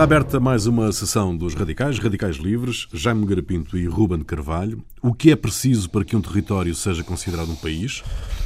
Está 0.00 0.04
aberta 0.16 0.40
mais 0.40 0.66
uma 0.66 0.90
sessão 0.92 1.36
dos 1.36 1.52
Radicais, 1.52 1.98
Radicais 1.98 2.36
Livres, 2.36 2.88
Jaime 2.90 3.26
Garapinto 3.26 3.76
e 3.76 3.84
Ruben 3.84 4.20
Carvalho. 4.20 4.82
O 5.02 5.12
que 5.12 5.30
é 5.30 5.36
preciso 5.36 5.90
para 5.90 6.06
que 6.06 6.16
um 6.16 6.22
território 6.22 6.74
seja 6.74 7.04
considerado 7.04 7.50
um 7.50 7.56
país? 7.56 8.02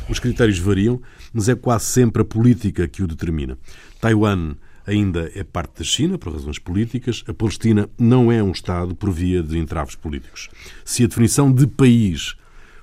Os 0.08 0.18
critérios 0.18 0.58
variam, 0.58 1.00
mas 1.32 1.48
é 1.48 1.54
quase 1.54 1.84
sempre 1.84 2.22
a 2.22 2.24
política 2.24 2.88
que 2.88 3.04
o 3.04 3.06
determina. 3.06 3.56
Taiwan 4.00 4.56
ainda 4.84 5.30
é 5.32 5.44
parte 5.44 5.78
da 5.78 5.84
China, 5.84 6.18
por 6.18 6.32
razões 6.32 6.58
políticas. 6.58 7.22
A 7.28 7.32
Palestina 7.32 7.88
não 7.96 8.32
é 8.32 8.42
um 8.42 8.50
Estado 8.50 8.92
por 8.92 9.12
via 9.12 9.40
de 9.40 9.56
entraves 9.56 9.94
políticos. 9.94 10.48
Se 10.84 11.04
a 11.04 11.06
definição 11.06 11.52
de 11.52 11.68
país 11.68 12.34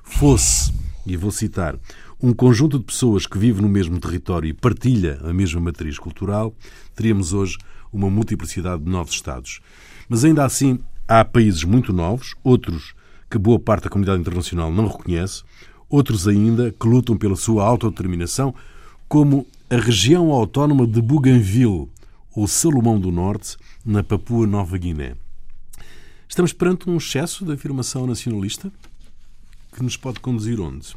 fosse, 0.02 0.72
e 1.06 1.18
vou 1.18 1.32
citar, 1.32 1.78
um 2.24 2.32
conjunto 2.32 2.80
de 2.80 2.86
pessoas 2.86 3.28
que 3.28 3.38
vive 3.38 3.62
no 3.62 3.68
mesmo 3.68 4.00
território 4.00 4.48
e 4.48 4.54
partilha 4.54 5.20
a 5.24 5.34
mesma 5.34 5.60
matriz 5.60 6.00
cultural, 6.00 6.56
teríamos 6.96 7.34
hoje 7.34 7.58
uma 7.92 8.10
multiplicidade 8.10 8.84
de 8.84 8.90
novos 8.90 9.14
Estados. 9.14 9.60
Mas 10.08 10.24
ainda 10.26 10.46
assim, 10.46 10.80
há 11.08 11.24
países 11.24 11.64
muito 11.64 11.92
novos, 11.92 12.36
outros 12.44 12.94
que 13.30 13.38
boa 13.38 13.60
parte 13.60 13.84
da 13.84 13.90
comunidade 13.90 14.20
internacional 14.20 14.72
não 14.72 14.88
reconhece, 14.88 15.44
outros 15.90 16.28
ainda 16.28 16.72
que 16.72 16.88
lutam 16.88 17.18
pela 17.18 17.36
sua 17.36 17.64
autodeterminação, 17.66 18.54
como 19.08 19.46
a 19.70 19.76
região 19.76 20.32
autónoma 20.32 20.86
de 20.86 21.02
Bougainville, 21.02 21.90
ou 22.34 22.48
Salomão 22.48 23.00
do 23.00 23.12
Norte, 23.12 23.58
na 23.86 24.04
Papua 24.04 24.48
Nova 24.48 24.78
Guiné. 24.78 25.16
Estamos 26.28 26.54
perante 26.54 26.90
um 26.90 26.98
excesso 26.98 27.44
de 27.46 27.52
afirmação 27.54 28.08
nacionalista 28.08 28.72
que 29.74 29.84
nos 29.84 29.98
pode 29.98 30.20
conduzir 30.20 30.60
onde? 30.60 30.96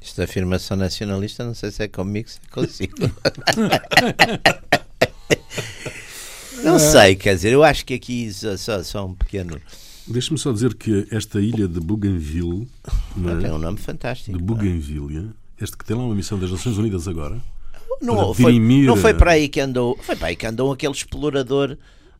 Esta 0.00 0.24
afirmação 0.24 0.76
nacionalista, 0.76 1.44
não 1.44 1.54
sei 1.54 1.70
se 1.72 1.82
é 1.82 1.88
comigo, 1.88 2.28
se 2.28 2.38
é 2.38 2.50
consigo. 2.50 2.96
não 6.64 6.78
sei, 6.78 7.14
quer 7.14 7.34
dizer, 7.34 7.52
eu 7.52 7.62
acho 7.62 7.84
que 7.84 7.94
aqui 7.94 8.32
só, 8.32 8.82
só 8.82 9.06
um 9.06 9.14
pequeno. 9.14 9.60
Deixe-me 10.06 10.38
só 10.38 10.52
dizer 10.52 10.74
que 10.74 11.06
esta 11.10 11.40
ilha 11.40 11.68
de 11.68 11.80
Bougainville. 11.80 12.66
Não, 13.14 13.38
é? 13.38 13.40
Tem 13.40 13.52
um 13.52 13.58
nome 13.58 13.78
fantástico. 13.78 14.36
De 14.36 14.42
Bougainville, 14.42 15.30
este 15.60 15.76
que 15.76 15.84
tem 15.84 15.96
lá 15.96 16.02
uma 16.02 16.14
missão 16.14 16.38
das 16.38 16.50
Nações 16.50 16.78
Unidas 16.78 17.06
agora. 17.06 17.38
Não, 18.00 18.32
foi, 18.32 18.58
não 18.58 18.96
foi 18.96 19.12
para 19.12 19.32
aí 19.32 19.48
que 19.48 19.60
andou. 19.60 19.98
Foi 20.02 20.14
para 20.14 20.28
aí 20.28 20.36
que 20.36 20.46
andou 20.46 20.72
aquele 20.72 20.92
explorador 20.92 21.76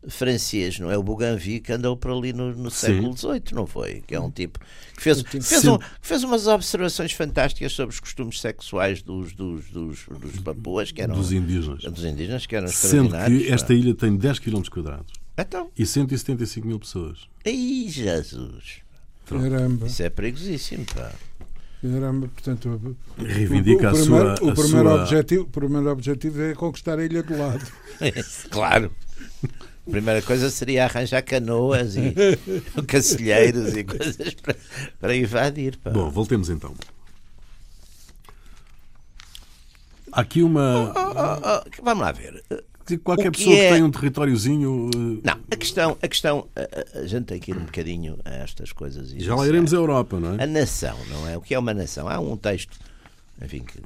francês, 0.09 0.79
não 0.79 0.91
é? 0.91 0.97
O 0.97 1.03
Bougainville 1.03 1.61
que 1.61 1.73
andou 1.73 1.97
por 1.97 2.11
ali 2.11 2.33
no, 2.33 2.55
no 2.55 2.71
século 2.71 3.17
XVIII, 3.17 3.43
não 3.53 3.67
foi? 3.67 4.03
Que 4.07 4.15
é 4.15 4.21
um 4.21 4.31
tipo 4.31 4.59
que 4.97 5.03
fez, 5.03 5.23
fez, 5.23 5.65
um, 5.67 5.79
fez 6.01 6.25
umas 6.25 6.47
observações 6.47 7.13
fantásticas 7.13 7.73
sobre 7.73 7.95
os 7.95 8.01
costumes 8.01 8.41
sexuais 8.41 9.03
dos, 9.03 9.33
dos, 9.33 9.67
dos, 9.71 10.07
dos 10.09 10.41
papuas, 10.41 10.91
que 10.91 11.01
eram 11.03 11.15
dos 11.15 11.31
indígenas. 11.33 11.83
Dos 11.85 12.05
indígenas, 12.05 12.47
que 12.47 12.57
eram 12.57 12.69
Sendo 12.69 13.11
que 13.11 13.49
esta 13.53 13.73
ilha 13.75 13.95
tem 13.95 14.17
10 14.17 14.39
km 14.41 14.63
quadrados 14.71 15.13
então? 15.39 15.71
e 15.79 15.87
175 15.87 16.67
mil 16.67 16.79
pessoas. 16.81 17.29
Ei, 17.45 17.87
Jesus! 17.89 18.79
Caramba. 19.27 19.87
Isso 19.87 20.03
é 20.03 20.09
perigosíssimo, 20.11 20.85
pá. 20.87 21.13
Caramba, 21.81 22.27
portanto, 22.29 22.97
Reivindica 23.19 23.93
o, 23.93 23.95
o, 23.95 23.97
a 23.97 24.01
primeiro, 24.01 24.37
sua- 24.37 24.51
o 24.51 24.55
primeiro 24.55 24.89
sua- 24.89 25.03
objetivo, 25.03 25.43
o 25.45 25.47
primeiro 25.49 25.91
objetivo 25.91 26.43
é 26.43 26.55
conquistar 26.55 26.99
a 26.99 27.05
ilha 27.05 27.23
do 27.23 27.39
lado. 27.39 27.65
claro. 28.51 28.91
A 29.89 29.91
primeira 29.91 30.21
coisa 30.21 30.51
seria 30.51 30.85
arranjar 30.85 31.23
canoas 31.23 31.97
e 31.97 32.13
cacilheiros 32.87 33.75
e 33.75 33.85
coisas 33.85 34.35
para, 34.35 34.55
para 35.01 35.17
invadir. 35.17 35.77
Pá. 35.79 35.89
Bom, 35.91 36.11
voltemos 36.11 36.51
então. 36.51 36.75
Há 40.13 40.21
aqui 40.21 40.43
uma. 40.43 40.93
Oh, 40.95 41.63
oh, 41.79 41.83
vamos 41.83 42.03
lá 42.05 42.13
ver. 42.13 42.45
Qualquer 43.05 43.31
que 43.31 43.39
pessoa 43.39 43.55
é- 43.57 43.69
que 43.69 43.73
tenha 43.75 43.85
um 43.85 43.91
territóriozinho. 43.91 44.91
eh, 44.95 45.21
Não, 45.23 45.41
a 45.51 45.57
questão, 45.57 45.97
a 46.03 46.09
questão, 46.09 46.49
a, 46.57 46.61
a- 46.61 47.01
a 47.03 47.07
gente 47.07 47.27
tem 47.27 47.39
que 47.39 47.51
ir 47.51 47.57
um 47.57 47.65
bocadinho 47.65 48.19
a 48.25 48.31
estas 48.37 48.73
coisas. 48.73 49.11
Já 49.11 49.35
lá 49.35 49.47
iremos 49.47 49.75
à 49.75 49.77
Europa, 49.77 50.19
não 50.19 50.33
A 50.39 50.43
é? 50.43 50.47
nação, 50.47 50.97
não 51.11 51.29
é? 51.29 51.37
O 51.37 51.41
que 51.43 51.55
é 51.55 51.59
uma 51.59 51.75
nação? 51.75 52.09
Há 52.09 52.19
um 52.19 52.37
texto, 52.37 52.79
enfim, 53.43 53.61
que 53.61 53.79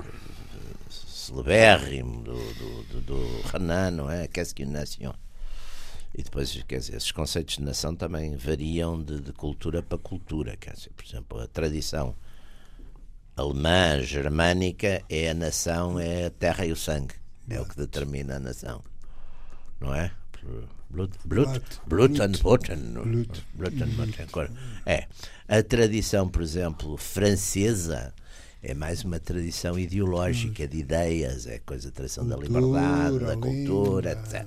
celebérrimo 0.89 2.23
do, 2.23 2.33
do, 2.35 2.83
do, 2.85 3.01
do 3.01 3.41
Renan, 3.53 3.91
não 3.93 4.11
é? 4.11 4.29
Qu'est-ce 4.29 4.55
qu'une 4.55 4.71
nation? 4.73 5.13
E 6.15 6.23
depois, 6.23 6.53
quer 6.69 6.79
dizer, 6.79 6.97
esses 6.97 7.11
conceitos 7.11 7.57
de 7.57 7.63
nação 7.63 7.95
também 7.97 8.37
variam 8.37 9.03
de, 9.03 9.21
de 9.21 9.33
cultura 9.33 9.83
para 9.83 9.97
cultura. 9.99 10.57
Quer 10.57 10.75
dizer, 10.75 10.91
por 10.91 11.05
exemplo, 11.07 11.41
a 11.41 11.47
tradição 11.47 12.15
alemã, 13.37 14.01
germânica, 14.03 15.03
é 15.09 15.31
a 15.31 15.35
nação, 15.35 15.99
é 15.99 16.27
a 16.27 16.31
terra 16.31 16.67
e 16.67 16.73
o 16.73 16.77
sangue. 16.77 17.15
É 17.49 17.61
o 17.61 17.65
que 17.65 17.77
determina 17.77 18.37
a 18.37 18.41
nação. 18.41 18.83
Não 19.81 19.95
é? 19.95 20.13
Blut, 20.91 21.19
blut, 21.25 21.61
Blut. 21.87 22.21
and 22.21 22.33
Boten. 22.43 22.77
Blut. 22.93 23.83
And 23.83 23.89
Boten. 23.97 24.27
Cor- 24.31 24.51
É. 24.85 25.07
A 25.49 25.63
tradição, 25.63 26.29
por 26.29 26.43
exemplo, 26.43 26.97
francesa 26.99 28.15
é 28.63 28.75
mais 28.75 29.03
uma 29.03 29.19
tradição 29.19 29.79
ideológica 29.79 30.69
de 30.69 30.77
ideias, 30.79 31.47
é 31.47 31.59
coisa 31.61 31.89
da 31.89 31.95
tradição 31.97 32.27
da 32.29 32.37
liberdade, 32.37 33.19
da 33.21 33.33
a 33.33 33.37
cultura, 33.37 34.13
etc. 34.13 34.47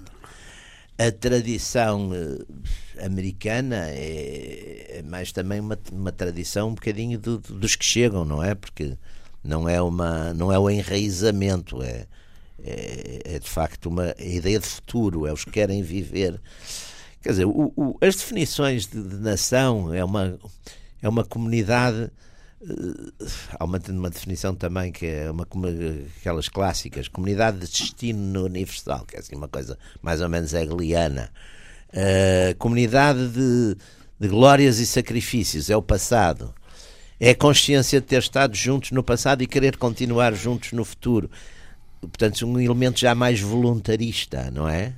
A 0.97 1.11
tradição 1.11 2.09
eh, 2.13 3.05
americana 3.05 3.89
é, 3.89 4.99
é 4.99 5.03
mais 5.03 5.31
também 5.33 5.59
uma, 5.59 5.77
uma 5.91 6.11
tradição 6.11 6.69
um 6.69 6.73
bocadinho 6.75 7.19
do- 7.19 7.37
do- 7.39 7.55
dos 7.55 7.75
que 7.75 7.83
chegam, 7.83 8.23
não 8.23 8.41
é? 8.41 8.55
Porque 8.55 8.97
não 9.43 9.67
é, 9.67 9.81
uma, 9.81 10.33
não 10.33 10.51
é 10.53 10.57
o 10.57 10.69
enraizamento, 10.69 11.81
é, 11.83 12.07
é, 12.63 13.21
é 13.35 13.39
de 13.39 13.49
facto 13.49 13.87
uma 13.87 14.15
ideia 14.17 14.57
de 14.59 14.65
futuro, 14.65 15.27
é 15.27 15.33
os 15.33 15.43
que 15.43 15.51
querem 15.51 15.83
viver. 15.83 16.39
Quer 17.21 17.29
dizer, 17.31 17.45
o- 17.45 17.73
o- 17.75 17.97
as 17.99 18.15
definições 18.15 18.87
de, 18.87 19.01
de 19.03 19.15
nação 19.17 19.93
é 19.93 20.03
uma, 20.03 20.39
é 21.01 21.09
uma 21.09 21.25
comunidade. 21.25 22.09
Eh, 22.69 23.25
Há 23.59 23.63
uma, 23.63 23.79
uma 23.89 24.09
definição 24.09 24.55
também 24.55 24.91
que 24.91 25.05
é 25.05 25.29
uma, 25.31 25.45
como 25.45 25.67
aquelas 26.19 26.49
clássicas, 26.49 27.07
comunidade 27.07 27.59
de 27.59 27.67
destino 27.67 28.45
universal, 28.45 29.05
que 29.05 29.15
é 29.15 29.19
assim 29.19 29.35
uma 29.35 29.47
coisa 29.47 29.77
mais 30.01 30.21
ou 30.21 30.29
menos 30.29 30.53
hegeliana. 30.53 31.31
Eh, 31.93 32.55
comunidade 32.59 33.27
de, 33.29 33.77
de 34.19 34.27
glórias 34.27 34.79
e 34.79 34.85
sacrifícios, 34.85 35.69
é 35.69 35.77
o 35.77 35.81
passado. 35.81 36.53
É 37.19 37.29
a 37.29 37.35
consciência 37.35 38.01
de 38.01 38.07
ter 38.07 38.19
estado 38.19 38.55
juntos 38.55 38.91
no 38.91 39.03
passado 39.03 39.41
e 39.41 39.47
querer 39.47 39.77
continuar 39.77 40.33
juntos 40.33 40.73
no 40.73 40.83
futuro. 40.83 41.29
Portanto, 42.01 42.45
um 42.45 42.59
elemento 42.59 42.99
já 42.99 43.15
mais 43.15 43.39
voluntarista, 43.39 44.51
não 44.51 44.67
é? 44.67 44.93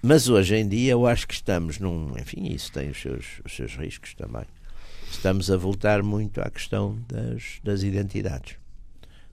Mas 0.00 0.28
hoje 0.28 0.56
em 0.56 0.68
dia 0.68 0.92
eu 0.92 1.06
acho 1.06 1.26
que 1.26 1.34
estamos 1.34 1.78
num. 1.78 2.16
Enfim, 2.18 2.46
isso 2.52 2.72
tem 2.72 2.90
os 2.90 3.00
seus, 3.00 3.26
os 3.44 3.54
seus 3.54 3.74
riscos 3.74 4.14
também. 4.14 4.44
Estamos 5.10 5.50
a 5.50 5.56
voltar 5.56 6.02
muito 6.02 6.40
à 6.40 6.50
questão 6.50 6.98
das, 7.08 7.60
das 7.62 7.82
identidades. 7.82 8.56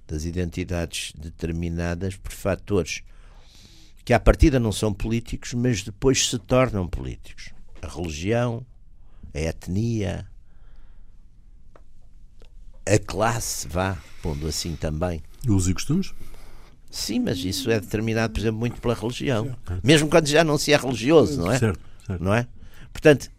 Das 0.08 0.26
identidades 0.26 1.14
determinadas 1.16 2.16
por 2.16 2.32
fatores 2.32 3.04
que 4.04 4.14
à 4.14 4.20
partida 4.20 4.60
não 4.60 4.72
são 4.72 4.94
políticos, 4.94 5.54
mas 5.54 5.82
depois 5.82 6.30
se 6.30 6.38
tornam 6.38 6.88
políticos. 6.88 7.50
A 7.82 7.88
religião, 7.88 8.64
a 9.34 9.40
etnia, 9.40 10.28
a 12.86 13.00
classe, 13.00 13.68
vá, 13.68 13.98
pondo 14.22 14.48
assim 14.48 14.76
também. 14.76 15.24
Usos 15.48 15.70
e 15.70 15.74
costumes? 15.74 16.14
Sim, 16.90 17.20
mas 17.20 17.40
isso 17.40 17.70
é 17.70 17.80
determinado, 17.80 18.32
por 18.32 18.40
exemplo, 18.40 18.60
muito 18.60 18.80
pela 18.80 18.94
religião. 18.94 19.56
Mesmo 19.84 20.08
quando 20.08 20.28
já 20.28 20.44
não 20.44 20.58
se 20.58 20.72
é 20.72 20.78
religioso, 20.78 21.42
não 21.42 21.52
é? 21.52 21.60
Certo, 21.60 21.80
certo. 22.06 22.24
Não 22.24 22.34
é? 22.34 22.48
Portanto, 22.94 23.30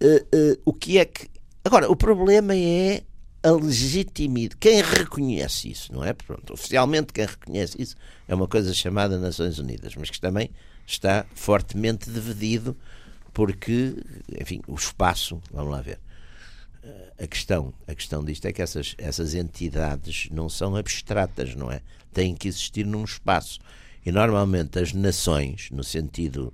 eh, 0.00 0.24
eh, 0.32 0.58
o 0.64 0.72
que 0.72 0.96
é 0.96 1.04
que. 1.04 1.28
Agora, 1.64 1.90
o 1.90 1.96
problema 1.96 2.54
é 2.54 3.02
a 3.42 3.50
legitimidade. 3.50 4.56
Quem 4.58 4.82
reconhece 4.82 5.70
isso, 5.70 5.92
não 5.92 6.04
é? 6.04 6.12
Pronto, 6.12 6.52
oficialmente, 6.52 7.12
quem 7.12 7.26
reconhece 7.26 7.80
isso 7.80 7.96
é 8.28 8.34
uma 8.34 8.46
coisa 8.46 8.72
chamada 8.74 9.18
Nações 9.18 9.58
Unidas, 9.58 9.94
mas 9.96 10.10
que 10.10 10.20
também 10.20 10.50
está 10.86 11.24
fortemente 11.34 12.10
dividido 12.10 12.76
porque, 13.32 13.96
enfim, 14.40 14.60
o 14.68 14.74
espaço. 14.74 15.40
Vamos 15.50 15.72
lá 15.72 15.80
ver. 15.80 15.98
A 17.18 17.26
questão, 17.26 17.72
a 17.86 17.94
questão 17.94 18.24
disto 18.24 18.44
é 18.46 18.52
que 18.52 18.60
essas, 18.60 18.94
essas 18.98 19.34
entidades 19.34 20.28
não 20.30 20.48
são 20.48 20.76
abstratas, 20.76 21.54
não 21.54 21.70
é? 21.70 21.80
Têm 22.12 22.34
que 22.34 22.48
existir 22.48 22.84
num 22.84 23.04
espaço. 23.04 23.58
E 24.04 24.12
normalmente 24.12 24.78
as 24.78 24.92
nações, 24.92 25.70
no 25.70 25.82
sentido 25.82 26.52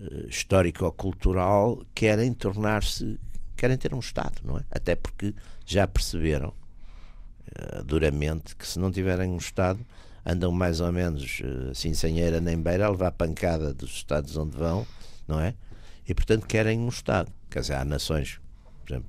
eh, 0.00 0.26
histórico-cultural, 0.28 1.84
querem 1.94 2.32
tornar-se, 2.32 3.18
querem 3.62 3.76
ter 3.78 3.94
um 3.94 4.00
Estado, 4.00 4.40
não 4.44 4.58
é? 4.58 4.64
Até 4.70 4.96
porque 4.96 5.32
já 5.64 5.86
perceberam 5.86 6.52
eh, 7.54 7.82
duramente 7.84 8.56
que 8.56 8.66
se 8.66 8.76
não 8.78 8.90
tiverem 8.90 9.30
um 9.30 9.36
Estado, 9.36 9.78
andam 10.26 10.50
mais 10.50 10.80
ou 10.80 10.90
menos 10.92 11.40
eh, 11.42 11.70
assim 11.70 11.94
sem 11.94 12.18
eira 12.18 12.40
nem 12.40 12.60
beira 12.60 12.86
a 12.86 12.90
levar 12.90 13.12
pancada 13.12 13.72
dos 13.72 13.90
Estados 13.92 14.36
onde 14.36 14.56
vão, 14.56 14.84
não 15.28 15.38
é? 15.40 15.54
E 16.08 16.12
portanto 16.12 16.46
querem 16.46 16.78
um 16.80 16.88
Estado. 16.88 17.32
Quer 17.48 17.60
dizer, 17.60 17.74
há 17.74 17.84
nações, 17.84 18.40
por 18.84 18.92
exemplo, 18.92 19.08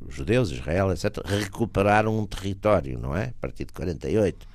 os 0.00 0.14
judeus, 0.14 0.50
Israel, 0.50 0.90
etc., 0.90 1.18
recuperaram 1.26 2.18
um 2.18 2.24
território, 2.26 2.98
não 2.98 3.14
é? 3.14 3.24
A 3.26 3.34
partir 3.40 3.66
de 3.66 3.72
48. 3.74 4.48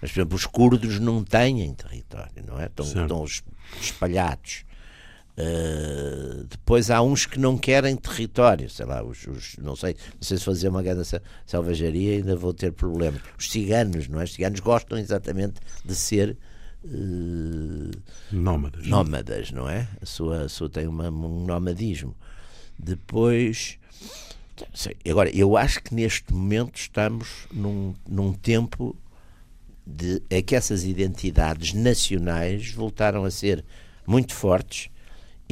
Mas, 0.00 0.12
por 0.12 0.18
exemplo, 0.20 0.36
os 0.36 0.46
curdos 0.46 1.00
não 1.00 1.24
têm 1.24 1.74
território, 1.74 2.44
não 2.46 2.60
é? 2.60 2.66
Estão, 2.66 2.84
estão 3.02 3.24
es- 3.24 3.42
espalhados. 3.80 4.64
Uh, 5.36 6.44
depois 6.48 6.90
há 6.92 7.02
uns 7.02 7.26
que 7.26 7.40
não 7.40 7.58
querem 7.58 7.96
território, 7.96 8.70
sei 8.70 8.86
lá, 8.86 9.02
os, 9.02 9.26
os- 9.26 9.56
não 9.58 9.74
sei, 9.74 9.96
não 10.14 10.22
sei 10.22 10.38
se 10.38 10.44
fazer 10.44 10.68
uma 10.68 10.80
grande 10.80 11.04
sel- 11.04 11.20
selvageria 11.44 12.14
ainda 12.18 12.36
vou 12.36 12.54
ter 12.54 12.72
problemas. 12.72 13.20
Os 13.36 13.50
ciganos, 13.50 14.06
não 14.06 14.20
é? 14.20 14.24
Os 14.24 14.32
ciganos 14.32 14.60
gostam 14.60 14.96
exatamente 14.96 15.54
de 15.84 15.94
ser 15.96 16.36
uh, 16.84 17.90
Nómadas. 18.30 18.86
nómadas, 18.86 19.50
não 19.50 19.68
é? 19.68 19.88
A 20.00 20.06
sua, 20.06 20.42
a 20.42 20.48
sua 20.48 20.68
tem 20.68 20.86
uma- 20.86 21.10
um 21.10 21.44
nomadismo. 21.44 22.14
Depois, 22.78 23.76
sei, 24.72 24.96
agora, 25.08 25.30
eu 25.30 25.56
acho 25.56 25.82
que 25.82 25.94
neste 25.94 26.32
momento 26.32 26.76
estamos 26.76 27.28
num, 27.52 27.92
num 28.08 28.32
tempo 28.32 28.96
de 29.86 30.22
é 30.30 30.40
que 30.40 30.54
essas 30.54 30.84
identidades 30.84 31.72
nacionais 31.74 32.70
voltaram 32.70 33.24
a 33.24 33.30
ser 33.32 33.64
muito 34.06 34.32
fortes 34.32 34.88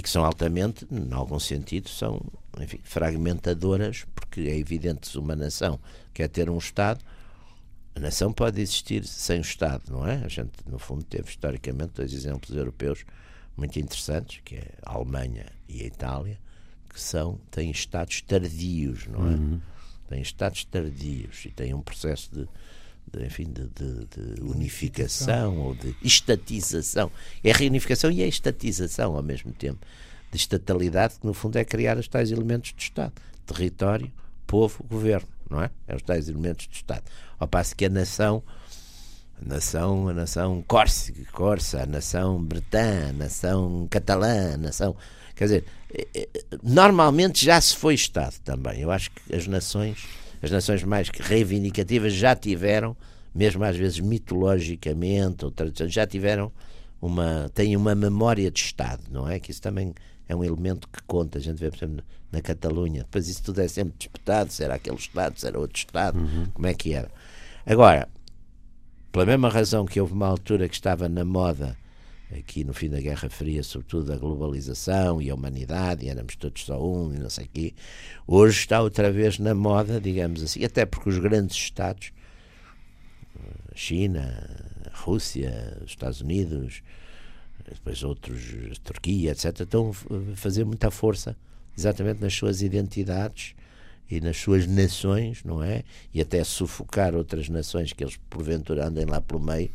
e 0.03 0.05
que 0.05 0.11
são 0.11 0.25
altamente, 0.25 0.85
em 0.91 1.15
algum 1.15 1.39
sentido, 1.39 1.89
são 1.89 2.21
enfim, 2.61 2.81
fragmentadoras, 2.83 4.05
porque 4.13 4.41
é 4.41 4.59
evidente 4.59 5.03
que 5.03 5.07
se 5.07 5.17
uma 5.17 5.37
nação 5.37 5.79
quer 6.13 6.29
ter 6.29 6.51
um 6.51 6.59
Estado, 6.59 7.01
a 7.95 8.01
nação 8.01 8.33
pode 8.33 8.61
existir 8.61 9.07
sem 9.07 9.39
o 9.39 9.43
Estado, 9.43 9.85
não 9.89 10.05
é? 10.05 10.17
A 10.25 10.29
gente, 10.29 10.51
no 10.67 10.77
fundo, 10.77 11.05
teve 11.05 11.29
historicamente 11.29 11.93
dois 11.95 12.13
exemplos 12.13 12.57
europeus 12.57 13.05
muito 13.57 13.79
interessantes, 13.79 14.41
que 14.45 14.57
é 14.57 14.73
a 14.83 14.95
Alemanha 14.95 15.47
e 15.69 15.83
a 15.83 15.87
Itália, 15.87 16.37
que 16.89 17.01
são, 17.01 17.39
têm 17.49 17.71
Estados 17.71 18.21
tardios, 18.23 19.07
não 19.07 19.31
é? 19.31 19.37
Têm 20.09 20.21
Estados 20.21 20.65
tardios 20.65 21.45
e 21.45 21.51
têm 21.51 21.75
um 21.75 21.81
processo 21.81 22.29
de, 22.35 22.49
de, 23.12 23.25
enfim, 23.26 23.44
de, 23.44 23.67
de- 23.69 24.06
de 24.06 24.41
unificação 24.43 25.59
ou 25.59 25.75
de 25.75 25.94
estatização. 26.03 27.11
É 27.44 27.50
a 27.53 27.56
reunificação 27.56 28.11
e 28.11 28.23
a 28.23 28.26
estatização 28.26 29.17
ao 29.17 29.23
mesmo 29.23 29.53
tempo. 29.53 29.85
De 30.31 30.37
estatalidade, 30.38 31.14
que 31.20 31.26
no 31.26 31.35
fundo 31.35 31.56
é 31.59 31.64
criar 31.64 31.99
os 31.99 32.09
tais 32.09 32.31
elementos 32.31 32.73
de 32.75 32.82
Estado: 32.82 33.12
território, 33.47 34.11
povo, 34.47 34.82
governo, 34.88 35.29
não 35.50 35.62
é? 35.62 35.70
É 35.87 35.94
os 35.94 36.03
tais 36.03 36.29
elementos 36.29 36.67
de 36.69 36.76
Estado. 36.76 37.03
Ao 37.38 37.47
passo 37.47 37.76
que 37.76 37.85
a 37.85 37.91
nação 37.91 38.43
a 39.41 39.44
nação, 39.55 40.08
a 40.08 40.15
nação 40.15 40.62
córsica, 40.67 41.20
corsa, 41.32 41.82
a 41.82 41.87
nação 41.87 42.43
bretã, 42.43 43.08
a 43.11 43.12
nação 43.12 43.87
catalã, 43.91 44.55
a 44.55 44.56
nação. 44.56 44.97
Quer 45.35 45.44
dizer, 45.44 45.65
eh, 45.93 46.06
eh, 46.15 46.29
normalmente 46.62 47.44
já 47.44 47.61
se 47.61 47.76
foi 47.76 47.94
Estado 47.94 48.37
também. 48.44 48.81
Eu 48.81 48.91
acho 48.91 49.11
que 49.11 49.35
as 49.35 49.47
nações, 49.49 50.06
as 50.43 50.50
nações 50.50 50.83
mais 50.83 51.09
reivindicativas 51.09 52.12
já 52.12 52.35
tiveram, 52.35 52.97
mesmo 53.35 53.62
às 53.65 53.77
vezes 53.77 54.00
mitologicamente 54.00 55.44
ou 55.44 55.50
tradicionalmente, 55.50 55.94
já 55.94 56.06
tiveram 56.06 56.53
uma. 57.00 57.50
têm 57.55 57.77
uma 57.77 57.94
memória 57.94 58.50
de 58.50 58.61
Estado, 58.61 59.03
não 59.11 59.29
é? 59.29 59.39
Que 59.39 59.50
isso 59.50 59.62
também 59.62 59.94
é 60.29 60.35
um 60.35 60.43
elemento 60.43 60.89
que 60.89 61.03
conta. 61.06 61.39
A 61.39 61.41
gente 61.41 61.59
vê, 61.59 61.71
por 61.71 61.77
exemplo, 61.77 62.05
na 62.31 62.41
Catalunha. 62.41 63.03
Depois 63.03 63.29
isso 63.29 63.43
tudo 63.43 63.61
é 63.61 63.69
sempre 63.69 63.94
disputado, 63.99 64.50
se 64.50 64.65
era 64.65 64.75
aquele 64.75 64.97
Estado, 64.97 65.39
se 65.39 65.47
era 65.47 65.59
outro 65.59 65.79
Estado, 65.79 66.19
como 66.53 66.67
é 66.67 66.75
que 66.75 66.93
era. 66.93 67.11
Agora, 67.65 68.09
pela 69.12 69.27
mesma 69.27 69.49
razão 69.49 69.85
que 69.85 70.00
houve 70.00 70.12
uma 70.12 70.27
altura 70.27 70.69
que 70.69 70.75
estava 70.75 71.09
na 71.09 71.25
moda, 71.25 71.77
aqui 72.38 72.64
no 72.64 72.73
fim 72.73 72.88
da 72.88 73.00
Guerra 73.00 73.29
Fria, 73.29 73.62
sobretudo 73.62 74.12
a 74.12 74.17
globalização 74.17 75.20
e 75.20 75.31
a 75.31 75.34
humanidade, 75.34 76.06
e 76.06 76.08
éramos 76.08 76.37
todos 76.37 76.64
só 76.64 76.82
um 76.82 77.14
e 77.14 77.19
não 77.19 77.31
sei 77.31 77.44
o 77.44 77.49
quê, 77.49 77.75
hoje 78.26 78.61
está 78.61 78.81
outra 78.81 79.11
vez 79.11 79.38
na 79.38 79.55
moda, 79.55 80.00
digamos 80.00 80.43
assim, 80.43 80.64
até 80.64 80.87
porque 80.87 81.08
os 81.08 81.19
grandes 81.19 81.56
Estados, 81.56 82.12
China, 83.75 84.46
Rússia, 84.93 85.79
os 85.82 85.90
Estados 85.90 86.20
Unidos, 86.20 86.82
depois 87.69 88.02
outros, 88.02 88.40
Turquia, 88.82 89.32
etc., 89.32 89.61
estão 89.61 89.90
a 89.90 90.37
fazer 90.37 90.64
muita 90.64 90.90
força 90.90 91.37
exatamente 91.76 92.20
nas 92.20 92.34
suas 92.34 92.61
identidades 92.61 93.55
e 94.11 94.20
nas 94.20 94.37
suas 94.37 94.67
nações, 94.67 95.43
não 95.44 95.62
é? 95.62 95.84
E 96.12 96.20
até 96.20 96.44
sufocar 96.44 97.14
outras 97.14 97.49
nações 97.49 97.93
que 97.93 98.05
eles 98.05 98.19
porventura 98.29 98.87
andem 98.87 99.06
lá 99.06 99.20
pelo 99.20 99.40
meio. 99.40 99.70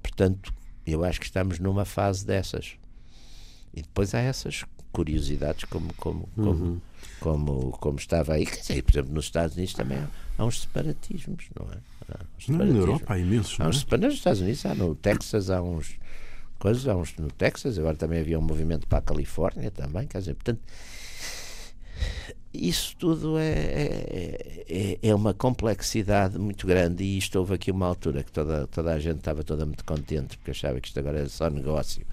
Portanto, 0.00 0.52
eu 0.86 1.04
acho 1.04 1.20
que 1.20 1.26
estamos 1.26 1.58
numa 1.58 1.84
fase 1.84 2.26
dessas. 2.26 2.76
E 3.74 3.82
depois 3.82 4.14
há 4.14 4.20
essas 4.20 4.64
curiosidades 4.92 5.64
como 5.64 5.92
como 5.94 6.28
como, 6.36 6.82
como, 7.20 7.70
como 7.72 7.98
estava 7.98 8.34
aí. 8.34 8.44
Quer 8.46 8.60
dizer, 8.60 8.82
por 8.82 8.92
exemplo, 8.92 9.14
nos 9.14 9.24
Estados 9.26 9.56
Unidos 9.56 9.74
também 9.74 9.98
há, 9.98 10.08
há 10.38 10.44
uns 10.44 10.62
separatismos, 10.62 11.48
não 11.58 11.66
é? 11.72 11.78
Uns 12.38 12.48
Não, 12.48 12.58
na. 12.58 12.64
Europa 12.64 13.14
há 13.14 13.18
imensos. 13.18 13.54
Há 13.54 13.64
não 13.64 13.66
é? 13.66 13.70
uns 13.70 13.80
separatismos 13.80 14.12
nos 14.12 14.20
Estados 14.20 14.40
Unidos, 14.40 14.66
há 14.66 14.74
no 14.74 14.94
Texas, 14.94 15.50
há 15.50 15.62
uns 15.62 15.96
coisas, 16.58 16.86
há 16.86 16.94
uns 16.94 17.16
no 17.16 17.30
Texas, 17.30 17.78
agora 17.78 17.96
também 17.96 18.20
havia 18.20 18.38
um 18.38 18.42
movimento 18.42 18.86
para 18.86 18.98
a 18.98 19.02
Califórnia 19.02 19.70
também, 19.70 20.06
quer 20.06 20.18
dizer, 20.18 20.34
portanto, 20.34 20.60
isso 22.54 22.94
tudo 22.98 23.38
é, 23.38 23.50
é, 23.52 24.64
é- 24.68 24.98
é 25.08 25.14
uma 25.14 25.32
complexidade 25.32 26.38
muito 26.38 26.66
grande 26.66 27.02
e 27.02 27.16
isto 27.18 27.38
houve 27.38 27.54
aqui 27.54 27.70
uma 27.70 27.86
altura 27.86 28.22
que 28.22 28.30
toda, 28.32 28.66
toda 28.66 28.92
a 28.92 28.98
gente 28.98 29.18
estava 29.18 29.42
toda 29.42 29.64
muito 29.64 29.84
contente 29.84 30.36
porque 30.38 30.50
achava 30.50 30.80
que 30.80 30.88
isto 30.88 30.98
agora 30.98 31.18
era 31.20 31.28
só 31.28 31.48
negócio 31.48 32.04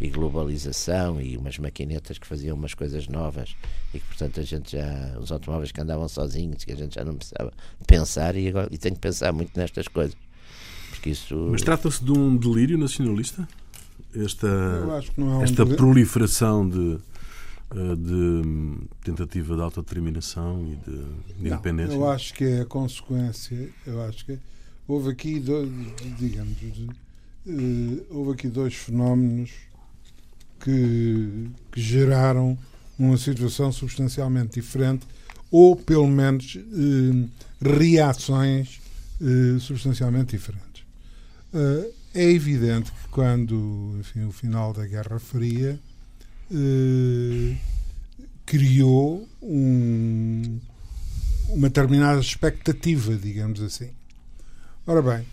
e 0.00 0.08
globalização 0.08 1.20
e 1.20 1.36
umas 1.36 1.56
maquinetas 1.58 2.18
que 2.18 2.26
faziam 2.26 2.56
umas 2.56 2.74
coisas 2.74 3.06
novas 3.06 3.54
e 3.94 4.00
que 4.00 4.06
portanto 4.06 4.40
a 4.40 4.42
gente 4.42 4.72
já, 4.72 5.16
os 5.20 5.30
automóveis 5.30 5.70
que 5.70 5.80
andavam 5.80 6.08
sozinhos 6.08 6.64
que 6.64 6.72
a 6.72 6.76
gente 6.76 6.96
já 6.96 7.04
não 7.04 7.14
precisava 7.14 7.52
pensar 7.86 8.34
e, 8.34 8.48
agora, 8.48 8.68
e 8.72 8.78
tenho 8.78 8.96
que 8.96 9.00
pensar 9.00 9.32
muito 9.32 9.56
nestas 9.56 9.86
coisas 9.86 10.16
porque 10.90 11.10
isso 11.10 11.36
Mas 11.52 11.62
trata-se 11.62 12.02
de 12.04 12.10
um 12.12 12.36
delírio 12.36 12.76
nacionalista? 12.78 13.46
Esta, 14.16 14.46
Eu 14.46 14.92
acho 14.96 15.10
que 15.12 15.20
não 15.20 15.32
é 15.34 15.36
um 15.38 15.42
esta 15.42 15.62
poder- 15.64 15.76
proliferação 15.76 16.68
de, 16.68 16.98
de 17.72 18.12
hum, 18.12 18.86
tentativa 19.02 19.56
de 19.56 19.62
autodeterminação 19.62 20.62
e 20.62 20.76
de, 20.76 20.96
de 20.96 21.42
Não, 21.42 21.46
independência? 21.46 21.94
eu 21.94 22.08
acho 22.08 22.34
que 22.34 22.44
é 22.44 22.60
a 22.60 22.66
consequência. 22.66 23.68
Eu 23.86 24.02
acho 24.02 24.24
que 24.24 24.38
houve 24.86 25.10
aqui 25.10 25.40
dois, 25.40 25.68
digamos, 26.18 26.56
eh, 27.46 28.02
houve 28.10 28.32
aqui 28.32 28.48
dois 28.48 28.74
fenómenos 28.74 29.50
que, 30.60 31.50
que 31.72 31.80
geraram 31.80 32.56
uma 32.98 33.16
situação 33.16 33.72
substancialmente 33.72 34.60
diferente, 34.60 35.06
ou 35.50 35.74
pelo 35.76 36.06
menos 36.06 36.56
eh, 36.56 37.28
reações 37.60 38.80
eh, 39.20 39.58
substancialmente 39.58 40.36
diferentes. 40.36 40.84
Eh, 41.52 41.90
é 42.14 42.30
evidente 42.30 42.92
que 42.92 43.08
quando 43.10 43.96
enfim, 43.98 44.24
o 44.24 44.32
final 44.32 44.72
da 44.72 44.86
Guerra 44.86 45.18
Fria 45.18 45.78
eh, 46.52 47.56
criou 48.44 49.28
um, 49.42 50.58
uma 51.48 51.68
determinada 51.68 52.20
expectativa, 52.20 53.14
digamos 53.16 53.60
assim. 53.62 53.90
Ora 54.86 55.00
bem, 55.00 55.24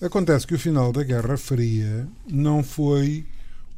acontece 0.00 0.46
que 0.46 0.54
o 0.54 0.58
final 0.58 0.92
da 0.92 1.02
Guerra 1.02 1.36
Fria 1.36 2.08
não 2.28 2.62
foi 2.62 3.24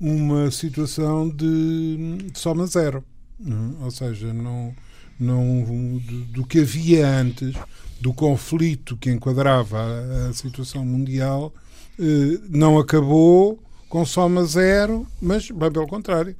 uma 0.00 0.50
situação 0.50 1.28
de, 1.28 2.18
de 2.30 2.38
soma 2.38 2.66
zero. 2.66 3.04
não 3.38 3.76
é? 3.80 3.84
Ou 3.84 3.90
seja, 3.90 4.32
não, 4.32 4.75
não, 5.18 5.62
do, 5.62 6.25
do 6.26 6.46
que 6.46 6.60
havia 6.60 7.06
antes, 7.06 7.54
do 8.00 8.14
conflito 8.14 8.96
que 8.96 9.10
enquadrava 9.10 9.78
a, 9.78 10.28
a 10.28 10.32
situação 10.32 10.84
mundial, 10.84 11.52
eh, 11.99 12.40
não 12.49 12.78
acabou 12.78 13.62
com 13.90 14.06
soma 14.06 14.44
zero, 14.46 15.06
mas 15.20 15.50
bem 15.50 15.70
pelo 15.70 15.87
contrário. 15.87 16.34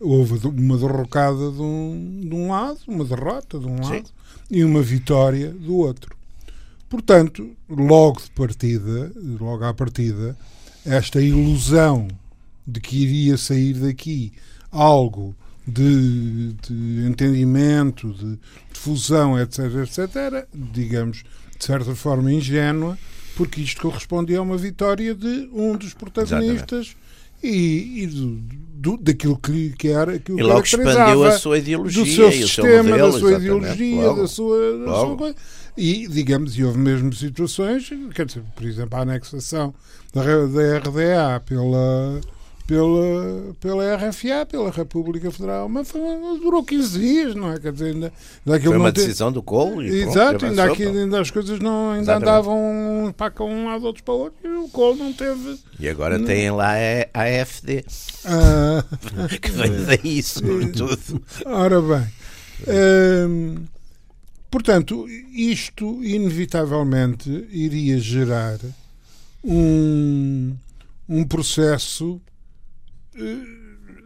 Houve 0.00 0.46
uma 0.48 0.76
derrocada 0.76 1.50
de 1.50 1.62
um, 1.62 2.20
de 2.28 2.34
um 2.34 2.50
lado, 2.50 2.78
uma 2.86 3.04
derrota 3.04 3.58
de 3.58 3.66
um 3.66 3.82
Sim. 3.82 3.90
lado 3.94 4.10
e 4.50 4.64
uma 4.64 4.82
vitória 4.82 5.50
do 5.50 5.76
outro. 5.76 6.16
Portanto, 6.88 7.56
logo 7.68 8.20
de 8.20 8.30
partida, 8.30 9.12
logo 9.40 9.64
à 9.64 9.74
partida, 9.74 10.36
esta 10.84 11.20
ilusão 11.20 12.08
de 12.66 12.80
que 12.80 12.98
iria 12.98 13.36
sair 13.36 13.74
daqui 13.74 14.32
algo 14.70 15.34
de, 15.66 16.52
de 16.52 17.06
entendimento, 17.06 18.12
de, 18.12 18.36
de 18.36 18.78
fusão, 18.78 19.38
etc., 19.40 19.58
etc., 19.82 20.16
era, 20.16 20.48
digamos, 20.54 21.24
de 21.58 21.64
certa 21.64 21.94
forma 21.94 22.32
ingênua, 22.32 22.96
porque 23.36 23.60
isto 23.60 23.82
correspondia 23.82 24.38
a 24.38 24.42
uma 24.42 24.56
vitória 24.56 25.14
de 25.14 25.48
um 25.52 25.76
dos 25.76 25.92
protagonistas 25.92 26.96
e, 27.48 28.02
e 28.04 28.06
do, 28.78 28.96
daquilo 28.98 29.36
que, 29.38 29.50
lhe- 29.50 29.70
que 29.76 29.88
o 30.32 30.38
e 30.38 30.42
logo 30.42 30.62
expandiu 30.62 31.24
a 31.24 31.38
sua 31.38 31.58
ideologia 31.58 32.04
do 32.04 32.10
seu 32.10 32.28
o 32.28 32.32
seu 32.32 32.46
sistema, 32.46 32.82
modelo, 32.90 33.12
da 33.12 33.18
sua 33.18 33.32
ideologia, 33.32 34.02
logo. 34.02 34.20
da 34.22 34.28
sua, 34.28 34.78
da 34.78 34.84
sua 35.06 35.16
coisa. 35.16 35.36
E, 35.76 36.06
digamos, 36.08 36.56
e 36.58 36.64
houve 36.64 36.78
mesmo 36.78 37.12
situações, 37.12 37.90
quer 38.14 38.26
dizer, 38.26 38.42
por 38.54 38.64
exemplo, 38.64 38.98
a 38.98 39.02
anexação 39.02 39.74
da, 40.12 40.22
da 40.22 40.78
RDA 40.78 41.40
pela, 41.44 42.20
pela, 42.66 43.54
pela 43.60 43.96
RFA, 43.96 44.44
pela 44.44 44.70
República 44.70 45.30
Federal, 45.30 45.68
mas 45.68 45.88
foi, 45.88 46.00
durou 46.42 46.64
15 46.64 46.98
dias, 46.98 47.34
não 47.34 47.52
é? 47.52 47.60
Quer 47.60 47.72
dizer, 47.72 47.94
ainda, 47.94 48.12
ainda 48.44 48.60
foi 48.60 48.76
uma 48.76 48.90
decisão 48.92 49.30
do 49.30 49.42
Colo 49.42 49.82
e 49.82 50.02
Exato, 50.02 50.38
pronto, 50.38 50.46
ainda, 50.46 50.64
aqui, 50.64 50.84
ainda 50.84 51.20
as 51.20 51.30
coisas 51.30 51.60
não, 51.60 51.90
ainda 51.90 52.02
Exatamente. 52.02 52.28
andavam 52.28 53.14
para 53.16 53.30
cá 53.30 53.44
um 53.44 53.66
lado, 53.66 53.86
outros 53.86 54.02
para 54.02 54.14
o 54.14 54.18
outro, 54.18 54.38
e 54.44 54.48
o 54.48 54.68
Colo 54.68 54.96
não 54.96 55.12
teve. 55.12 55.60
E 55.78 55.88
agora 55.88 56.18
não... 56.18 56.26
têm 56.26 56.50
lá 56.50 56.72
a 57.14 57.22
AFD, 57.22 57.84
ah, 58.24 58.84
que 59.40 59.50
vem 59.50 59.84
daí, 59.84 60.22
sobretudo. 60.22 61.22
Ora 61.44 61.80
bem. 61.80 62.06
Hum, 63.28 63.64
portanto, 64.50 65.06
isto 65.32 66.02
inevitavelmente 66.02 67.46
iria 67.50 67.98
gerar 67.98 68.58
um, 69.44 70.56
um 71.08 71.24
processo 71.24 72.20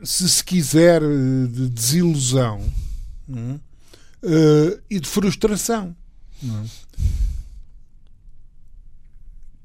se 0.02 0.28
se 0.28 0.44
quiser, 0.44 1.00
de 1.00 1.68
desilusão 1.68 2.60
uh, 3.28 4.80
e 4.88 5.00
de 5.00 5.08
frustração. 5.08 5.94
É? 6.42 6.90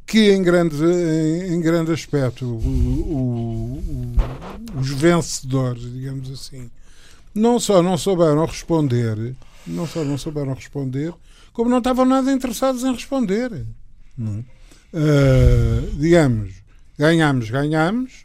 Que 0.06 0.32
em 0.32 0.44
grande, 0.44 0.76
em, 1.50 1.60
grande 1.60 1.92
aspecto 1.92 2.46
o, 2.46 2.58
o, 2.58 4.16
o, 4.76 4.80
os 4.80 4.90
vencedores, 4.90 5.82
digamos 5.92 6.32
assim, 6.32 6.70
não 7.34 7.60
só 7.60 7.82
não 7.82 7.98
souberam 7.98 8.46
responder, 8.46 9.36
não 9.66 9.88
só 9.88 10.04
não 10.04 10.18
souberam 10.18 10.54
responder, 10.54 11.14
como 11.52 11.70
não 11.70 11.80
estavam 11.80 12.06
nada 12.06 12.32
interessados 12.32 12.84
em 12.84 12.94
responder. 12.94 13.66
Uh, 14.18 15.98
digamos, 15.98 16.54
ganhamos, 16.98 17.50
ganhamos, 17.50 18.25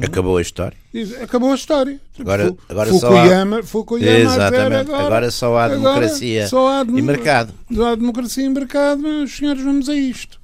Acabou 0.00 0.36
a 0.36 0.42
história. 0.42 0.78
Acabou 1.22 1.50
a 1.50 1.54
história. 1.56 2.00
Agora, 2.18 2.54
agora 2.68 2.90
Fukuyama, 2.90 3.56
só 3.56 3.62
há... 3.62 3.62
Fukuyama 3.64 4.18
Exatamente. 4.18 4.90
Agora, 4.90 5.06
agora, 5.06 5.30
só 5.30 5.56
há 5.56 5.68
democracia 5.68 6.46
só 6.46 6.68
há 6.68 6.82
e 6.82 7.02
mercado. 7.02 7.52
Só 7.74 7.86
há 7.86 7.94
democracia 7.96 8.44
e 8.44 8.48
mercado, 8.48 9.02
mas 9.02 9.32
senhores, 9.32 9.62
vamos 9.62 9.88
a 9.88 9.94
isto. 9.94 10.40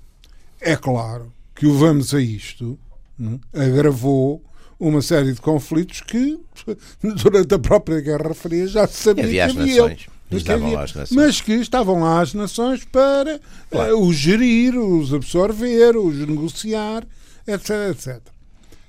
É 0.61 0.75
claro 0.75 1.33
que 1.55 1.67
o 1.67 1.75
vamos 1.75 2.13
a 2.13 2.21
isto 2.21 2.77
né, 3.17 3.39
agravou 3.55 4.43
uma 4.79 5.03
série 5.03 5.33
de 5.33 5.41
conflitos 5.41 6.01
que 6.01 6.39
durante 7.03 7.55
a 7.55 7.59
própria 7.59 8.01
Guerra 8.01 8.35
Fria 8.35 8.67
já 8.67 8.89
se 8.89 9.05
sabia 9.05 9.25
havia 9.25 9.49
que 9.49 9.59
havia. 9.61 9.83
Nações. 9.83 10.07
Estavam 10.31 10.73
lá 10.73 10.83
as 10.83 10.95
nações. 10.95 11.17
Mas 11.17 11.41
que 11.41 11.53
estavam 11.55 12.01
lá 12.01 12.21
as 12.21 12.35
nações 12.35 12.85
para 12.85 13.41
claro. 13.71 13.99
uh, 13.99 14.07
os 14.07 14.17
gerir, 14.17 14.77
os 14.77 15.15
absorver, 15.15 15.97
os 15.97 16.17
negociar, 16.19 17.07
etc, 17.47 17.71
etc. 17.93 18.38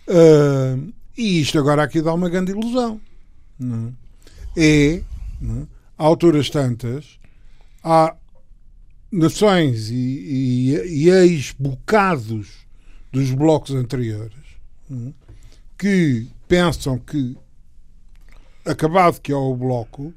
Uh, 0.09 0.91
e 1.15 1.39
isto 1.39 1.59
agora 1.59 1.83
aqui 1.83 2.01
dá 2.01 2.13
uma 2.13 2.29
grande 2.29 2.51
ilusão. 2.51 2.99
Não 3.59 3.93
é? 4.57 4.61
é 4.61 5.03
não 5.39 5.61
é? 5.61 5.67
a 5.97 6.03
alturas 6.05 6.49
tantas, 6.49 7.19
há 7.83 8.15
nações 9.11 9.89
e, 9.89 9.93
e, 9.93 11.05
e 11.05 11.09
ex-bocados 11.09 12.65
dos 13.11 13.31
blocos 13.31 13.71
anteriores 13.71 14.33
é? 14.91 15.11
que 15.77 16.27
pensam 16.47 16.97
que, 16.97 17.37
acabado 18.65 19.19
que 19.19 19.31
é 19.31 19.35
o 19.35 19.55
bloco, 19.55 20.13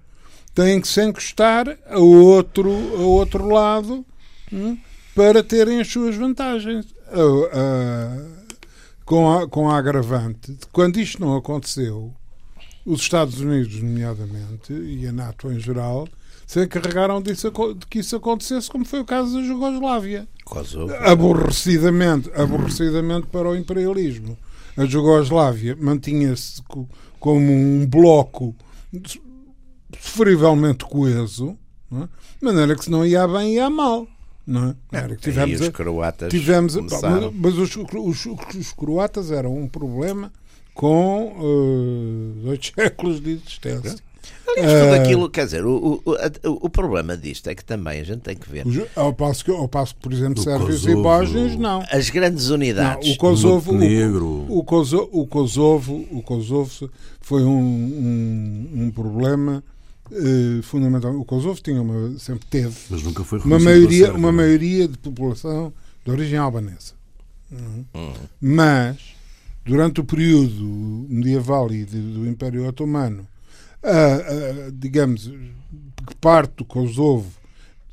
têm 0.54 0.80
que 0.80 0.88
se 0.88 1.02
encostar 1.04 1.78
a 1.87 1.99
outro, 1.99 2.70
a 2.70 3.00
outro 3.00 3.49
lado 3.49 4.04
é? 4.52 4.76
para 5.14 5.42
terem 5.42 5.80
as 5.80 5.88
suas 5.88 6.14
vantagens. 6.16 6.94
A, 7.08 7.58
a, 7.58 8.41
com 9.04 9.30
a, 9.30 9.49
com 9.49 9.68
a 9.68 9.76
agravante 9.76 10.52
de 10.52 10.66
quando 10.73 10.99
isto 10.99 11.21
não 11.21 11.37
aconteceu, 11.37 12.12
os 12.85 13.00
Estados 13.00 13.40
Unidos, 13.40 13.80
nomeadamente, 13.80 14.73
e 14.73 15.06
a 15.06 15.12
NATO 15.12 15.50
em 15.52 15.59
geral, 15.59 16.09
se 16.47 16.62
encarregaram 16.62 17.23
disso, 17.23 17.50
de 17.78 17.87
que 17.87 18.00
isso 18.00 18.16
acontecesse, 18.16 18.68
como 18.68 18.85
foi 18.85 19.00
o 19.00 19.04
caso 19.04 19.35
da 19.35 19.42
Jugoslávia. 19.42 20.28
Aborrecidamente, 21.06 22.30
aborrecidamente 22.35 23.26
para 23.28 23.49
o 23.49 23.56
imperialismo. 23.56 24.37
A 24.76 24.85
Jugoslávia 24.85 25.76
mantinha-se 25.80 26.62
como 27.21 27.52
um 27.52 27.87
bloco 27.87 28.54
sofrivelmente 29.99 30.85
coeso, 30.85 31.56
é? 31.92 32.09
de 32.38 32.44
maneira 32.44 32.75
que 32.75 32.85
se 32.85 32.90
não 32.90 33.04
ia 33.06 33.26
bem, 33.28 33.54
ia 33.54 33.71
mal. 33.71 34.06
Não 34.46 34.70
é? 34.92 34.99
Era 34.99 35.16
que 35.16 35.22
tivemos, 35.22 35.61
os 35.61 35.68
croatas 35.68 36.30
tivemos, 36.30 36.75
mas, 36.76 37.00
mas 37.32 37.54
os, 37.54 37.76
os, 37.76 38.26
os, 38.56 38.72
croatas 38.72 39.30
eram 39.30 39.56
um 39.56 39.68
problema 39.68 40.32
com 40.75 41.32
uh, 41.38 42.42
dois 42.42 42.72
séculos 42.75 43.20
de 43.20 43.32
existência. 43.32 43.96
Aliás, 44.46 44.82
tudo 44.82 44.94
eh, 44.94 44.99
aquilo, 44.99 45.30
quer 45.30 45.44
dizer, 45.44 45.64
o, 45.64 46.02
o, 46.04 46.16
o, 46.44 46.70
problema 46.70 47.16
disto 47.16 47.49
é 47.49 47.54
que 47.54 47.64
também 47.64 48.00
a 48.00 48.04
gente 48.04 48.20
tem 48.20 48.37
que 48.37 48.49
ver. 48.50 48.64
Ao 48.94 49.12
passo 49.12 49.44
que, 49.44 49.50
ao 49.50 49.68
passo 49.68 49.94
que 49.94 50.00
por 50.00 50.12
exemplo, 50.12 50.42
sérvios 50.42 50.87
e 50.87 50.94
bósnios, 50.94 51.56
não. 51.56 51.82
As 51.90 52.11
grandes 52.11 52.50
unidades. 52.50 53.08
Não, 53.08 53.14
o 53.14 53.18
Kosovo, 53.18 53.72
o, 53.72 54.58
o, 54.58 54.64
Kosovo, 54.64 55.08
o 55.12 55.26
Kosovo, 55.26 56.06
o 56.11 56.22
Kosovo 56.22 56.90
foi 57.20 57.42
um, 57.44 57.50
um, 57.50 58.68
um 58.84 58.90
problema 58.90 59.64
uh, 60.12 60.62
fundamental. 60.62 61.14
O 61.19 61.25
Kosovo 61.25 61.61
tinha 61.61 61.81
uma, 61.81 62.19
sempre 62.19 62.47
teve 62.47 62.76
Mas 62.90 63.02
nunca 63.02 63.25
foi 63.25 63.38
uma 63.40 63.59
maioria, 63.59 64.12
uma 64.12 64.33
maioria 64.33 64.87
de 64.87 64.99
população 64.99 65.73
de 66.04 66.11
origem 66.11 66.38
albanesa. 66.38 66.95
Uhum. 67.50 67.85
Uhum. 67.95 68.12
Mas 68.40 68.97
durante 69.64 70.00
o 70.00 70.04
período 70.04 71.07
medieval 71.09 71.73
e 71.73 71.85
de, 71.85 72.00
do 72.00 72.26
Império 72.26 72.66
Otomano, 72.66 73.26
a, 73.83 73.88
a, 73.88 74.71
digamos, 74.73 75.26
que 76.07 76.14
parte 76.21 76.57
do 76.57 76.64
Kosovo 76.64 77.31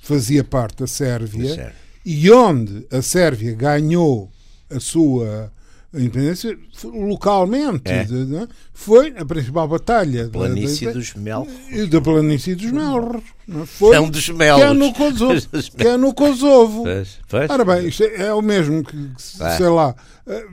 fazia 0.02 0.44
parte 0.44 0.78
da 0.78 0.88
Sérvia 0.88 1.74
e 2.06 2.32
onde 2.32 2.88
a 2.92 3.02
Sérvia 3.02 3.54
ganhou 3.54 4.32
a 4.70 4.80
sua 4.80 5.52
a 5.94 6.00
independência 6.00 6.58
localmente. 6.84 7.92
É. 7.92 8.04
De, 8.04 8.36
é? 8.36 8.48
Foi 8.74 9.14
a 9.18 9.26
principal 9.26 9.68
batalha 9.68 10.30
planície 10.30 10.88
da, 10.88 10.94
dos 10.94 11.14
Melros. 11.16 11.90
Da 11.90 12.02
planície 12.02 12.56
dos 12.56 12.72
Melros. 12.72 13.24
Foi, 13.66 13.96
é 13.96 14.00
um 14.00 14.10
dos 14.10 14.30
Melros. 14.30 14.64
Que 14.64 14.70
é 14.70 14.74
no 14.74 14.94
Kosovo. 14.94 15.48
que 15.78 15.88
é 15.88 15.98
no 15.98 16.14
Kosovo. 16.14 16.84
Pois, 16.84 17.20
pois. 17.28 17.50
Ora 17.50 17.66
bem, 17.66 17.88
isto 17.88 18.04
é, 18.04 18.28
é 18.28 18.34
o 18.34 18.42
mesmo 18.42 18.84
que, 18.84 18.98
sei 19.18 19.68
lá, 19.68 19.96
eh, 20.28 20.46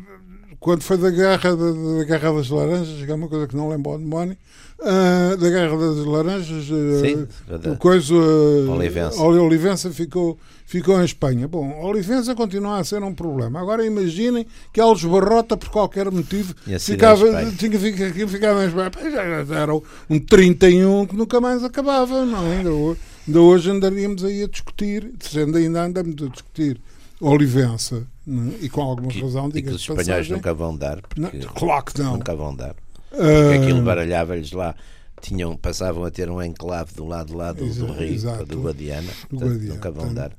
quando 0.59 0.83
foi 0.83 0.97
da 0.97 1.11
guerra, 1.11 1.55
da, 1.55 1.73
da 1.99 2.05
guerra 2.05 2.33
das 2.33 2.49
Laranjas, 2.49 3.05
que 3.05 3.11
é 3.11 3.15
uma 3.15 3.29
coisa 3.29 3.47
que 3.47 3.57
não 3.57 3.69
lembro 3.69 3.93
ao 3.93 3.99
demónio, 3.99 4.37
uh, 4.81 5.37
da 5.37 5.51
Guerra 5.51 5.77
das 5.77 6.05
Laranjas, 6.05 6.71
uh, 6.71 7.01
Sim, 7.01 7.29
o 7.71 7.77
coisa, 7.77 8.15
uh, 8.15 8.71
Olivença. 8.71 9.23
Olivença 9.23 9.91
ficou, 9.91 10.39
ficou 10.67 11.01
em 11.01 11.05
Espanha. 11.05 11.49
Bom, 11.49 11.83
Olivença 11.85 12.35
continua 12.35 12.79
a 12.79 12.85
ser 12.85 13.03
um 13.03 13.15
problema. 13.15 13.61
Agora 13.61 13.85
imaginem 13.85 14.47
que 14.73 14.81
Alves 14.81 15.05
Barrota, 15.05 15.57
por 15.57 15.69
qualquer 15.69 16.11
motivo, 16.11 16.55
ficava, 16.79 17.25
tinha, 17.53 17.79
ficava, 17.79 18.29
ficava 18.29 18.65
em 18.65 18.69
Espanha. 18.69 19.45
Já 19.45 19.55
era 19.61 19.75
um 20.09 20.19
31 20.19 21.07
que 21.07 21.17
nunca 21.17 21.41
mais 21.41 21.65
acabava, 21.65 22.25
não 22.25 22.47
é? 22.47 22.59
Ainda 22.59 22.73
hoje, 22.73 23.01
ainda 23.27 23.41
hoje 23.41 23.71
andaríamos 23.71 24.25
aí 24.25 24.43
a 24.43 24.49
discutir, 24.49 25.13
sendo 25.21 25.59
ainda 25.59 25.85
andamos 25.85 26.23
a 26.23 26.29
discutir 26.29 26.81
Olivença, 27.21 28.07
é? 28.29 28.65
e 28.65 28.69
com 28.69 28.83
alguma 28.83 29.09
que, 29.09 29.23
razão, 29.23 29.49
diga 29.49 29.71
que 29.71 29.75
os 29.75 29.81
espanhóis 29.81 30.07
passagem, 30.07 30.33
nunca 30.37 30.53
vão 30.53 30.77
dar. 30.77 31.01
Não, 31.17 31.31
claro 31.55 31.85
que 31.85 31.99
não. 31.99 32.17
Nunca 32.17 32.37
vão 32.37 32.55
dar. 32.55 32.77
Porque 33.11 33.59
aquilo 33.63 33.83
baralhava-lhes 33.83 34.53
lá. 34.53 34.75
Tinham, 35.21 35.57
passavam 35.57 36.05
a 36.05 36.11
ter 36.11 36.31
um 36.31 36.43
enclave 36.43 36.93
do 36.95 37.07
lado 37.07 37.29
de 37.29 37.35
lá 37.35 37.53
do, 37.53 37.67
do 37.67 37.93
Rio, 37.93 38.15
exato. 38.15 38.45
do 38.45 38.61
Guadiana. 38.61 39.11
Do 39.11 39.29
portanto, 39.31 39.51
Guadiana, 39.51 39.75
nunca 39.75 39.91
vão 39.91 40.13
dar. 40.13 40.31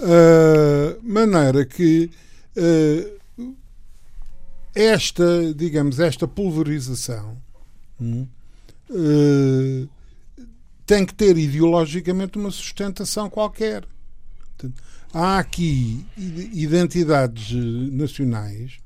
Uh, 0.00 0.98
maneira 1.02 1.64
que 1.64 2.10
uh, 2.56 3.54
esta, 4.74 5.54
digamos, 5.54 6.00
esta 6.00 6.28
pulverização 6.28 7.36
uh, 7.98 9.88
tem 10.84 11.04
que 11.04 11.14
ter 11.14 11.36
ideologicamente 11.36 12.38
uma 12.38 12.50
sustentação 12.50 13.30
qualquer. 13.30 13.84
Portanto, 14.56 14.82
há 15.12 15.38
aqui 15.38 16.04
identidades 16.16 17.52
nacionais 17.92 18.78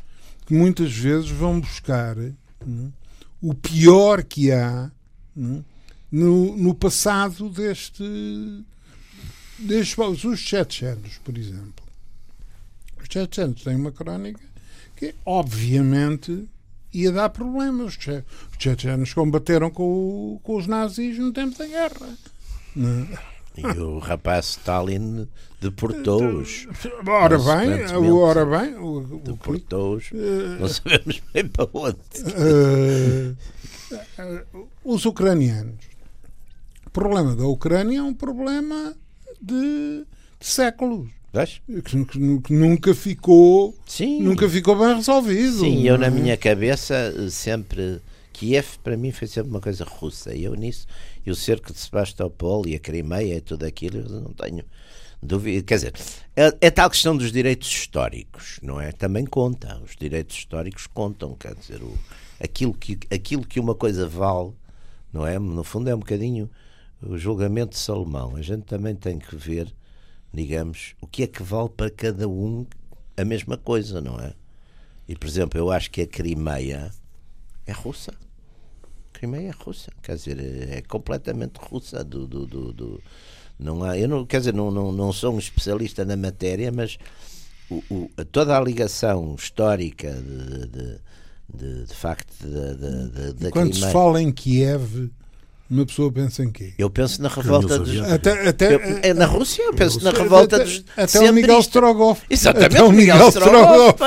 que 0.47 0.55
muitas 0.55 0.93
vezes 0.93 1.31
vão 1.31 1.61
buscar 1.61 2.17
o 3.41 3.55
pior 3.55 4.23
que 4.23 4.53
há 4.53 4.91
é? 5.37 5.63
no, 6.11 6.57
no 6.57 6.75
passado 6.75 7.49
deste, 7.49 8.03
destes 9.59 10.25
os 10.25 10.41
chechenos, 10.41 11.19
por 11.25 11.37
exemplo. 11.39 11.85
Os 13.01 13.09
chechenos 13.11 13.63
têm 13.63 13.77
uma 13.77 13.93
crónica 13.93 14.41
que, 14.97 15.15
obviamente, 15.25 16.49
ia 16.93 17.13
dar 17.13 17.31
problemas. 17.31 17.97
Os 17.97 18.59
chechenos 18.59 19.15
combateram 19.15 19.71
com, 19.71 20.39
com 20.43 20.57
os 20.57 20.67
nazis 20.67 21.19
no 21.19 21.33
tempo 21.33 21.57
da 21.57 21.67
guerra. 21.67 22.19
É? 22.77 23.30
E 23.57 23.66
o 23.80 23.99
rapaz 23.99 24.50
Stalin 24.50 25.26
deportou-os. 25.61 26.66
Ora 27.07 27.37
bem, 27.38 27.97
ora 28.12 28.47
bem, 28.47 28.75
Deportou-os. 29.25 30.11
Não 30.59 30.69
sabemos 30.69 31.21
bem 31.35 31.47
para 31.49 31.69
onde. 31.75 31.99
eh, 32.37 33.33
eh, 34.19 34.45
os 34.85 35.04
ucranianos. 35.04 35.85
O 36.87 36.90
problema 36.90 37.35
da 37.37 37.45
Ucrânia 37.47 37.99
é 37.99 38.02
um 38.02 38.14
problema 38.14 38.95
de, 39.40 40.04
de 40.38 40.47
séculos. 40.47 41.09
Que, 41.64 42.04
que- 42.04 42.40
que 42.40 42.52
nunca 42.52 42.92
ficou 42.95 43.73
Sim. 43.87 44.21
nunca 44.23 44.49
ficou 44.49 44.76
bem 44.76 44.97
resolvido. 44.97 45.61
Sim, 45.61 45.83
eu 45.87 45.97
na 45.97 46.11
minha 46.11 46.37
cabeça 46.37 46.95
eh, 46.95 47.30
sempre. 47.30 48.00
Kiev 48.41 48.79
para 48.83 48.97
mim 48.97 49.13
foi 49.13 49.29
sempre 49.29 49.51
uma 49.51 49.61
coisa 49.61 49.85
russa. 49.85 50.35
E 50.35 50.45
eu 50.45 50.55
nisso, 50.55 50.87
e 51.27 51.31
o 51.31 51.35
cerco 51.35 51.75
de 51.75 51.79
Sebastopol 51.79 52.67
e 52.67 52.75
a 52.75 52.79
Crimeia 52.79 53.37
e 53.37 53.41
tudo 53.43 53.67
aquilo, 53.67 53.99
eu 53.99 54.09
não 54.09 54.33
tenho 54.33 54.65
dúvida. 55.23 55.63
Quer 55.63 55.75
dizer, 55.75 55.95
é, 56.35 56.57
é 56.59 56.71
tal 56.71 56.89
questão 56.89 57.15
dos 57.15 57.31
direitos 57.31 57.69
históricos, 57.69 58.59
não 58.63 58.81
é? 58.81 58.93
Também 58.93 59.27
conta. 59.27 59.79
Os 59.85 59.95
direitos 59.95 60.39
históricos 60.39 60.87
contam, 60.87 61.35
quer 61.35 61.55
dizer, 61.55 61.83
o, 61.83 61.93
aquilo, 62.43 62.73
que, 62.73 62.99
aquilo 63.11 63.47
que 63.47 63.61
uma 63.61 63.75
coisa 63.75 64.09
vale, 64.09 64.53
não 65.13 65.27
é? 65.27 65.39
No 65.39 65.63
fundo 65.63 65.91
é 65.91 65.95
um 65.95 65.99
bocadinho 65.99 66.49
o 67.03 67.19
julgamento 67.19 67.73
de 67.73 67.79
Salomão. 67.79 68.37
A 68.37 68.43
gente 68.43 68.63
também 68.63 68.95
tem 68.95 69.19
que 69.19 69.37
ver, 69.37 69.71
digamos, 70.33 70.95
o 70.99 71.07
que 71.07 71.25
é 71.25 71.27
que 71.27 71.43
vale 71.43 71.69
para 71.69 71.91
cada 71.91 72.27
um 72.27 72.67
a 73.19 73.25
mesma 73.25 73.59
coisa, 73.59 74.01
não 74.01 74.19
é? 74.19 74.33
E, 75.07 75.15
por 75.15 75.29
exemplo, 75.29 75.61
eu 75.61 75.71
acho 75.71 75.91
que 75.91 76.01
a 76.01 76.07
Crimeia 76.07 76.91
é 77.67 77.73
russa. 77.73 78.15
Crimeia 79.21 79.49
é 79.50 79.65
russa. 79.65 79.91
Quer 80.03 80.17
dizer, 80.17 80.39
é 80.71 80.81
completamente 80.83 81.59
russa. 81.59 82.03
Do, 82.03 82.27
do, 82.27 82.47
do, 82.47 82.73
do- 82.73 83.03
não 83.59 83.85
há, 83.85 83.99
eu 83.99 84.09
não, 84.09 84.25
quer 84.25 84.39
dizer, 84.39 84.55
não, 84.55 84.71
não, 84.71 84.91
não 84.91 85.12
sou 85.12 85.35
um 85.35 85.39
especialista 85.39 86.03
na 86.07 86.17
matéria, 86.17 86.73
mas 86.73 86.97
o, 87.71 87.83
o- 87.91 88.11
toda 88.33 88.57
a 88.57 88.61
ligação 88.62 89.35
histórica 89.39 90.11
de, 90.12 90.67
de, 90.69 90.99
de, 91.55 91.85
de 91.85 91.95
facto 91.95 92.33
da, 92.43 92.73
da, 92.73 92.91
da, 93.09 93.33
da 93.33 93.50
Quando 93.50 93.67
se 93.75 93.81
Crimeia. 93.81 93.93
fala 93.93 94.23
em 94.23 94.33
Kiev, 94.33 95.11
uma 95.71 95.87
pessoa 95.87 96.11
pensa 96.12 96.43
em 96.43 96.50
quê? 96.50 96.75
Eu 96.77 96.91
penso 96.91 97.23
na 97.23 97.29
revolta 97.29 97.79
Caminhos 97.79 98.00
dos. 98.03 98.12
Até, 98.12 98.49
até, 98.49 98.75
Eu- 98.75 98.81
é 99.03 99.15
na 99.15 99.25
Rússia, 99.27 99.62
eu 99.62 99.73
penso 99.75 100.03
na 100.03 100.11
revolta 100.11 100.57
até, 100.57 100.65
dos. 100.65 100.85
até 100.97 101.31
o 101.31 101.33
Miguel. 101.33 101.61
Strogoff. 101.61 102.23
Exatamente, 102.29 102.75
Até 102.77 102.83
o 102.83 102.91
Miguel 102.93 103.29
Strogoff. 103.29 103.99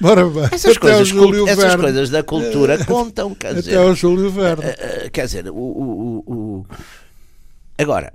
Bora 0.00 0.28
bem. 0.28 0.44
Essas, 0.52 0.76
até 0.76 0.80
coisas, 0.80 1.10
essas 1.48 1.76
coisas 1.76 2.10
da 2.10 2.22
cultura 2.22 2.82
contam, 2.84 3.34
quer 3.34 3.52
Até 3.52 3.60
dizer. 3.62 3.78
o 3.78 3.94
Júlio 3.94 4.30
Verne. 4.30 4.64
Eh, 4.64 4.76
eh, 5.06 5.10
quer 5.10 5.24
dizer, 5.26 5.48
o, 5.48 5.54
o- 5.54 6.22
o- 6.26 6.32
o- 6.60 6.66
agora, 7.78 8.12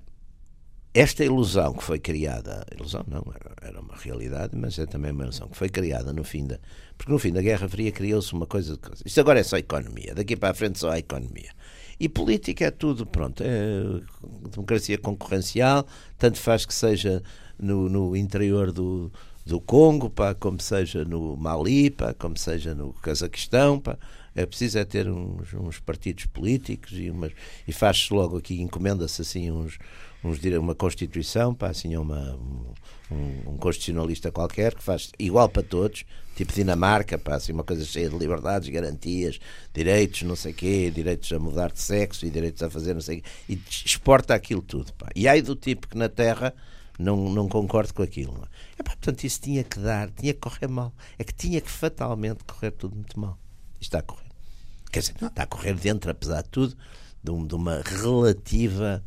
esta 0.94 1.24
ilusão 1.24 1.74
que 1.74 1.84
foi 1.84 2.00
criada, 2.00 2.66
ilusão 2.78 3.04
não, 3.08 3.24
era, 3.34 3.70
era 3.70 3.80
uma 3.82 3.96
realidade, 3.96 4.52
mas 4.56 4.78
é 4.78 4.86
também 4.86 5.12
uma 5.12 5.24
ilusão 5.24 5.48
que 5.48 5.58
foi 5.58 5.70
criada 5.70 6.12
no 6.14 6.24
fim 6.24 6.46
da. 6.46 6.60
Porque 6.98 7.12
no 7.12 7.18
fim 7.18 7.32
da 7.32 7.42
Guerra 7.42 7.68
Fria 7.68 7.92
criou-se 7.92 8.32
uma 8.34 8.46
coisa. 8.46 8.74
de- 8.76 8.80
Isto 9.06 9.20
agora 9.22 9.40
é 9.40 9.44
só 9.44 9.58
economia, 9.58 10.14
daqui 10.14 10.36
para 10.36 10.50
a 10.50 10.54
frente 10.54 10.78
só 10.78 10.92
há 10.92 11.00
economia. 11.00 11.50
E 12.02 12.10
política 12.10 12.66
é 12.66 12.72
tudo, 12.72 13.06
pronto, 13.06 13.44
é 13.46 13.84
democracia 14.50 14.98
concorrencial, 14.98 15.86
tanto 16.18 16.40
faz 16.40 16.66
que 16.66 16.74
seja 16.74 17.22
no, 17.60 17.88
no 17.88 18.16
interior 18.16 18.72
do, 18.72 19.12
do 19.46 19.62
Congo, 19.62 20.10
pá, 20.10 20.34
como 20.34 20.60
seja 20.60 21.06
no 21.06 21.38
Mali, 21.38 21.92
pá, 21.92 22.12
como 22.16 22.36
seja 22.40 22.74
no 22.74 22.92
Cazaquistão, 22.92 23.80
pá. 23.80 24.00
É 24.34 24.48
preciso 24.48 24.80
é 24.80 24.84
ter 24.84 25.08
uns, 25.08 25.54
uns 25.54 25.80
partidos 25.80 26.26
políticos 26.26 26.94
e, 26.94 27.12
umas, 27.12 27.34
e 27.68 27.72
faz-se 27.72 28.12
logo 28.12 28.36
aqui, 28.36 28.60
encomenda-se 28.60 29.22
assim 29.22 29.52
uns, 29.52 29.78
uns, 30.24 30.40
dire- 30.40 30.58
uma 30.58 30.76
Constituição, 30.76 31.54
pá, 31.54 31.70
assim 31.70 31.96
uma, 31.98 32.36
um, 33.12 33.52
um 33.52 33.58
constitucionalista 33.58 34.32
qualquer 34.32 34.74
que 34.76 34.84
faz 34.84 35.12
igual 35.20 35.50
para 35.50 35.64
todos, 35.64 36.06
tipo 36.36 36.54
Dinamarca, 36.54 37.18
pá, 37.18 37.36
assim 37.36 37.52
uma 37.52 37.64
coisa 37.64 37.84
cheia 37.84 38.10
de 38.10 38.18
liberdades, 38.18 38.70
garantias, 38.70 39.40
direitos, 39.74 40.22
não 40.24 40.36
sei 40.36 40.54
quê, 40.54 40.92
direitos 40.92 41.32
a 41.32 41.40
mudar 41.40 41.72
de 41.72 41.80
sexo 41.82 42.26
e 42.26 42.30
direitos 42.30 42.62
a 42.64 42.70
fazer 42.70 42.94
não 42.94 43.02
sei 43.02 43.22
quê, 43.22 43.30
e 43.50 43.62
exporta 43.86 44.34
aquilo 44.34 44.62
tudo, 44.62 44.94
pá. 44.94 45.08
E 45.16 45.28
aí 45.28 45.42
do 45.42 45.56
tipo 45.56 45.88
que 45.88 45.98
na 45.98 46.08
Terra 46.10 46.54
não, 47.00 47.30
não 47.30 47.48
concordo 47.50 47.94
com 47.94 48.04
aquilo. 48.04 48.34
É? 48.44 48.82
É, 48.82 48.84
pá, 48.84 48.92
portanto, 48.92 49.24
isso 49.24 49.42
tinha 49.42 49.64
que 49.64 49.80
dar, 49.80 50.10
tinha 50.12 50.34
que 50.34 50.40
correr 50.40 50.68
mal. 50.68 50.94
É 51.18 51.24
que 51.24 51.34
tinha 51.34 51.60
que 51.60 51.72
fatalmente 51.72 52.44
correr 52.44 52.70
tudo 52.72 52.96
muito 52.96 53.20
mal. 53.20 53.40
Isto 53.80 53.84
está 53.84 54.00
a 54.00 54.04
correr. 54.04 54.30
Quer 54.92 55.00
dizer, 55.00 55.16
está 55.20 55.44
a 55.44 55.48
correr 55.48 55.74
dentro, 55.74 56.12
apesar 56.12 56.44
de 56.44 56.50
tudo, 56.50 56.78
de, 57.24 57.32
um- 57.32 57.48
de 57.48 57.56
uma 57.56 57.82
relativa 57.84 59.04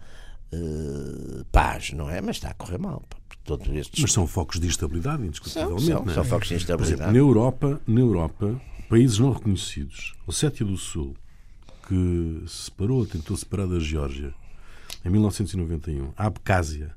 eh, 0.53 1.45
paz, 1.51 1.93
não 1.93 2.09
é? 2.11 2.21
Mas 2.21 2.37
está 2.37 2.51
a 2.51 2.55
correr 2.55 2.79
mal. 2.79 3.03
Todos 3.45 3.69
estes 3.69 4.01
Mas 4.01 4.13
são 4.13 4.27
focos 4.27 4.59
de 4.59 4.67
instabilidade, 4.67 5.19
são, 5.19 5.27
indiscutivelmente. 5.27 5.85
são, 5.85 6.05
não 6.05 6.11
é? 6.11 6.15
são 6.15 6.25
focos 6.25 6.49
de 6.49 6.55
Por 6.55 6.59
exemplo, 6.63 6.83
instabilidade. 6.85 7.13
na 7.13 7.19
Europa, 7.19 7.81
na 7.87 8.01
Europa, 8.01 8.61
países 8.89 9.19
não 9.19 9.33
reconhecidos, 9.33 10.15
Ossétia 10.27 10.65
do 10.65 10.79
Sul, 10.79 11.15
que 11.87 12.43
se 12.47 12.65
separou, 12.65 13.05
tentou 13.05 13.37
separar 13.37 13.67
da 13.67 13.79
Geórgia 13.79 14.33
em 15.05 15.11
1991, 15.11 16.13
a 16.17 16.27
Abcásia, 16.27 16.95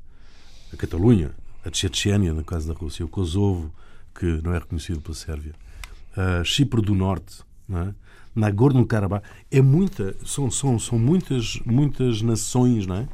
a 0.72 0.78
Catalunha, 0.78 1.32
a 1.66 1.70
Chechênia, 1.74 2.34
no 2.34 2.46
caso 2.46 2.70
da 2.72 2.74
Rússia, 2.74 3.04
o 3.04 3.10
Kosovo, 3.10 3.70
que 4.18 4.26
não 4.42 4.54
é 4.54 4.60
reconhecido 4.60 5.02
pela 5.02 5.16
Sérvia, 5.16 5.54
a 6.16 6.44
Chipre 6.46 6.82
do 6.82 6.96
Norte, 6.96 7.42
é? 7.70 7.94
Nagorno-Karabakh, 8.34 9.24
é 9.52 9.62
muita, 9.62 10.16
são, 10.26 10.50
são, 10.50 10.80
são 10.80 10.98
muitas, 10.98 11.60
muitas 11.66 12.22
nações, 12.22 12.86
não 12.86 12.96
é? 12.98 13.08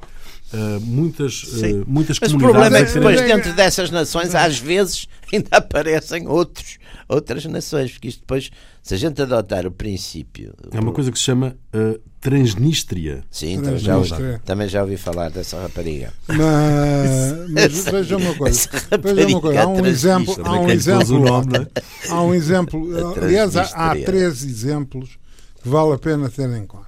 Ah, 0.53 0.79
muitas, 0.81 1.39
Sim. 1.39 1.83
muitas 1.87 2.19
Mas 2.19 2.31
o 2.31 2.37
comunidades 2.37 2.61
problema 2.61 2.77
é 2.77 2.85
que 2.85 2.93
depois 2.93 3.21
dentro 3.21 3.53
dessas 3.53 3.89
nações 3.89 4.35
às 4.35 4.59
vezes 4.59 5.07
ainda 5.33 5.47
aparecem 5.57 6.27
outros, 6.27 6.77
outras 7.09 7.43
nações, 7.45 7.91
porque 7.91 8.09
isto 8.09 8.19
depois, 8.19 8.51
se 8.83 8.93
a 8.93 8.97
gente 8.97 9.19
adotar 9.19 9.65
o 9.65 9.71
princípio. 9.71 10.53
É 10.71 10.79
uma 10.79 10.91
coisa 10.91 11.11
que 11.11 11.17
se 11.17 11.23
chama 11.23 11.55
uh, 11.73 11.99
Transnistria. 12.21 13.23
Sim, 13.31 13.61
também 13.63 13.79
já, 13.79 13.97
ouvi, 13.97 14.09
Transnistria. 14.09 14.41
também 14.45 14.67
já 14.69 14.81
ouvi 14.83 14.95
falar 14.95 15.31
dessa 15.31 15.59
rapariga. 15.59 16.13
Mas, 16.27 17.49
mas 17.49 17.85
veja 17.85 18.17
uma 18.17 18.35
coisa. 18.35 18.69
Veja 19.01 19.27
uma 19.27 19.41
coisa. 19.41 19.61
Há 19.61 19.67
um 19.67 19.85
exemplo. 19.87 20.35
Há 20.45 20.51
um 20.59 20.65
o 20.65 20.71
exemplo. 20.71 21.19
nome? 21.19 21.67
Há 22.09 22.21
um 22.21 22.33
exemplo. 22.35 22.89
Aliás, 23.19 23.57
há, 23.57 23.61
há 23.63 23.65
transnistria. 23.65 24.05
três 24.05 24.43
exemplos 24.43 25.17
que 25.63 25.67
vale 25.67 25.93
a 25.93 25.97
pena 25.97 26.29
ter 26.29 26.47
em 26.51 26.67
conta. 26.67 26.85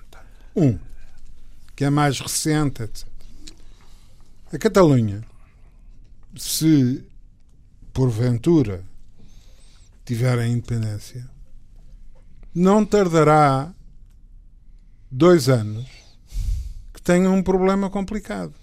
Um, 0.56 0.78
que 1.76 1.84
é 1.84 1.90
mais 1.90 2.20
recente, 2.20 2.84
etc. 2.84 3.15
A 4.52 4.58
Catalunha, 4.58 5.24
se 6.38 7.04
porventura 7.94 8.84
tiver 10.06 10.38
a 10.38 10.48
independência, 10.48 11.28
não 12.54 12.86
tardará 12.86 13.74
dois 15.12 15.50
anos 15.50 15.86
que 16.94 17.02
tenha 17.02 17.30
um 17.30 17.42
problema 17.42 17.90
complicado, 17.90 18.54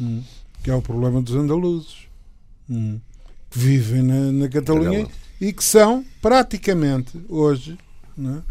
Hum. 0.00 0.22
que 0.62 0.70
é 0.70 0.74
o 0.74 0.82
problema 0.82 1.20
dos 1.20 1.34
andaluzes, 1.34 2.06
Hum. 2.68 2.98
que 3.50 3.58
vivem 3.58 4.02
na, 4.02 4.32
na 4.32 4.48
Catalunha 4.48 5.06
e 5.40 5.52
que 5.52 5.62
são 5.62 6.04
praticamente 6.20 7.20
hoje 7.28 7.78
é? 8.18 8.42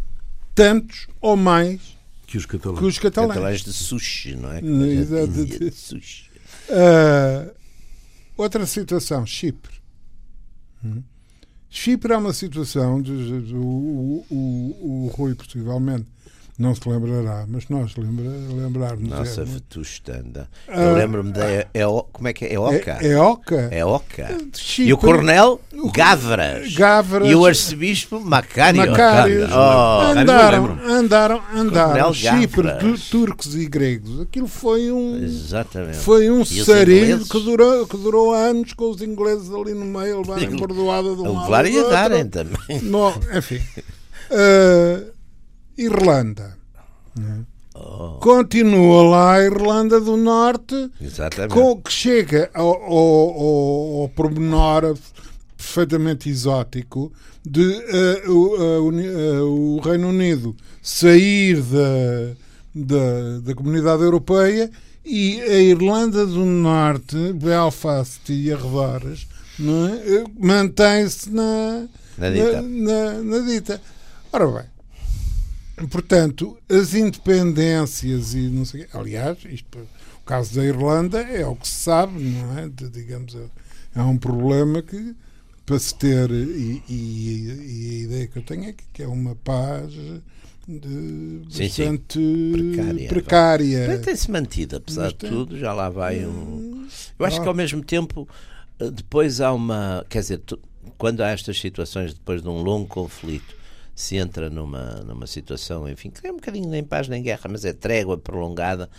tantos 0.53 1.07
ou 1.19 1.35
mais 1.35 1.97
Que 2.27 2.37
os 2.37 2.45
catalães. 2.45 2.79
que 2.79 2.85
os 2.85 2.99
catalães. 2.99 3.33
Catalães 3.33 3.61
de 3.63 3.73
sushi, 3.73 4.35
não 4.35 4.51
é? 4.51 4.59
Exato. 4.61 5.45
De 5.45 5.71
sushi. 5.71 6.30
Ah, 6.71 7.51
outra 8.37 8.65
situação, 8.65 9.25
Chipre. 9.25 9.79
Chipre 11.69 12.13
é 12.13 12.17
uma 12.17 12.33
situação, 12.33 13.01
de, 13.01 13.43
de- 13.47 13.55
o, 13.55 13.59
o, 13.59 14.25
o, 14.29 15.05
o 15.05 15.07
Rui 15.07 15.35
possivelmente 15.35 16.05
não 16.57 16.75
se 16.75 16.87
lembrará, 16.87 17.45
mas 17.47 17.67
nós 17.69 17.95
lembra, 17.95 18.25
lembrarmos. 18.29 19.09
Nossa, 19.09 19.41
é, 19.41 19.45
vetustanda. 19.45 20.47
Ah, 20.67 20.81
Eu 20.81 20.93
lembro-me 20.93 21.31
da. 21.31 21.45
É, 21.45 21.67
é, 21.73 21.83
como 22.11 22.27
é 22.27 22.33
que 22.33 22.45
é? 22.45 22.53
É 22.53 22.59
Oca? 22.59 22.97
é, 23.01 23.07
é 23.07 23.19
Oca. 23.19 23.69
É 23.71 23.85
Oca. 23.85 24.37
Chipre, 24.53 24.89
E 24.89 24.93
o 24.93 24.97
Coronel 24.97 25.59
Gávras. 25.93 26.73
Gávras. 26.73 27.29
E 27.29 27.35
o 27.35 27.45
Arcebispo 27.45 28.19
Macário. 28.19 28.79
Macários 28.79 29.49
Oh, 29.51 30.19
andaram, 30.19 30.79
andaram, 30.87 31.41
andaram. 31.55 32.13
Chipre, 32.13 32.67
turcos 33.09 33.55
e 33.55 33.65
gregos. 33.67 34.21
Aquilo 34.21 34.47
foi 34.47 34.91
um. 34.91 35.17
Exatamente. 35.23 35.97
Foi 35.97 36.29
um 36.29 36.45
sarilho 36.45 37.25
que 37.25 37.39
durou, 37.39 37.87
que 37.87 37.97
durou 37.97 38.33
anos 38.33 38.73
com 38.73 38.89
os 38.89 39.01
ingleses 39.01 39.49
ali 39.51 39.73
no 39.73 39.85
meio, 39.85 40.19
levarem 40.21 40.49
bordoada 40.55 41.15
de 41.15 41.21
um 41.21 41.33
lado 41.33 41.43
levar 41.45 41.65
e 41.65 41.89
darem 41.89 42.27
também. 42.27 42.81
No, 42.83 43.09
enfim. 43.35 43.59
Ah, 44.33 45.10
Irlanda. 45.83 46.57
né? 47.15 47.43
Oh, 47.73 48.17
Continua 48.19 49.03
lá 49.09 49.33
a 49.35 49.43
Irlanda 49.45 49.99
do 50.01 50.17
Norte, 50.17 50.91
exatamente. 51.01 51.53
com, 51.53 51.81
que 51.81 51.91
chega 51.91 52.49
ao, 52.53 52.67
ao, 52.67 52.93
ao, 52.93 54.01
ao 54.01 54.09
pormenor 54.09 54.97
perfeitamente 55.55 56.29
exótico 56.29 57.11
de 57.45 57.61
o, 58.27 58.55
a 58.55 58.81
Uni- 58.81 59.07
ah, 59.07 59.43
o 59.45 59.79
Reino 59.79 60.09
Unido 60.09 60.55
sair 60.81 61.61
da, 61.61 62.33
da, 62.75 63.39
da 63.39 63.55
comunidade 63.55 64.03
europeia 64.03 64.69
E 65.05 65.39
a 65.41 65.55
Irlanda 65.59 66.25
do 66.27 66.45
Norte, 66.45 67.33
Belfast 67.33 68.21
e 68.29 68.51
arredores, 68.53 69.27
é? 69.59 70.15
Eh, 70.17 70.23
mantém-se 70.39 71.31
na, 71.31 71.87
Na. 72.17 72.29
Na, 72.29 72.61
na- 72.61 73.23
na 73.23 73.39
dita. 73.39 73.81
Ora 74.33 74.45
bem, 74.47 74.65
portanto, 75.87 76.57
as 76.69 76.93
independências 76.93 78.33
e 78.33 78.39
não 78.49 78.65
sei. 78.65 78.87
Aliás, 78.93 79.37
isto, 79.49 79.77
o 79.77 80.25
caso 80.25 80.55
da 80.55 80.63
Irlanda 80.65 81.19
é 81.21 81.45
o 81.45 81.55
que 81.55 81.67
se 81.67 81.75
sabe, 81.83 82.19
não 82.19 82.57
é? 82.59 82.67
De- 82.69 82.89
digamos, 82.89 83.35
é- 83.35 83.99
é 83.99 84.01
um 84.03 84.17
problema 84.17 84.81
que 84.81 85.15
para 85.65 85.77
se 85.79 85.93
ter, 85.95 86.29
e, 86.31 86.83
e- 86.89 87.45
e 87.47 87.89
a 87.89 88.03
ideia 88.05 88.27
que 88.27 88.37
eu 88.37 88.43
tenho 88.43 88.65
é 88.65 88.73
que, 88.73 88.83
que 88.93 89.03
é 89.03 89.07
uma 89.07 89.35
paz 89.35 89.91
de, 90.67 91.41
Sim, 91.49 91.69
sim. 91.69 91.83
bastante 91.85 92.19
Precária. 92.51 93.07
precária. 93.09 93.87
Mas 93.87 94.01
tem-se 94.01 94.31
mantido, 94.31 94.75
apesar 94.77 95.03
Mas 95.03 95.11
de 95.13 95.17
tem. 95.19 95.29
tudo, 95.29 95.57
já 95.57 95.73
lá 95.73 95.89
vai 95.89 96.25
um. 96.25 96.87
Eu 97.17 97.25
acho 97.25 97.39
Ah. 97.39 97.41
que 97.43 97.47
ao 97.47 97.53
mesmo 97.53 97.83
tempo, 97.83 98.27
eh, 98.79 98.89
depois 98.91 99.39
há 99.41 99.53
uma. 99.53 100.05
Quer 100.09 100.19
dizer, 100.21 100.41
quando 100.97 101.21
há 101.21 101.29
estas 101.29 101.59
situações, 101.59 102.13
depois 102.13 102.41
de 102.41 102.47
um 102.49 102.61
longo 102.61 102.87
conflito, 102.87 103.55
se 103.95 104.15
entra 104.15 104.49
numa, 104.49 104.95
numa 105.05 105.27
situação, 105.27 105.87
enfim, 105.87 106.09
que 106.09 106.25
é 106.25 106.31
um 106.31 106.35
bocadinho 106.35 106.69
nem 106.69 106.83
paz 106.83 107.07
nem 107.07 107.21
guerra, 107.21 107.49
mas 107.49 107.65
é 107.65 107.73
trégua 107.73 108.17
prolongada. 108.17 108.89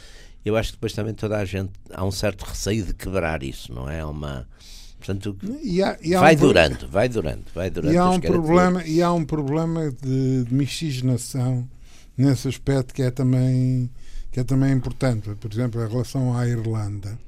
Eu 0.44 0.56
acho 0.56 0.70
que 0.70 0.76
depois 0.76 0.92
também 0.92 1.14
toda 1.14 1.38
a 1.38 1.44
gente. 1.44 1.70
Há 1.92 2.04
um 2.04 2.10
certo 2.10 2.42
receio 2.42 2.84
de 2.84 2.92
quebrar 2.94 3.42
isso, 3.42 3.72
não 3.72 3.88
é? 3.88 4.04
Uma. 4.04 4.46
Portanto, 4.98 5.36
E 5.62 5.82
há- 5.82 5.98
e 6.02 6.14
há 6.14 6.20
vai 6.20 6.34
um 6.34 6.38
pro- 6.38 6.46
durando, 6.48 6.88
vai 6.88 7.08
durando, 7.08 7.44
vai 7.54 7.70
durando. 7.70 7.94
E 7.94 7.96
há 7.96 8.08
um 8.10 8.20
problema, 8.20 8.84
e 8.84 9.02
há 9.02 9.12
um 9.12 9.24
problema 9.24 9.90
de, 9.90 10.44
de 10.44 10.54
miscigenação 10.54 11.68
nesse 12.16 12.46
aspecto 12.48 12.92
que 12.94 13.02
é 13.02 13.10
também 13.10 13.90
que 14.30 14.40
é 14.40 14.44
também 14.44 14.72
importante. 14.72 15.28
Por 15.34 15.52
exemplo, 15.52 15.84
em 15.84 15.88
relação 15.88 16.36
à 16.36 16.46
Irlanda, 16.48 17.18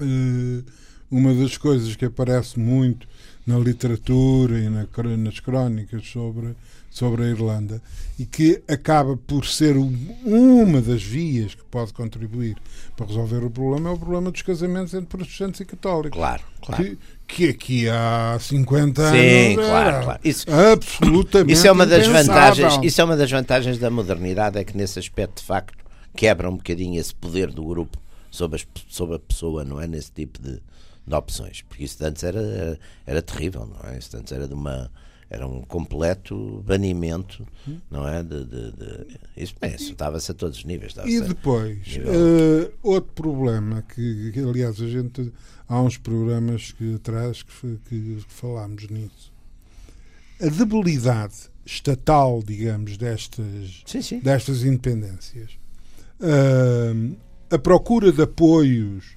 eh, 0.00 0.62
uma 1.10 1.34
das 1.34 1.56
coisas 1.56 1.94
que 1.96 2.04
aparece 2.04 2.58
muito 2.58 3.06
na 3.46 3.58
literatura 3.58 4.58
e 4.58 4.68
na 4.68 4.86
nas 5.16 5.40
crónicas 5.40 6.06
sobre 6.08 6.54
sobre 6.90 7.22
a 7.24 7.26
Irlanda 7.28 7.80
e 8.18 8.26
que 8.26 8.62
acaba 8.68 9.16
por 9.16 9.46
ser 9.46 9.78
um- 9.78 9.96
uma 10.26 10.78
das 10.82 11.02
vias 11.02 11.54
que 11.54 11.64
pode 11.64 11.90
contribuir 11.94 12.54
para 12.94 13.06
resolver 13.06 13.42
o 13.42 13.50
problema 13.50 13.88
é 13.88 13.92
o 13.94 13.98
problema 13.98 14.30
dos 14.30 14.42
casamentos 14.42 14.92
entre 14.92 15.06
protestantes 15.06 15.60
e 15.60 15.64
católicos 15.64 16.18
Claro, 16.18 16.42
claro. 16.60 16.84
que, 16.84 16.98
que 17.26 17.48
aqui 17.48 17.88
há 17.88 18.36
50 18.38 19.10
Sim, 19.10 19.54
anos 19.54 19.66
claro, 19.66 20.04
claro. 20.04 20.20
Isso- 20.22 20.46
absolutamente 20.50 21.52
Isso 21.54 21.66
é 21.66 21.72
uma 21.72 21.86
das 21.86 22.06
impensável. 22.06 22.64
vantagens, 22.66 22.84
isso 22.92 23.00
é 23.00 23.04
uma 23.04 23.16
das 23.16 23.30
vantagens 23.30 23.78
da 23.78 23.90
modernidade, 23.90 24.58
é 24.58 24.64
que 24.64 24.76
nesse 24.76 24.98
aspecto 24.98 25.40
de 25.40 25.46
facto 25.46 25.82
quebra 26.14 26.50
um 26.50 26.56
bocadinho 26.58 27.00
esse 27.00 27.14
poder 27.14 27.50
do 27.50 27.64
grupo 27.64 27.96
sobre, 28.30 28.56
as- 28.60 28.66
sobre 28.88 29.16
a 29.16 29.18
pessoa, 29.18 29.64
não 29.64 29.80
é? 29.80 29.86
Nesse 29.86 30.12
tipo 30.12 30.38
de, 30.42 30.60
de 31.06 31.14
opções. 31.14 31.62
Porque 31.62 31.84
isso 31.84 32.04
antes 32.04 32.22
era, 32.22 32.40
era, 32.40 32.78
era 33.06 33.22
terrível, 33.22 33.66
não 33.66 33.90
é? 33.90 33.98
Isso 33.98 34.16
antes 34.16 34.32
era 34.32 34.46
de 34.48 34.54
uma 34.54 34.90
era 35.30 35.46
um 35.48 35.62
completo 35.62 36.62
banimento, 36.66 37.48
não 37.90 38.06
é? 38.06 38.22
De, 38.22 38.44
de, 38.44 38.72
de- 38.72 39.06
isso 39.34 39.54
isso 39.62 39.92
estava-se 39.92 40.30
a 40.30 40.34
todos 40.34 40.58
os 40.58 40.64
níveis. 40.66 40.94
E 41.06 41.20
depois, 41.22 41.78
nível- 41.86 42.12
eh, 42.12 42.70
outro 42.82 43.12
problema 43.14 43.80
que, 43.80 44.30
que, 44.30 44.40
aliás, 44.40 44.78
a 44.78 44.86
gente 44.86 45.32
há 45.66 45.80
uns 45.80 45.96
programas 45.96 46.72
que 46.72 46.96
atrás 46.96 47.42
que, 47.42 47.78
que 47.88 48.22
falámos 48.28 48.86
nisso. 48.90 49.32
A 50.38 50.48
debilidade 50.50 51.34
estatal, 51.64 52.42
digamos, 52.44 52.98
destas, 52.98 53.82
Sim, 53.86 54.02
sim. 54.02 54.18
destas 54.20 54.64
independências. 54.64 55.52
Ah, 56.20 57.54
a 57.54 57.58
procura 57.58 58.12
de 58.12 58.20
apoios, 58.22 59.16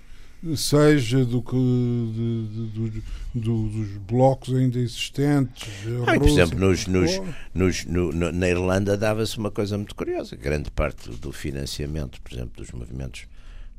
seja 0.55 1.25
do 1.25 1.41
que 1.41 1.55
de- 1.55 2.47
de- 2.47 2.67
do- 2.67 3.01
do- 3.35 3.69
dos 3.69 3.97
blocos 4.07 4.53
ainda 4.53 4.77
existentes. 4.79 5.67
a 6.07 6.11
Ah, 6.11 6.19
por 6.19 6.27
exemplo, 6.27 6.59
nos, 6.59 6.87
nos, 6.87 7.11
nos- 7.53 7.85
no- 7.85 8.11
no- 8.11 8.31
na 8.31 8.49
Irlanda 8.49 8.95
dava-se 8.97 9.37
uma 9.37 9.49
coisa 9.51 9.77
muito 9.77 9.95
curiosa. 9.95 10.35
Grande 10.35 10.69
parte 10.71 11.09
do 11.09 11.31
financiamento, 11.31 12.21
por 12.21 12.33
exemplo, 12.33 12.51
dos 12.57 12.71
movimentos 12.71 13.23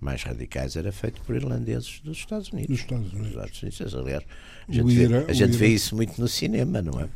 mais 0.00 0.22
radicais 0.22 0.76
era 0.76 0.92
feito 0.92 1.20
por 1.22 1.36
irlandeses 1.36 2.00
dos 2.04 2.18
Estados 2.18 2.50
Unidos. 2.50 2.70
Nos 2.70 2.80
Estados 2.80 3.04
Dos 3.10 3.12
Unidos. 3.14 3.30
Estados 3.30 3.62
Unidos, 3.62 3.94
aliás, 3.94 4.24
a 4.68 4.72
gente, 4.72 4.94
vê, 4.94 5.02
Ira- 5.02 5.24
a 5.26 5.30
o 5.30 5.34
gente 5.34 5.56
vê 5.56 5.68
isso 5.68 5.94
muito 5.96 6.20
no 6.20 6.28
cinema, 6.28 6.82
não 6.82 7.00
é? 7.00 7.08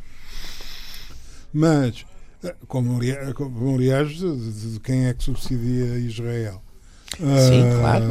Mas, 1.52 2.06
eh, 2.44 2.54
como, 2.68 2.96
ali- 2.96 3.34
como, 3.34 3.74
aliás, 3.74 4.10
de- 4.16 4.72
de 4.72 4.80
quem 4.80 5.06
é 5.06 5.14
que 5.14 5.24
subsidia 5.24 5.98
Israel? 5.98 6.62
Sim, 7.16 7.62
Ah, 7.64 7.78
claro. 7.80 8.04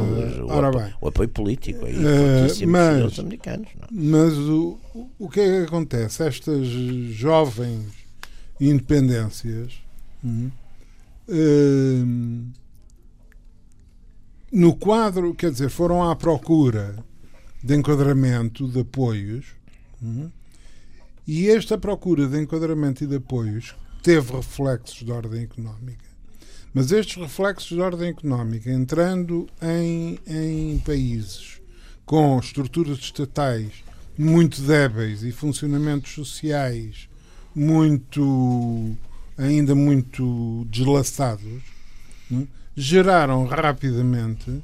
O, 0.44 0.50
ora 0.50 0.68
apo- 0.68 0.78
bem, 0.78 0.94
o 1.00 1.08
apoio 1.08 1.28
político 1.28 1.84
aí, 1.86 1.94
fortíssimo 1.94 2.72
mas- 2.72 3.02
dos 3.02 3.18
americanos. 3.18 3.68
Não 3.74 3.84
é? 3.84 3.88
mas 3.90 4.38
o, 4.38 4.78
o 5.18 5.28
que 5.28 5.40
é 5.40 5.60
que 5.60 5.64
acontece? 5.66 6.22
Estas 6.22 6.66
jovens 6.66 7.86
independências 8.60 9.72
hum, 10.22 10.50
no 14.52 14.74
quadro, 14.76 15.34
quer 15.34 15.50
dizer, 15.50 15.70
foram 15.70 16.08
à 16.08 16.14
procura 16.16 16.96
de 17.62 17.74
enquadramento 17.76 18.66
de 18.68 18.80
apoios 18.80 19.46
hum, 20.02 20.28
e 21.26 21.48
esta 21.48 21.78
procura 21.78 22.26
de 22.26 22.38
enquadramento 22.40 23.04
e 23.04 23.06
de 23.06 23.16
apoios 23.16 23.74
teve 24.02 24.32
reflexos 24.34 25.04
de 25.04 25.12
ordem 25.12 25.42
económica. 25.42 26.09
Mas 26.72 26.92
estes 26.92 27.16
reflexos 27.16 27.68
de 27.68 27.80
ordem 27.80 28.10
económica, 28.10 28.70
entrando 28.70 29.48
em, 29.60 30.18
em 30.26 30.78
países 30.78 31.60
com 32.06 32.38
estruturas 32.38 32.98
estatais 32.98 33.84
muito 34.16 34.60
débeis 34.62 35.22
e 35.22 35.32
funcionamentos 35.32 36.12
sociais 36.12 37.08
muito 37.54 38.96
ainda 39.36 39.74
muito 39.74 40.66
deslaçados, 40.68 41.62
não 42.30 42.42
é? 42.42 42.46
geraram 42.76 43.44
rapidamente 43.44 44.62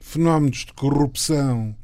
fenómenos 0.00 0.64
de 0.64 0.72
corrupção, 0.72 1.74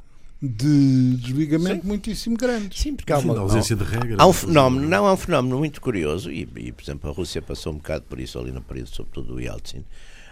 de 0.48 1.16
desligamento 1.16 1.86
muitíssimo 1.86 2.36
grandes. 2.36 2.80
Sim, 2.80 2.94
porque 2.94 3.12
há 3.12 3.18
uma 3.18 3.38
ausência 3.38 3.74
de 3.76 3.84
regras. 3.84 4.18
Há 4.18 4.26
um 4.26 4.32
fenómeno, 4.32 4.88
não, 4.88 5.06
há 5.06 5.12
um 5.12 5.16
fenómeno 5.16 5.58
muito 5.58 5.80
curioso, 5.80 6.30
e, 6.30 6.42
e, 6.56 6.72
por 6.72 6.82
exemplo 6.82 7.10
a 7.10 7.12
Rússia 7.12 7.40
passou 7.42 7.72
um 7.72 7.76
bocado 7.76 8.04
por 8.08 8.18
isso 8.20 8.38
ali 8.38 8.50
no 8.52 8.60
período, 8.62 8.88
sobretudo 8.88 9.34
do 9.34 9.40
Yeltsin. 9.40 9.84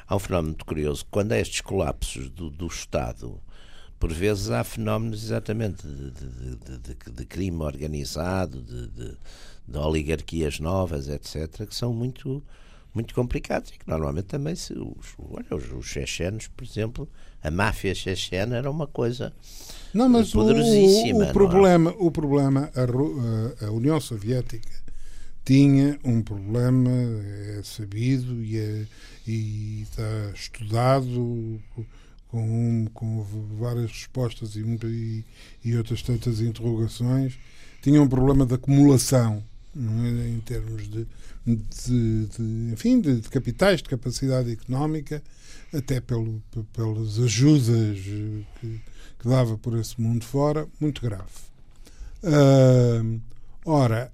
Há 0.06 0.16
um 0.16 0.18
fenómeno 0.18 0.48
muito 0.48 0.64
curioso, 0.64 1.06
quando 1.10 1.32
há 1.32 1.38
estes 1.38 1.60
colapsos 1.60 2.28
do, 2.30 2.50
do 2.50 2.66
Estado, 2.66 3.40
por 3.98 4.12
vezes 4.12 4.50
há 4.50 4.62
fenómenos 4.64 5.22
exatamente 5.24 5.86
de, 5.86 6.10
de- 6.10 6.56
de- 6.56 6.78
de- 6.78 7.10
de 7.12 7.24
crime 7.24 7.62
organizado, 7.62 8.60
de, 8.60 8.88
de- 8.88 9.16
de 9.68 9.78
oligarquias 9.78 10.58
novas, 10.58 11.08
etc., 11.08 11.66
que 11.68 11.74
são 11.74 11.94
muito, 11.94 12.42
muito 12.92 13.14
complicados 13.14 13.70
e 13.70 13.78
que 13.78 13.88
normalmente 13.88 14.26
também 14.26 14.56
se. 14.56 14.72
Os, 14.74 15.14
olha, 15.30 15.46
os, 15.56 15.70
os 15.72 15.86
chechenos, 15.86 16.48
por 16.48 16.64
exemplo, 16.64 17.08
a 17.42 17.50
máfia 17.50 17.94
chechena 17.94 18.56
era 18.56 18.68
uma 18.68 18.88
coisa. 18.88 19.32
Não, 19.94 20.08
mas 20.08 20.30
o, 20.30 20.38
poderosíssima, 20.38 21.18
o 21.18 21.22
é? 21.24 21.32
problema, 21.32 21.94
o 21.98 22.10
problema 22.10 22.70
a, 22.74 23.66
a- 23.66 23.70
União 23.70 24.00
Soviética 24.00 24.70
tinha 25.44 25.98
um 26.04 26.22
problema, 26.22 26.90
é 26.90 27.60
sabido 27.64 28.42
e, 28.44 28.58
é, 28.58 28.86
e 29.26 29.82
está 29.82 30.30
estudado 30.34 31.60
com, 32.28 32.86
com 32.94 33.26
várias 33.58 33.90
respostas 33.90 34.56
e, 34.56 34.60
e, 34.60 35.24
e 35.64 35.76
outras 35.76 36.00
tantas 36.02 36.40
interrogações, 36.40 37.34
tinha 37.82 38.00
um 38.00 38.08
problema 38.08 38.46
de 38.46 38.54
acumulação 38.54 39.42
é? 39.76 40.28
em 40.28 40.40
termos 40.40 40.88
de, 40.88 41.06
de, 41.46 42.26
de, 42.26 42.72
enfim, 42.72 43.00
de, 43.00 43.20
de 43.20 43.28
capitais, 43.28 43.78
de 43.82 43.88
capacidade 43.88 44.50
económica, 44.50 45.22
até 45.72 46.00
pelo, 46.00 46.42
pe- 46.50 46.64
pelas 46.72 47.18
ajudas 47.18 47.98
eh, 47.98 48.42
que, 48.60 48.80
que 49.18 49.28
dava 49.28 49.56
por 49.56 49.78
esse 49.78 50.00
mundo 50.00 50.24
fora, 50.24 50.66
muito 50.80 51.00
grave. 51.02 51.24
Ah, 52.24 53.02
ora, 53.64 54.12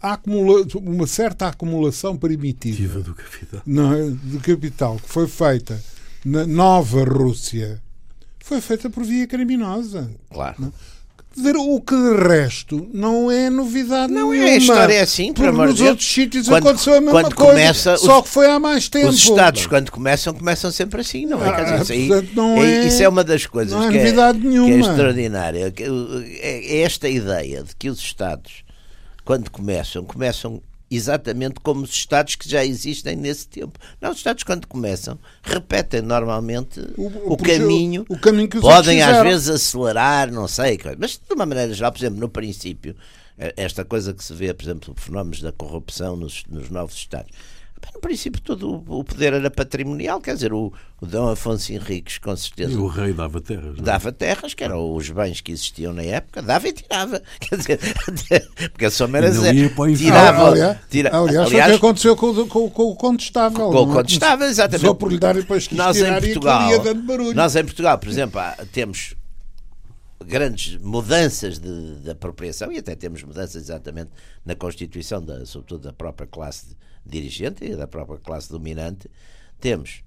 acumula- 0.00 0.66
uma 0.76 1.06
certa 1.06 1.48
acumulação 1.48 2.16
primitiva 2.16 3.00
do 3.00 3.14
capital. 3.14 3.62
não 3.66 3.92
é, 3.92 4.10
de 4.10 4.38
capital 4.38 4.96
que 4.98 5.08
foi 5.08 5.26
feita 5.28 5.82
na 6.24 6.46
nova 6.46 7.04
Rússia 7.04 7.82
foi 8.44 8.60
feita 8.60 8.88
por 8.90 9.04
via 9.04 9.26
criminosa. 9.26 10.10
Claro. 10.30 10.72
De- 11.36 11.50
O 11.56 11.80
que 11.80 11.94
de 11.94 12.16
resto 12.28 12.88
não 12.92 13.30
é 13.30 13.48
novidade 13.50 14.12
Não 14.12 14.32
é, 14.32 14.36
nenhuma. 14.38 14.50
a 14.52 14.56
história 14.56 14.94
é 14.94 15.00
assim, 15.00 15.32
Porque 15.32 15.48
amor 15.48 15.68
nos 15.68 15.76
Deus. 15.78 15.90
outros 15.90 16.08
sítios 16.12 16.48
Quando- 16.48 16.66
aconteceu 16.68 16.94
a 16.94 17.00
mesma 17.00 17.22
coisa, 17.22 17.36
começa, 17.36 17.96
só 17.96 18.18
os- 18.18 18.24
que 18.24 18.28
foi 18.30 18.46
há 18.50 18.58
mais 18.58 18.88
tempo. 18.88 19.08
Os 19.08 19.16
Estados, 19.16 19.66
quando 19.66 19.90
começam, 19.90 20.34
começam 20.34 20.70
sempre 20.70 21.00
assim, 21.00 21.26
não 21.26 21.44
é? 21.44 21.48
Ah, 21.48 21.52
Quer 21.52 21.62
dizer, 21.64 21.82
isso, 21.82 21.92
aí- 22.14 22.30
não 22.34 22.56
é- 22.62 22.70
é- 22.84 22.86
isso 22.86 23.02
é 23.02 23.08
uma 23.08 23.24
das 23.24 23.46
coisas 23.46 23.72
não 23.72 23.84
é 23.88 23.90
que, 23.90 23.98
é, 23.98 24.02
novidade 24.04 24.38
é 24.38 24.48
nenhuma. 24.48 24.86
extraordinária. 24.88 25.72
É 25.78 26.78
é 26.78 26.80
esta 26.82 27.08
ideia 27.08 27.62
de 27.62 27.74
que 27.76 27.88
os 27.88 27.98
Estados, 27.98 28.64
quando 29.24 29.50
começam, 29.50 30.04
começam 30.04 30.60
exatamente 30.96 31.54
como 31.62 31.82
os 31.82 31.90
Estados 31.90 32.34
que 32.34 32.48
já 32.48 32.64
existem 32.64 33.16
nesse 33.16 33.48
tempo. 33.48 33.78
Não, 34.00 34.10
os 34.10 34.18
Estados, 34.18 34.42
quando 34.42 34.66
começam, 34.66 35.18
repetem 35.42 36.02
normalmente 36.02 36.80
o, 36.96 37.32
o 37.32 37.36
caminho. 37.36 38.04
O 38.08 38.18
caminho 38.18 38.48
que 38.48 38.58
os 38.58 38.62
Podem, 38.62 39.02
às 39.02 39.22
vezes, 39.22 39.48
acelerar, 39.48 40.30
não 40.30 40.48
sei, 40.48 40.78
mas 40.98 41.12
de 41.12 41.34
uma 41.34 41.46
maneira 41.46 41.72
geral, 41.72 41.92
por 41.92 41.98
exemplo, 41.98 42.20
no 42.20 42.28
princípio, 42.28 42.96
eh, 43.38 43.54
esta 43.56 43.84
coisa 43.84 44.12
que 44.12 44.22
se 44.22 44.32
vê, 44.34 44.52
por 44.52 44.64
exemplo, 44.64 44.94
fenómenos 44.96 45.40
da 45.40 45.52
corrupção 45.52 46.16
nos, 46.16 46.44
nos 46.48 46.70
novos 46.70 46.94
Estados. 46.94 47.30
Bem, 47.82 47.90
No 47.94 48.00
princípio, 48.00 48.40
todo 48.40 48.84
o 48.86 49.02
poder 49.02 49.32
era 49.32 49.50
patrimonial, 49.50 50.20
quer 50.20 50.34
dizer, 50.34 50.52
o, 50.52 50.72
o 51.00 51.06
Dom 51.06 51.28
Afonso 51.28 51.72
Henriques, 51.72 52.18
com 52.18 52.34
certeza, 52.36 52.72
E 52.72 52.76
o 52.76 52.86
rei 52.86 53.12
dava 53.12 53.40
terras. 53.40 53.74
não 53.74 53.82
é? 53.82 53.82
dava 53.82 54.12
terras, 54.12 54.54
que 54.54 54.62
eram 54.62 54.94
os 54.94 55.10
bens 55.10 55.40
que 55.40 55.50
existiam 55.50 55.92
na 55.92 56.02
época, 56.02 56.40
dava 56.40 56.68
e 56.68 56.72
tirava. 56.72 57.20
Quer 57.40 57.56
dizer, 57.56 57.78
porque 58.72 58.84
a 58.86 58.90
soma 58.90 59.18
era 59.18 59.26
zero. 59.32 59.56
Tirava, 59.96 60.48
aliás, 60.50 60.78
tira- 60.88 61.10
aliás, 61.16 61.48
foi 61.50 61.60
o 61.60 61.64
que 61.64 61.76
aconteceu 61.76 62.16
com, 62.16 62.26
o- 62.30 62.46
com, 62.46 62.70
com 62.70 62.82
o 62.84 62.94
contestável. 62.96 63.58
com 63.70 63.82
o 63.82 63.86
não 63.86 63.92
é? 63.92 63.96
contestável, 63.96 64.46
exatamente. 64.46 64.80
Começou 64.80 64.94
por 64.94 65.10
lhe 65.12 65.18
dar 65.18 65.34
depois 65.34 65.66
quis 65.66 65.76
nós 65.76 65.96
em 65.96 66.06
e 66.06 66.20
Portugal, 66.20 66.70
ia 66.70 66.78
dando 66.78 67.02
barulho. 67.02 67.34
nós 67.34 67.56
em 67.56 67.64
Portugal, 67.64 67.98
por 67.98 68.08
exemplo, 68.08 68.38
há- 68.40 68.56
temos 68.70 69.14
grandes 70.24 70.76
mudanças 70.80 71.58
de, 71.58 71.96
de 71.96 72.10
apropriação 72.10 72.70
e 72.70 72.78
até 72.78 72.94
temos 72.94 73.24
mudanças 73.24 73.56
exatamente 73.56 74.10
na 74.46 74.54
constituição, 74.54 75.20
da, 75.20 75.44
sobretudo 75.44 75.82
da 75.82 75.92
própria 75.92 76.28
classe 76.28 76.76
dirigente 77.04 77.64
e 77.64 77.74
da 77.76 77.86
própria 77.86 78.18
classe 78.18 78.48
dominante. 78.50 79.10
Temos 79.60 80.02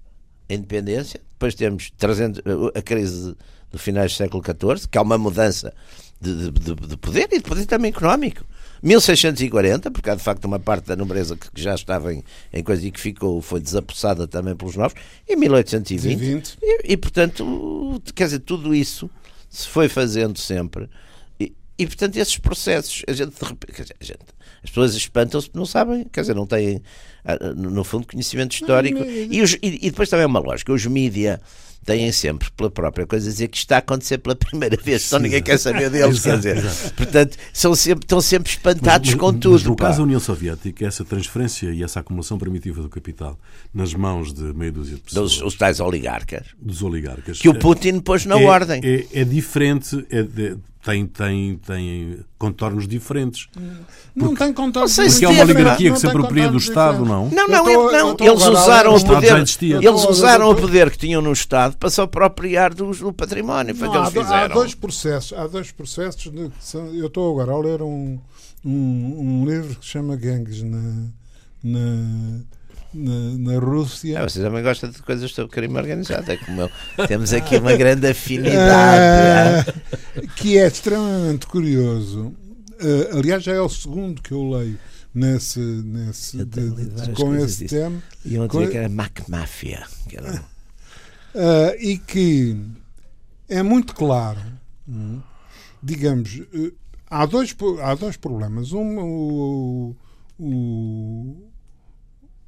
a 0.48 0.54
independência, 0.54 1.20
depois 1.32 1.54
temos 1.54 1.90
300, 1.96 2.42
a 2.74 2.82
crise 2.82 3.34
do 3.70 3.78
finais 3.78 4.12
do 4.12 4.16
século 4.16 4.42
XIV, 4.44 4.88
que 4.88 4.96
há 4.98 5.02
uma 5.02 5.18
mudança 5.18 5.74
de, 6.20 6.50
de- 6.50 6.74
de- 6.74 6.86
de 6.88 6.96
poder 6.96 7.28
e 7.32 7.38
de 7.38 7.42
poder 7.42 7.66
também 7.66 7.90
económico. 7.90 8.44
1640, 8.82 9.90
porque 9.90 10.08
há 10.10 10.14
de 10.14 10.22
facto 10.22 10.44
uma 10.44 10.58
parte 10.60 10.86
da 10.86 10.94
nobreza 10.96 11.36
que 11.36 11.50
que 11.50 11.60
já 11.62 11.74
estava 11.74 12.12
em, 12.14 12.22
em 12.52 12.62
coisa 12.62 12.86
e 12.86 12.90
que 12.90 13.00
ficou, 13.00 13.40
foi 13.42 13.60
desapossada 13.60 14.26
também 14.28 14.54
pelos 14.54 14.76
novos, 14.76 14.94
e 15.28 15.34
1820. 15.34 16.16
20. 16.18 16.58
E, 16.62 16.92
e, 16.92 16.96
portanto, 16.96 18.02
quer 18.14 18.24
dizer, 18.26 18.40
tudo 18.40 18.74
isso 18.74 19.10
se 19.48 19.66
foi 19.68 19.88
fazendo 19.88 20.38
sempre. 20.38 20.88
E, 21.40 21.52
e, 21.78 21.86
portanto, 21.86 22.16
esses 22.16 22.36
processos, 22.38 23.02
a 23.08 23.12
gente, 23.12 23.34
de 23.38 23.44
repente, 23.48 23.94
a 24.00 24.04
gente- 24.04 24.35
as 24.66 24.70
pessoas 24.70 24.94
espantam-se 24.94 25.46
porque 25.46 25.58
não 25.58 25.66
sabem, 25.66 26.04
quer 26.12 26.20
dizer, 26.22 26.34
não 26.34 26.46
têm, 26.46 26.82
ah, 27.24 27.38
no 27.54 27.70
no 27.70 27.84
fundo, 27.84 28.06
conhecimento 28.06 28.52
histórico. 28.52 29.02
E, 29.04 29.40
os- 29.40 29.54
e- 29.62 29.78
e 29.86 29.90
depois 29.90 30.08
também 30.08 30.24
é 30.24 30.26
uma 30.26 30.40
lógica, 30.40 30.72
os 30.72 30.84
mídia 30.86 31.40
têm 31.84 32.10
sempre, 32.10 32.50
pela 32.56 32.68
própria 32.68 33.06
coisa, 33.06 33.30
dizer 33.30 33.46
que 33.46 33.56
isto 33.56 33.66
está 33.66 33.76
a 33.76 33.78
acontecer 33.78 34.18
pela 34.18 34.34
primeira 34.36 34.76
vez, 34.76 35.02
só 35.02 35.20
ninguém 35.20 35.40
quer 35.40 35.56
saber 35.56 35.88
deles, 35.88 36.20
quer 36.20 36.36
dizer. 36.36 36.56
Portanto, 36.96 37.36
são 37.52 37.76
sempre, 37.76 38.04
estão 38.04 38.20
sempre 38.20 38.50
espantados 38.50 39.10
Mas- 39.10 39.20
com 39.20 39.30
mas 39.30 39.40
tudo. 39.40 39.64
no 39.70 39.76
pá. 39.76 39.84
caso 39.86 39.98
da 39.98 40.02
União 40.02 40.18
Soviética, 40.18 40.84
essa 40.84 41.04
transferência 41.04 41.70
e 41.70 41.84
essa 41.84 42.00
acumulação 42.00 42.38
primitiva 42.38 42.82
do 42.82 42.88
capital 42.88 43.38
nas 43.72 43.94
mãos 43.94 44.32
de 44.34 44.42
meia 44.52 44.72
dúzia 44.72 44.96
de 44.96 45.02
pessoas, 45.02 45.32
Dos, 45.34 45.42
os 45.42 45.54
tais 45.54 45.78
oligarcas, 45.78 46.48
dos 46.60 46.82
oligarcas, 46.82 47.38
que 47.38 47.48
o 47.48 47.54
Putin 47.54 48.00
pôs 48.00 48.26
na 48.26 48.40
é, 48.40 48.44
ordem. 48.44 48.80
É, 48.82 49.20
é 49.20 49.24
diferente, 49.24 50.04
é 50.10 50.24
de- 50.24 50.56
tem, 50.86 51.04
tem, 51.04 51.56
tem 51.66 52.18
contornos 52.38 52.86
diferentes. 52.86 53.48
Não 54.14 54.36
tem 54.36 54.52
contato 54.52 54.82
Não 54.82 54.88
sei 54.88 55.10
se 55.10 55.16
Porque 55.20 55.24
é 55.24 55.28
uma 55.30 55.38
teve, 55.46 55.52
oligarquia 55.52 55.88
não 55.88 55.94
que 55.94 56.00
se 56.00 56.06
tem 56.06 56.16
apropria 56.16 56.48
do 56.48 56.58
Estado, 56.58 57.02
diferentes. 57.02 57.32
não? 57.36 57.48
Não, 57.48 57.54
Eu 57.70 57.92
não, 57.92 58.16
tô- 58.16 58.24
não. 58.24 58.26
eu 58.28 58.32
eles 58.34 58.46
usaram 58.46 58.94
o 58.94 59.04
poder. 59.04 59.36
existia. 59.38 59.76
Eles 59.76 60.04
usaram 60.04 60.46
o- 60.46 60.52
o 60.52 60.56
poder 60.56 60.90
que 60.92 60.96
tinham 60.98 61.20
no 61.20 61.32
Estado 61.32 61.76
para 61.76 61.90
se 61.90 62.00
apropriar 62.00 62.72
do, 62.72 62.92
do 62.92 63.12
património. 63.12 63.74
Foi 63.74 63.88
o 63.88 63.90
que 63.90 63.98
Não, 63.98 64.06
eles 64.08 64.30
há, 64.30 64.44
há 64.44 64.48
dois 64.48 64.74
processos. 64.76 65.36
Há 65.36 65.46
dois 65.48 65.72
processos. 65.72 66.30
de- 66.32 66.50
eu 66.98 67.08
estou 67.08 67.32
agora 67.32 67.52
a 67.52 67.58
ler 67.58 67.82
um, 67.82 68.16
um, 68.64 69.40
um 69.42 69.44
livro 69.44 69.74
que 69.74 69.84
se 69.84 69.90
chama 69.90 70.14
Gangues 70.14 70.62
na, 70.62 71.08
na, 71.64 72.40
na, 72.94 73.52
na 73.52 73.58
Rússia. 73.58 74.18
Ah, 74.20 74.28
vocês 74.28 74.44
também 74.44 74.62
gostam 74.62 74.90
de 74.90 75.02
coisas 75.02 75.30
sobre 75.32 75.52
crime 75.52 75.76
organizado. 75.78 76.30
É 76.30 76.36
como 76.36 76.62
eu. 76.62 76.70
Temos 77.06 77.32
aqui 77.32 77.56
uma 77.56 77.76
grande 77.76 78.06
afinidade. 78.08 79.70
Ah, 79.70 80.26
que 80.36 80.58
é 80.58 80.66
extremamente 80.66 81.46
curioso. 81.46 82.34
Ah, 82.80 83.16
aliás, 83.18 83.42
já 83.42 83.52
é 83.52 83.60
o 83.60 83.68
segundo 83.68 84.20
que 84.22 84.32
eu 84.32 84.48
leio 84.50 84.78
nesse, 85.14 85.58
nesse, 85.60 86.44
de- 86.44 86.70
de- 86.70 87.12
com 87.12 87.34
esse 87.34 87.64
disso. 87.64 87.74
tema. 87.74 88.02
E 88.24 88.38
ontem 88.38 88.48
Co- 88.48 88.58
dizia 88.58 88.70
que 88.72 88.78
era 88.78 88.88
Mac 88.88 89.20
Mafia. 89.28 89.82
Que 90.08 90.16
era... 90.16 90.44
Ah, 91.34 91.74
e 91.78 91.98
que 91.98 92.56
é 93.48 93.62
muito 93.62 93.94
claro, 93.94 94.40
hum, 94.88 95.20
digamos, 95.82 96.40
eh, 96.54 96.72
há, 97.10 97.24
dois, 97.26 97.54
há 97.82 97.94
dois 97.94 98.16
problemas. 98.16 98.72
Um, 98.72 98.98
o, 98.98 99.96
o, 100.38 101.36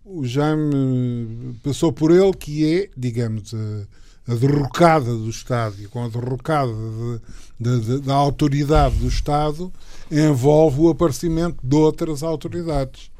o 0.08 0.24
Jaime 0.26 1.54
passou 1.62 1.92
por 1.92 2.10
ele, 2.10 2.32
que 2.32 2.64
é, 2.82 2.90
digamos, 2.96 3.52
a, 3.54 4.32
a 4.32 4.34
derrocada 4.34 5.04
do 5.14 5.28
Estado, 5.28 5.76
e 5.80 5.86
com 5.86 6.04
a 6.04 6.08
derrocada 6.08 6.72
de- 6.72 7.20
de- 7.60 7.80
de- 7.80 8.00
da 8.00 8.14
autoridade 8.14 8.96
do 8.96 9.08
Estado, 9.08 9.72
envolve 10.10 10.80
o 10.80 10.88
aparecimento 10.88 11.56
de 11.62 11.76
outras 11.76 12.22
autoridades. 12.22 13.10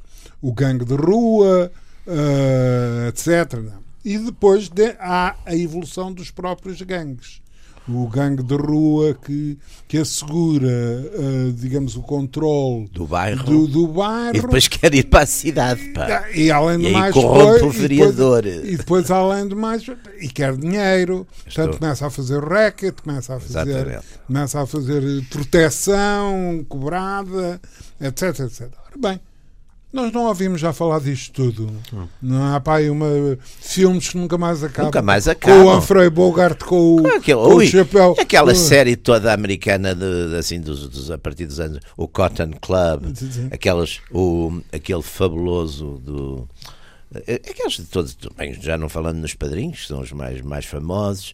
O 0.41 0.53
gangue 0.53 0.85
de 0.85 0.95
rua, 0.95 1.71
ah, 2.07 3.09
etc. 3.09 3.55
não. 3.63 3.79
E 4.05 4.17
depois 4.19 4.69
de- 4.69 4.97
há 4.99 5.37
a 5.45 5.55
evolução 5.57 6.13
dos 6.13 6.31
próprios 6.31 6.81
gangues. 6.83 7.43
O 7.89 8.07
gangue 8.07 8.43
de 8.43 8.55
rua 8.55 9.15
que, 9.15 9.57
que 9.89 9.97
assegura, 9.99 10.69
ah, 10.69 11.53
digamos, 11.57 11.97
o 11.97 12.03
controle 12.03 12.87
Do 12.93 13.07
bairro. 13.07 13.43
do, 13.45 13.67
do 13.67 13.87
bairro. 13.89 14.37
E 14.37 14.41
depois 14.43 14.69
quer 14.69 14.95
ir 14.95 15.05
para 15.05 15.23
a 15.23 15.27
cidade. 15.27 15.83
Pá. 15.95 16.25
Ah, 16.25 16.31
E 16.37 16.51
além 16.51 16.79
de 16.79 16.87
E 16.89 16.93
mais, 16.93 17.15
corrompe 17.15 17.55
depois- 17.55 17.63
o 17.63 17.85
e 17.85 17.89
depois- 17.89 18.15
vereador. 18.15 18.47
E 18.47 18.77
depois, 18.77 19.11
além 19.11 19.49
de 19.49 19.55
mais, 19.55 19.83
e 20.21 20.29
quer 20.29 20.55
dinheiro, 20.57 21.27
Estou- 21.47 21.65
portanto 21.65 21.79
começa 21.81 22.07
a 22.07 22.11
fazer 22.11 22.41
racket, 22.45 22.95
começa 23.03 23.35
a 23.37 23.41
fazer, 23.41 23.67
Exatamente. 23.69 24.07
começa 24.27 24.61
a 24.63 24.67
fazer 24.67 25.25
proteção 25.31 26.65
cobrada, 26.69 27.61
etc, 28.01 28.41
etc. 28.41 28.69
Ora 28.87 28.99
bem, 29.11 29.21
nós 29.93 30.13
não 30.13 30.25
ouvimos 30.27 30.61
já 30.61 30.73
falar 30.73 31.01
disto 31.01 31.33
tudo. 31.33 31.73
Não 32.21 32.55
há 32.55 32.61
pá, 32.61 32.77
aí 32.77 32.91
uma, 32.91 33.07
filmes 33.61 34.09
que 34.11 34.19
nunca 34.19 34.37
mais 34.37 34.63
acabam. 34.63 34.87
Nunca 34.87 35.01
mais 35.03 35.25
Com 35.25 35.31
o 35.31 35.33
acabam. 35.33 35.79
Humphrey 35.79 36.11
Bogart, 36.11 36.59
com 36.65 36.97
o, 36.97 37.07
Aquele, 37.07 37.41
com 37.41 37.55
o 37.55 37.67
chapéu. 37.67 38.15
aquela 38.19 38.53
com- 38.53 38.59
série 38.59 38.97
toda 38.97 39.33
americana 39.33 39.95
de, 39.95 40.37
assim 40.39 40.61
dos, 40.61 40.87
dos- 40.89 41.11
a 41.11 41.17
partir 41.19 41.47
dos 41.47 41.59
anos 41.59 41.81
o 41.97 42.07
Cotton 42.07 42.51
Club 42.61 43.05
aquelas 43.51 44.01
o 44.13 44.61
aquele 44.73 45.03
fabuloso 45.03 45.99
do 46.05 46.47
eh, 47.27 47.41
aqueles 47.49 47.75
de 47.75 47.85
todos 47.85 48.15
bem, 48.37 48.53
já 48.61 48.77
não 48.77 48.89
falando 48.91 49.17
nos 49.17 49.33
padrinhos 49.35 49.81
que 49.81 49.87
são 49.89 50.01
os 50.01 50.13
mais 50.13 50.43
mais 50.43 50.67
famosos 50.67 51.33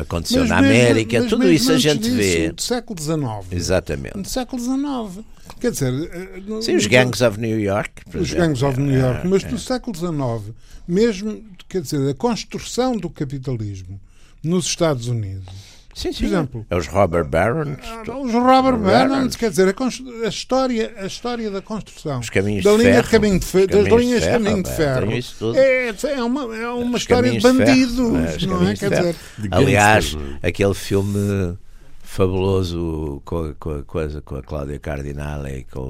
aconteceu 0.00 0.40
Mas 0.40 0.48
na 0.50 0.62
mesmo- 0.62 0.80
América 0.82 1.20
mas 1.20 1.30
tudo 1.30 1.50
isso 1.50 1.72
a 1.72 1.78
gente 1.78 2.00
disso, 2.02 2.16
vê 2.16 2.52
Do 2.52 2.62
século 2.62 3.00
XIX. 3.00 3.18
exatamente 3.52 4.18
Do 4.18 4.28
século 4.28 4.62
XIX. 4.62 5.24
Quer 5.60 5.70
dizer. 5.70 5.92
eh, 6.12 6.40
no- 6.46 6.62
sim 6.62 6.76
os 6.76 6.86
gangs 6.86 7.20
of 7.22 7.38
New 7.40 7.58
York 7.60 8.02
os 8.08 8.14
exemplo. 8.14 8.36
gangues 8.46 8.62
of 8.62 8.80
New 8.80 8.98
York, 8.98 9.26
É, 9.26 9.28
mas 9.28 9.44
é. 9.44 9.48
do 9.48 9.58
século 9.58 9.96
XIX, 9.96 10.54
mesmo, 10.86 11.42
quer 11.68 11.80
dizer, 11.82 12.10
a 12.10 12.14
construção 12.14 12.96
do 12.96 13.08
capitalismo 13.08 14.00
nos 14.42 14.66
Estados 14.66 15.08
Unidos, 15.08 15.52
sim, 15.96 16.12
sim. 16.12 16.18
por 16.18 16.24
exemplo, 16.26 16.66
é 16.70 16.76
os 16.76 16.86
robber 16.86 17.24
barons 17.24 17.78
os 18.24 18.32
Robert 18.32 18.78
Barons. 18.78 19.34
Quer 19.36 19.50
dizer, 19.50 19.68
a, 19.68 20.24
a 20.26 20.28
história, 20.28 20.94
a 20.98 21.06
história 21.06 21.50
da 21.50 21.60
construção 21.62 22.20
Os 22.20 22.30
caminhos 22.30 22.62
da 22.64 22.70
de 22.72 22.76
linha 22.78 22.90
ferro. 22.90 23.04
de 23.04 23.10
caminho 23.10 23.38
de 23.40 23.46
fe- 23.46 23.62
Os 23.64 23.66
das 23.68 23.86
linhas 23.86 24.20
de 24.22 24.26
ferro, 24.28 24.44
caminho 24.44 24.62
de 24.62 24.70
pá, 24.70 24.76
ferro. 24.76 25.56
É, 25.56 25.88
é 26.16 26.22
uma, 26.22 26.56
é 26.56 26.68
uma 26.68 26.96
Os 26.96 27.02
história 27.02 27.30
de 27.32 27.40
ferro, 27.40 27.58
bandidos, 27.58 27.98
os 27.98 28.46
não 28.46 28.68
é? 28.68 28.74
Quer 28.76 28.88
ferro. 28.90 29.14
dizer, 29.38 29.48
Aliás, 29.50 30.16
aquele 30.42 30.74
filme 30.74 31.58
fabuloso 32.02 33.20
com 33.24 33.38
a, 33.50 33.54
com 33.54 33.70
a, 33.70 33.82
coisa, 33.82 34.22
com 34.22 34.36
a 34.36 34.42
Cláudia 34.42 34.78
Cardinale 34.78 35.58
e 35.58 35.64
com, 35.64 35.80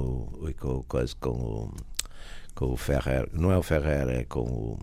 o- 0.41 0.49
e 0.49 0.53
com, 0.53 0.83
coisa, 0.83 1.13
com 1.19 1.29
o 1.29 1.73
com 2.55 2.73
o 2.73 2.75
Ferrer, 2.75 3.29
não 3.33 3.51
é 3.51 3.57
o 3.57 3.61
Ferrer, 3.61 4.09
é 4.09 4.23
com 4.23 4.39
o 4.41 4.79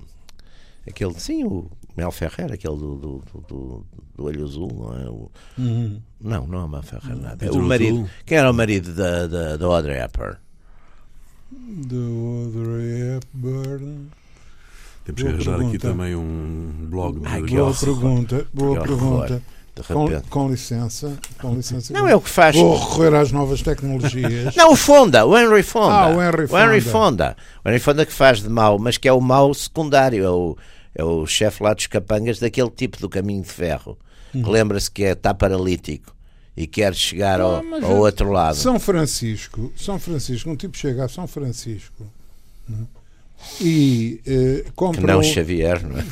aquele, 0.89 1.19
sim, 1.19 1.43
o 1.43 1.69
Mel 1.97 2.13
Ferrer, 2.13 2.53
aquele 2.53 2.77
do, 2.77 2.95
do, 2.97 3.23
do, 3.49 3.87
do- 4.16 4.24
olho 4.24 4.44
azul, 4.44 4.70
não 4.74 4.96
é? 5.00 5.09
O, 5.09 5.31
Uhum. 5.59 6.00
não, 6.20 6.46
não 6.46 6.61
é 6.61 6.64
o 6.64 6.68
Mel 6.68 6.83
Ferrer, 6.83 7.16
nada. 7.16 7.37
Pedro 7.37 7.61
o 7.61 7.62
marido, 7.62 7.96
Azul. 7.98 8.11
quem 8.27 8.38
era 8.38 8.50
o 8.50 8.55
marido 8.55 8.92
da, 8.94 9.27
da, 9.27 9.57
da 9.57 9.66
Audrey 9.66 9.98
Hepburn? 10.00 10.37
do 11.50 12.44
Audrey 12.46 13.16
Hepburn. 13.16 14.09
Temos 15.05 15.22
que 15.22 15.29
Boa 15.29 15.35
arranjar 15.35 15.61
aqui 15.68 15.79
também 15.79 16.16
um 16.16 16.87
blog 16.88 17.20
de 17.20 17.27
Ai, 17.27 17.42
que 17.42 17.55
Boa 17.57 17.74
pergunta, 17.74 18.46
boa 18.55 18.81
Que 18.81 18.87
pergunta. 18.88 19.42
Com, 19.88 20.20
com 20.44 20.48
licença, 20.50 21.18
com 21.40 21.55
licença. 21.55 21.92
Não, 21.92 22.07
é 22.09 22.14
o 22.14 22.20
que 22.20 22.31
faz. 22.31 22.55
Vou 22.57 22.79
recorrer 22.79 23.14
às 23.16 23.33
novas 23.33 23.61
tecnologias. 23.61 24.55
Não, 24.57 24.72
o 24.72 24.77
Fonda, 24.77 25.27
o 25.27 25.37
Henry 25.37 25.62
Fonda. 25.64 25.94
Ah, 25.94 26.09
o 26.16 26.22
Henry 26.22 26.46
Fonda. 26.46 26.81
Fonda. 26.81 27.37
O 27.64 27.68
Henry 27.68 27.79
Fonda 27.81 28.07
que 28.07 28.12
faz 28.12 28.40
de 28.40 28.48
mau, 28.48 28.79
mas 28.79 28.96
que 28.96 29.09
é 29.09 29.12
o 29.12 29.20
mau 29.20 29.53
secundário, 29.53 30.24
é 30.24 30.31
o, 30.31 30.57
é 30.94 31.03
o 31.05 31.27
chefe 31.27 31.62
lá 31.62 31.74
dos 31.74 31.88
capangas 31.88 32.38
daquele 32.38 32.70
tipo 32.70 32.98
do 33.00 33.09
caminho 33.09 33.42
de 33.42 33.48
ferro. 33.48 33.98
Que 34.42 34.51
lembra-se 34.51 34.90
que 34.90 35.05
é, 35.05 35.12
está 35.12 35.33
paralítico 35.33 36.14
e 36.57 36.66
quer 36.66 36.94
chegar 36.94 37.40
ao, 37.40 37.57
Ah, 37.57 37.62
ao 37.83 37.92
é- 37.97 38.01
outro 38.01 38.31
lado. 38.31 38.57
São 38.57 38.79
Francisco, 38.79 39.73
São 39.77 39.99
Francisco, 39.99 40.51
um 40.51 40.57
tipo 40.57 40.77
chega 40.77 41.05
a 41.05 41.09
São 41.09 41.27
Francisco 41.27 42.07
E 43.61 44.20
uh, 44.27 44.73
compram. 44.75 45.03
Que 45.03 45.07
não 45.12 45.23
Xavier, 45.23 45.83
não 45.87 45.99
é? 45.99 46.05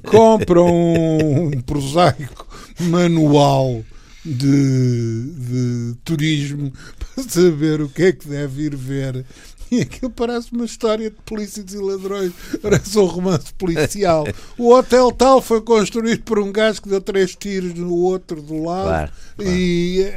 compram 0.08 0.66
um 0.68 1.60
prosaico 1.60 2.46
manual 2.80 3.84
de, 4.24 5.24
de 5.24 5.94
turismo 6.04 6.72
para 7.14 7.24
saber 7.24 7.80
o 7.80 7.88
que 7.88 8.02
é 8.04 8.12
que 8.12 8.28
deve 8.28 8.62
ir 8.62 8.76
ver 8.76 9.24
e 9.70 9.82
aquilo 9.82 10.10
parece 10.10 10.52
uma 10.52 10.64
história 10.64 11.10
de 11.10 11.16
polícias 11.24 11.72
e 11.72 11.78
ladrões, 11.78 12.32
parece 12.60 12.98
um 12.98 13.04
romance 13.04 13.52
policial. 13.54 14.26
O 14.58 14.72
hotel 14.72 15.12
tal 15.12 15.40
foi 15.40 15.60
construído 15.60 16.22
por 16.22 16.38
um 16.38 16.52
gajo 16.52 16.82
que 16.82 16.88
deu 16.88 17.00
três 17.00 17.34
tiros 17.34 17.74
no 17.74 17.94
outro 17.94 18.42
do 18.42 18.62
lado. 18.62 18.86
Claro, 18.86 19.12
claro. 19.36 19.50
E. 19.52 20.12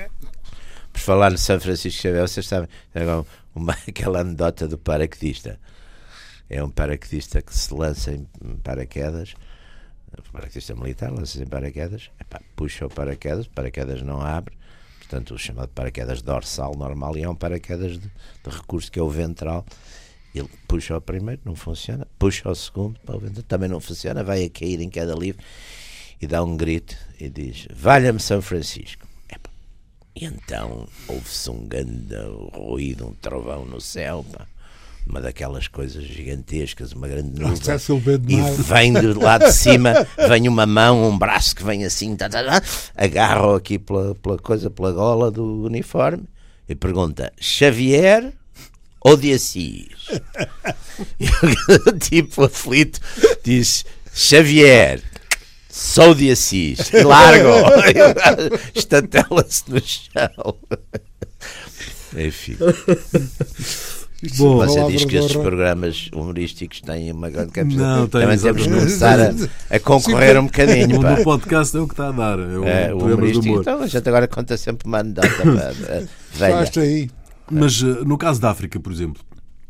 Por 0.91 0.99
falar 0.99 1.31
no 1.31 1.37
São 1.37 1.59
Francisco 1.59 2.01
Xavier, 2.01 2.27
vocês 2.27 2.47
sabem, 2.47 2.69
uma, 3.55 3.73
aquela 3.87 4.19
anedota 4.19 4.67
do 4.67 4.77
paraquedista. 4.77 5.59
É 6.49 6.63
um 6.63 6.69
paraquedista 6.69 7.41
que 7.41 7.55
se 7.55 7.73
lança 7.73 8.11
em 8.11 8.27
paraquedas, 8.63 9.33
paraquedista 10.33 10.75
militar, 10.75 11.11
lança-se 11.11 11.43
em 11.43 11.47
paraquedas, 11.47 12.09
epá, 12.19 12.41
puxa 12.55 12.85
o 12.85 12.89
paraquedas, 12.89 13.45
o 13.45 13.49
paraquedas 13.51 14.01
não 14.01 14.19
abre, 14.19 14.57
portanto 15.13 15.35
o 15.35 15.37
chamado 15.37 15.69
paraquedas 15.69 16.23
dorsal 16.23 16.73
normal 16.75 17.15
e 17.15 17.23
é 17.23 17.29
um 17.29 17.35
paraquedas 17.35 17.99
de, 17.99 18.07
de 18.07 18.49
recurso 18.49 18.91
que 18.91 18.97
é 18.97 19.01
o 19.01 19.09
ventral. 19.09 19.63
Ele 20.33 20.49
puxa 20.67 20.97
o 20.97 21.01
primeiro, 21.01 21.39
não 21.45 21.55
funciona, 21.55 22.07
puxa 22.17 22.49
o 22.49 22.55
segundo, 22.55 22.99
também 23.47 23.69
não 23.69 23.79
funciona, 23.79 24.23
vai 24.23 24.43
a 24.43 24.49
cair 24.49 24.81
em 24.81 24.89
queda 24.89 25.13
livre 25.13 25.43
e 26.19 26.25
dá 26.25 26.43
um 26.43 26.57
grito 26.57 26.97
e 27.19 27.29
diz: 27.29 27.67
Valha-me 27.71 28.19
São 28.19 28.41
Francisco. 28.41 29.07
E 30.15 30.25
então 30.25 30.87
ouve-se 31.07 31.49
um 31.49 31.67
grande 31.67 32.15
ruído, 32.53 33.07
um 33.07 33.13
trovão 33.13 33.65
no 33.65 33.79
céu, 33.79 34.25
pá. 34.31 34.47
Uma 35.07 35.21
daquelas 35.21 35.67
coisas 35.67 36.03
gigantescas, 36.03 36.93
uma 36.93 37.07
grande 37.07 37.39
nuvem. 37.39 37.53
E 38.33 38.61
vem 38.61 38.93
do 38.93 39.19
lado 39.19 39.45
de 39.45 39.53
cima, 39.53 39.93
vem 40.29 40.47
uma 40.47 40.65
mão, 40.65 41.09
um 41.09 41.17
braço 41.17 41.55
que 41.55 41.63
vem 41.63 41.83
assim, 41.83 42.15
tá, 42.15 42.29
tá, 42.29 42.43
tá, 42.43 42.61
agarra 42.95 43.57
aqui 43.57 43.77
pela, 43.77 44.15
pela 44.15 44.37
coisa, 44.37 44.69
pela 44.69 44.91
gola 44.91 45.29
do 45.29 45.63
uniforme 45.65 46.23
e 46.67 46.75
pergunta: 46.75 47.31
Xavier 47.39 48.33
ou 49.01 49.17
de 49.17 49.33
Assis? 49.33 49.87
e 51.19 51.27
o 51.89 51.99
tipo 51.99 52.45
aflito 52.45 52.99
diz: 53.43 53.85
Xavier 54.13 55.01
sou 55.69 56.13
de 56.13 56.31
Assis, 56.31 56.91
largo, 56.91 57.49
estatela-se 58.73 59.63
no 59.67 59.81
chão. 59.81 60.57
Enfim. 62.15 62.57
Você 64.29 64.87
diz 64.87 65.05
que 65.05 65.17
estes 65.17 65.35
programas 65.35 66.09
humorísticos 66.13 66.81
têm 66.81 67.11
uma 67.11 67.29
grande 67.29 67.51
capacidade. 67.51 67.99
Não, 67.99 68.07
Também 68.07 68.37
temos 68.37 68.63
que 68.63 68.69
começar 68.69 69.19
a, 69.19 69.75
a 69.75 69.79
concorrer 69.79 70.39
um 70.39 70.45
bocadinho. 70.45 70.87
No, 70.87 71.01
no 71.01 71.23
podcast 71.23 71.75
é 71.75 71.79
o 71.79 71.87
que 71.87 71.93
está 71.93 72.07
a 72.07 72.11
dar. 72.11 72.39
É 72.39 72.57
o, 72.57 72.63
é, 72.65 72.93
o 72.93 72.97
humorístico. 72.99 73.59
Então 73.59 73.81
a 73.81 73.87
gente 73.87 74.07
agora 74.07 74.27
conta 74.27 74.55
sempre 74.55 74.87
uma 74.87 74.99
anedota 74.99 75.27
velha. 76.33 76.71
aí. 76.77 77.09
Mas 77.51 77.81
uh, 77.81 78.05
no 78.05 78.17
caso 78.17 78.39
da 78.39 78.49
África, 78.49 78.79
por 78.79 78.91
exemplo, 78.91 79.21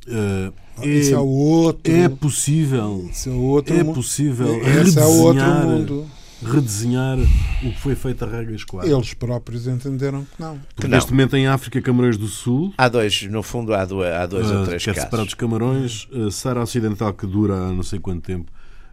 uh, 0.07 0.53
é, 0.81 0.87
Isso 0.87 1.13
é 1.13 1.19
outro. 1.19 1.93
É 1.93 2.07
possível. 2.09 3.07
Isso 3.11 3.29
é 3.29 3.33
outro. 3.33 3.75
É 3.75 3.83
possível 3.83 4.61
Esse 4.81 4.99
é 4.99 5.05
outro 5.05 5.45
mundo. 5.45 6.07
Redesenhar 6.49 7.17
o 7.17 7.71
que 7.71 7.79
foi 7.79 7.95
feito 7.95 8.23
a 8.25 8.27
regras 8.27 8.63
quatro. 8.63 8.89
Eles 8.89 9.13
próprios 9.13 9.67
entenderam 9.67 10.23
que 10.23 10.41
não. 10.41 10.60
Porque 10.75 10.88
neste 10.88 11.12
momento 11.12 11.36
em 11.36 11.47
África, 11.47 11.82
Camarões 11.82 12.17
do 12.17 12.27
Sul. 12.27 12.73
Há 12.77 12.88
dois, 12.88 13.23
no 13.23 13.43
fundo, 13.43 13.73
há 13.73 13.86
dois, 13.86 14.12
há 14.13 14.25
dois 14.25 14.49
uh, 14.49 14.60
ou 14.60 14.65
três 14.65 14.84
que 14.84 14.89
é 14.89 14.93
casos. 14.93 15.06
separado 15.06 15.25
dos 15.25 15.36
Camarões, 15.36 16.08
uh, 16.12 16.32
Sara 16.32 16.62
Ocidental, 16.62 17.13
que 17.13 17.25
dura 17.25 17.56
há 17.56 17.71
não 17.71 17.84
sei 17.84 17.99
quanto 17.99 18.21
tempo, 18.21 18.51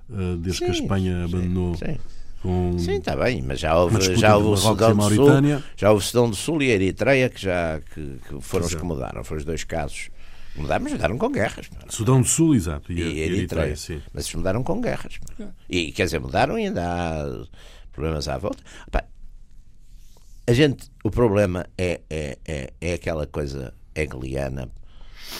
uh, 0.08 0.36
desde 0.36 0.58
sim, 0.60 0.64
que 0.66 0.70
a 0.70 0.74
Espanha 0.74 1.26
sim, 1.26 1.34
abandonou. 1.34 1.74
Sim. 1.76 1.96
Com... 2.42 2.78
Sim, 2.78 2.96
está 2.96 3.14
bem, 3.16 3.42
mas 3.42 3.60
já 3.60 3.76
houve, 3.76 4.16
já 4.16 4.34
houve 4.34 4.48
o 4.48 4.56
Sudão 4.56 4.96
do 4.96 5.14
Sul, 5.14 5.28
já 5.76 5.90
houve 5.90 6.02
o 6.02 6.06
Sudão 6.06 6.30
do 6.30 6.36
Sul 6.36 6.62
e 6.62 6.70
a 6.70 6.74
Eritreia 6.74 7.28
que 7.28 7.42
já 7.42 7.80
que, 7.94 8.18
que 8.26 8.40
foram 8.40 8.64
os 8.64 8.74
que 8.74 8.82
mudaram, 8.82 9.22
foram 9.22 9.40
os 9.40 9.44
dois 9.44 9.62
casos 9.62 10.08
Mudaram, 10.56 10.82
mas 10.82 10.92
mudaram 10.92 11.18
com 11.18 11.30
guerras. 11.30 11.70
Sudão 11.88 12.20
do 12.20 12.26
Sul, 12.26 12.54
exato. 12.54 12.92
E, 12.92 13.00
e 13.00 13.20
Eritreia. 13.20 13.76
sim. 13.76 14.02
Mas 14.12 14.32
mudaram 14.34 14.62
com 14.62 14.80
guerras. 14.80 15.18
É. 15.38 15.46
E 15.68 15.92
quer 15.92 16.04
dizer, 16.04 16.20
mudaram 16.20 16.58
e 16.58 16.66
ainda 16.66 16.84
há 16.84 17.46
problemas 17.92 18.28
à 18.28 18.36
volta. 18.36 18.62
a 20.46 20.52
gente, 20.52 20.90
o 21.04 21.10
problema 21.10 21.66
é, 21.78 22.00
é, 22.10 22.38
é, 22.46 22.72
é 22.80 22.94
aquela 22.94 23.26
coisa 23.26 23.72
hegeliana, 23.94 24.68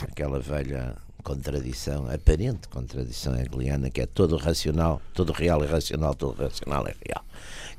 aquela 0.03 0.39
velha 0.39 0.97
contradição, 1.23 2.09
aparente 2.11 2.69
contradição 2.69 3.37
hegeliana, 3.37 3.91
que 3.91 4.01
é 4.01 4.07
todo 4.07 4.37
racional, 4.37 5.03
todo 5.13 5.33
real 5.33 5.63
é 5.65 5.67
racional, 5.67 6.15
todo 6.15 6.41
racional 6.41 6.87
é 6.87 6.95
real. 7.07 7.25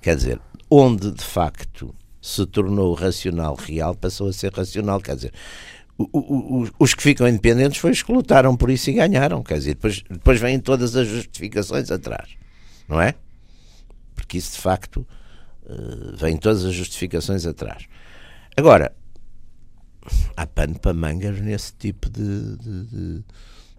Quer 0.02 0.16
dizer, 0.16 0.42
onde 0.70 1.12
de 1.12 1.24
facto 1.24 1.94
se 2.22 2.46
tornou 2.46 2.94
racional 2.94 3.56
real, 3.56 3.96
passou 3.96 4.30
a 4.30 4.34
ser 4.34 4.54
racional. 4.54 5.02
Quer 5.02 5.16
dizer, 5.16 5.34
os 6.80 6.94
que 6.94 7.04
ficam 7.04 7.28
independentes 7.28 7.80
foi 7.80 7.92
os 7.92 8.02
que 8.02 8.12
lutaram 8.12 8.56
por 8.56 8.70
isso 8.70 8.90
e 8.90 8.94
ganharam. 8.94 9.44
Quer 9.44 9.58
dizer, 9.58 9.76
depois, 9.76 10.04
depois 10.10 10.40
vêm 10.40 10.60
todas 10.60 10.96
as 10.96 11.08
justificações 11.08 11.92
atrás, 11.92 12.30
não 12.88 13.02
é? 13.02 13.16
Porque 14.16 14.38
isso 14.38 14.54
de 14.54 14.62
facto 14.62 15.06
uh, 15.66 16.16
vem 16.18 16.38
todas 16.38 16.66
as 16.66 16.74
justificações 16.74 17.46
atrás. 17.46 17.86
Agora, 18.56 18.94
há 20.36 20.48
pano 20.48 20.80
para 20.80 20.94
mangas 20.94 21.40
nesse 21.40 21.74
tipo 21.74 22.10
de, 22.10 22.58
de, 22.58 22.86
de, 22.86 23.24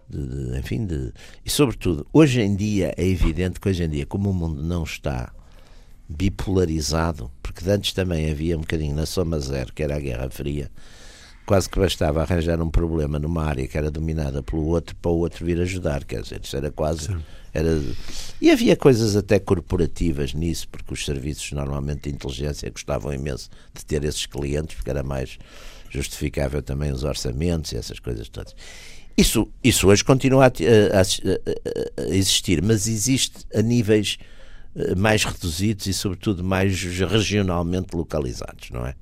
de, 0.09 0.59
enfim, 0.59 0.85
de. 0.85 1.11
E 1.45 1.49
sobretudo, 1.49 2.07
hoje 2.13 2.41
em 2.41 2.55
dia 2.55 2.93
é 2.97 3.05
evidente 3.05 3.59
que 3.59 3.69
hoje 3.69 3.83
em 3.83 3.89
dia, 3.89 4.05
como 4.05 4.29
o 4.29 4.33
mundo 4.33 4.63
não 4.63 4.83
está 4.83 5.33
bipolarizado, 6.07 7.31
porque 7.41 7.69
antes 7.69 7.93
também 7.93 8.29
havia 8.29 8.57
um 8.57 8.61
bocadinho 8.61 8.95
na 8.95 9.05
soma 9.05 9.39
zero, 9.39 9.73
que 9.73 9.83
era 9.83 9.95
a 9.95 9.99
Guerra 9.99 10.29
Fria 10.29 10.69
quase 11.45 11.69
que 11.69 11.79
bastava 11.79 12.21
arranjar 12.21 12.61
um 12.61 12.69
problema 12.69 13.19
numa 13.19 13.43
área 13.43 13.67
que 13.67 13.77
era 13.77 13.91
dominada 13.91 14.41
pelo 14.41 14.65
outro 14.65 14.95
para 14.95 15.11
o 15.11 15.17
outro 15.17 15.45
vir 15.45 15.59
ajudar, 15.61 16.03
quer 16.03 16.21
dizer, 16.21 16.41
isso 16.43 16.55
era 16.55 16.71
quase. 16.71 17.15
Era... 17.53 17.79
E 18.41 18.49
havia 18.49 18.75
coisas 18.75 19.15
até 19.15 19.39
corporativas 19.39 20.33
nisso, 20.33 20.67
porque 20.69 20.93
os 20.93 21.05
serviços 21.05 21.51
normalmente 21.51 22.09
de 22.09 22.15
inteligência 22.15 22.69
gostavam 22.69 23.13
imenso 23.13 23.49
de 23.73 23.85
ter 23.85 24.03
esses 24.03 24.25
clientes, 24.25 24.75
porque 24.75 24.89
era 24.89 25.03
mais 25.03 25.37
justificável 25.89 26.61
também 26.61 26.91
os 26.91 27.03
orçamentos 27.03 27.71
e 27.71 27.77
essas 27.77 27.99
coisas 27.99 28.27
todas. 28.29 28.55
Isso, 29.15 29.47
isso 29.63 29.87
hoje 29.87 30.03
continua 30.03 30.45
a, 30.45 30.47
a, 30.47 32.01
a, 32.01 32.15
existir, 32.15 32.63
mas 32.63 32.87
existe 32.87 33.45
a 33.53 33.61
níveis 33.61 34.17
eh, 34.75 34.95
mais 34.95 35.23
reduzidos 35.23 35.85
e, 35.85 35.93
sobretudo, 35.93 36.43
mais 36.43 36.81
regionalmente 36.81 37.95
localizados, 37.95 38.71
não 38.71 38.87
é? 38.87 38.95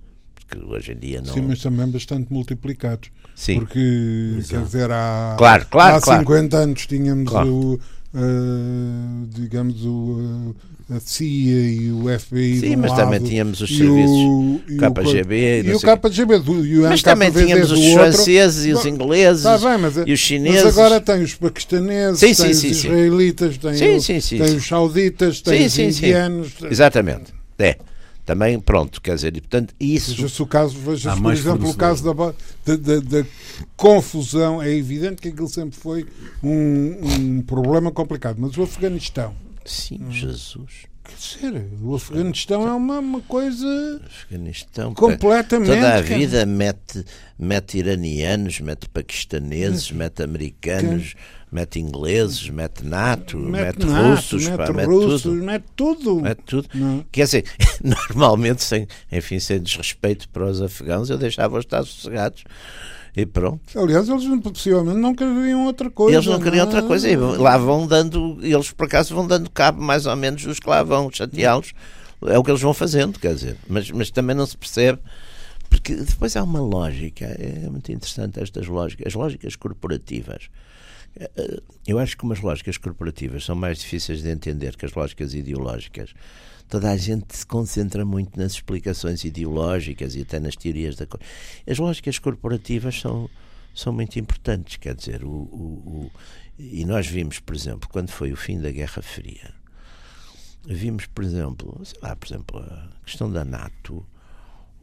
Que 0.52 0.66
hoje 0.66 0.92
em 0.92 0.98
dia 0.98 1.22
não. 1.22 1.34
Sim, 1.34 1.42
mas 1.42 1.62
também 1.62 1.88
bastante 1.88 2.32
multiplicados. 2.32 3.10
Sim. 3.36 3.60
Porque, 3.60 4.36
Exato. 4.38 4.50
quer 4.50 4.66
dizer, 4.66 4.92
há, 4.92 5.36
claro, 5.38 5.66
claro, 5.70 5.96
há 5.96 6.02
claro. 6.02 6.20
50 6.22 6.58
anos 6.58 6.86
tínhamos 6.86 7.30
claro. 7.30 7.50
o, 7.50 7.74
uh, 7.76 9.28
digamos, 9.30 9.86
o, 9.86 9.90
uh, 9.90 10.56
a 10.96 11.00
CIA 11.00 11.72
e 11.72 11.92
o 11.92 12.20
FBI. 12.20 12.60
Sim, 12.60 12.76
mas 12.76 12.92
lado, 12.92 13.00
também 13.00 13.22
tínhamos 13.22 13.62
os 13.62 13.76
serviços 13.76 14.12
o, 14.12 14.62
KGB 14.78 15.64
e, 15.64 15.68
e 15.68 15.74
o 15.74 15.80
KGB 15.80 16.40
do 16.40 16.54
Mas 16.82 17.02
também 17.02 17.32
tínhamos 17.32 17.72
os 17.72 17.94
franceses 17.94 18.66
e 18.66 18.74
os 18.74 18.86
ingleses 18.86 19.44
tá 19.44 19.58
bem, 19.58 19.78
mas, 19.78 19.96
e 20.06 20.12
os 20.12 20.20
chineses. 20.20 20.66
Mas 20.66 20.78
agora 20.78 21.00
tem 21.00 21.24
os 21.24 21.34
paquistaneses, 21.36 22.20
sim, 22.20 22.34
sim, 22.34 22.44
tem 22.44 22.54
sim, 22.54 22.72
os 22.72 22.84
israelitas, 22.84 23.58
tem, 23.58 23.72
o, 23.72 24.02
tem 24.46 24.58
os 24.58 24.68
sauditas, 24.68 25.42
tem 25.42 25.66
os 25.66 25.80
indianos. 25.80 26.52
Exatamente. 26.70 27.34
É 27.58 27.78
também, 28.32 28.58
pronto, 28.58 29.02
quer 29.02 29.16
dizer, 29.16 29.36
e, 29.36 29.42
portanto, 29.42 29.76
isso... 29.78 30.16
Veja-se 30.16 30.42
o 30.42 30.46
caso, 30.46 30.78
veja 30.78 31.16
por 31.18 31.34
exemplo, 31.34 31.70
o 31.70 31.76
caso 31.76 32.02
da, 32.02 32.14
da, 32.14 32.76
da, 32.78 33.00
da, 33.02 33.28
confusão, 33.76 34.62
é 34.62 34.74
evidente 34.74 35.22
que 35.22 35.28
aquilo 35.28 35.50
sempre 35.50 35.78
foi 35.78 36.08
um, 36.42 36.98
um 37.04 37.42
problema 37.42 37.92
complicado, 37.92 38.38
mas 38.40 38.58
o 38.58 38.64
Afeganistão... 38.64 39.36
Sim, 39.66 40.00
hum. 40.02 40.12
Jesus... 40.12 40.92
Quer 41.04 41.50
dizer, 41.50 41.68
o 41.82 41.96
Afeganistão 41.96 42.66
é 42.66 42.72
uma, 42.72 43.00
uma 43.00 43.22
coisa 43.22 43.68
Afeganistão, 44.06 44.94
completamente. 44.94 45.74
Toda 45.74 45.96
a 45.96 46.02
vida 46.02 46.46
mete, 46.46 47.04
mete 47.38 47.80
iranianos, 47.80 48.62
mete 48.62 48.88
paquistaneses, 48.88 49.92
mete 49.92 50.22
americanos, 50.24 51.16
mete 51.52 51.80
ingleses, 51.80 52.50
mete 52.50 52.86
NATO, 52.86 53.38
mete, 53.38 53.80
mete 53.80 53.86
NATO, 53.86 54.10
russos, 54.10 54.48
mete, 54.48 54.58
pá, 54.58 54.74
mete 54.74 54.88
russos, 54.88 55.22
tudo. 55.24 55.36
Mete 55.36 55.66
tudo. 55.76 56.22
Mete 56.22 56.42
tudo. 56.46 56.70
Não. 56.74 57.06
Quer 57.12 57.26
dizer, 57.26 57.46
normalmente, 57.84 58.64
sem, 58.64 58.88
enfim, 59.12 59.40
sem 59.40 59.60
desrespeito 59.60 60.30
para 60.30 60.46
os 60.46 60.62
afegãos, 60.62 61.10
eu 61.10 61.18
deixava 61.18 61.58
os 61.58 61.66
estar 61.66 61.84
sossegados. 61.84 62.44
E 63.16 63.26
pronto. 63.26 63.78
Aliás, 63.78 64.08
eles 64.08 64.24
possivelmente 64.42 64.98
não 64.98 65.14
queriam 65.14 65.66
outra 65.66 65.90
coisa. 65.90 66.16
Eles 66.16 66.26
não 66.28 66.40
queriam 66.40 66.66
outra 66.66 66.82
coisa. 66.82 67.10
E 67.10 67.16
lá 67.18 67.58
vão 67.58 67.86
dando, 67.86 68.40
eles 68.42 68.72
por 68.72 68.86
acaso 68.86 69.14
vão 69.14 69.28
dando 69.28 69.50
cabo 69.50 69.82
mais 69.82 70.06
ou 70.06 70.16
menos 70.16 70.46
dos 70.46 70.60
que 70.62 70.70
lá 70.70 70.82
vão 70.82 71.12
chateá-los. 71.12 71.74
É 72.26 72.38
o 72.38 72.44
que 72.44 72.52
eles 72.52 72.62
vão 72.62 72.74
fazendo, 72.74 73.20
quer 73.20 73.34
dizer. 73.34 73.58
Mas, 73.68 73.92
mas 73.92 74.10
também 74.12 74.36
não 74.36 74.46
se 74.46 74.56
percebe 74.56 75.00
Porque 75.70 75.96
depois 75.96 76.38
há 76.38 76.44
uma 76.44 76.62
lógica, 76.62 77.26
é 77.26 77.68
muito 77.70 77.92
interessante 77.92 78.40
estas 78.40 78.68
lógicas, 78.68 79.08
as 79.08 79.14
lógicas 79.14 79.56
corporativas. 79.58 80.50
Eu 81.86 82.00
acho 82.00 82.18
que 82.18 82.24
umas 82.24 82.40
lógicas 82.40 82.78
corporativas 82.78 83.44
são 83.44 83.56
mais 83.56 83.80
difíceis 83.80 84.22
de 84.22 84.30
entender 84.30 84.76
que 84.76 84.86
as 84.86 84.94
lógicas 84.94 85.34
ideológicas. 85.34 86.14
Toda 86.70 86.90
a 86.90 86.96
gente 86.96 87.36
se 87.36 87.46
concentra 87.46 88.06
muito 88.06 88.40
nas 88.40 88.54
explicações 88.54 89.26
ideológicas 89.26 90.16
e 90.16 90.22
até 90.22 90.40
nas 90.40 90.56
teorias 90.56 90.96
da 90.96 91.06
coisa. 91.06 91.26
As 91.68 91.78
lógicas 91.78 92.18
corporativas 92.18 93.00
são, 93.00 93.30
são 93.76 93.92
muito 93.92 94.18
importantes, 94.18 94.78
quer 94.78 94.96
dizer, 94.96 95.24
o, 95.26 95.30
o, 95.30 96.08
o, 96.08 96.12
e 96.58 96.86
nós 96.86 97.08
vimos, 97.08 97.40
por 97.40 97.56
exemplo, 97.56 97.90
quando 97.90 98.10
foi 98.10 98.32
o 98.32 98.38
fim 98.38 98.60
da 98.60 98.72
Guerra 98.72 99.02
Fria, 99.02 99.54
vimos, 100.66 101.08
por 101.08 101.26
exemplo, 101.26 101.82
sei 101.84 102.00
lá, 102.02 102.16
por 102.16 102.28
exemplo, 102.28 102.60
a 102.60 102.90
questão 103.04 103.30
da 103.30 103.44
NATO, 103.44 104.06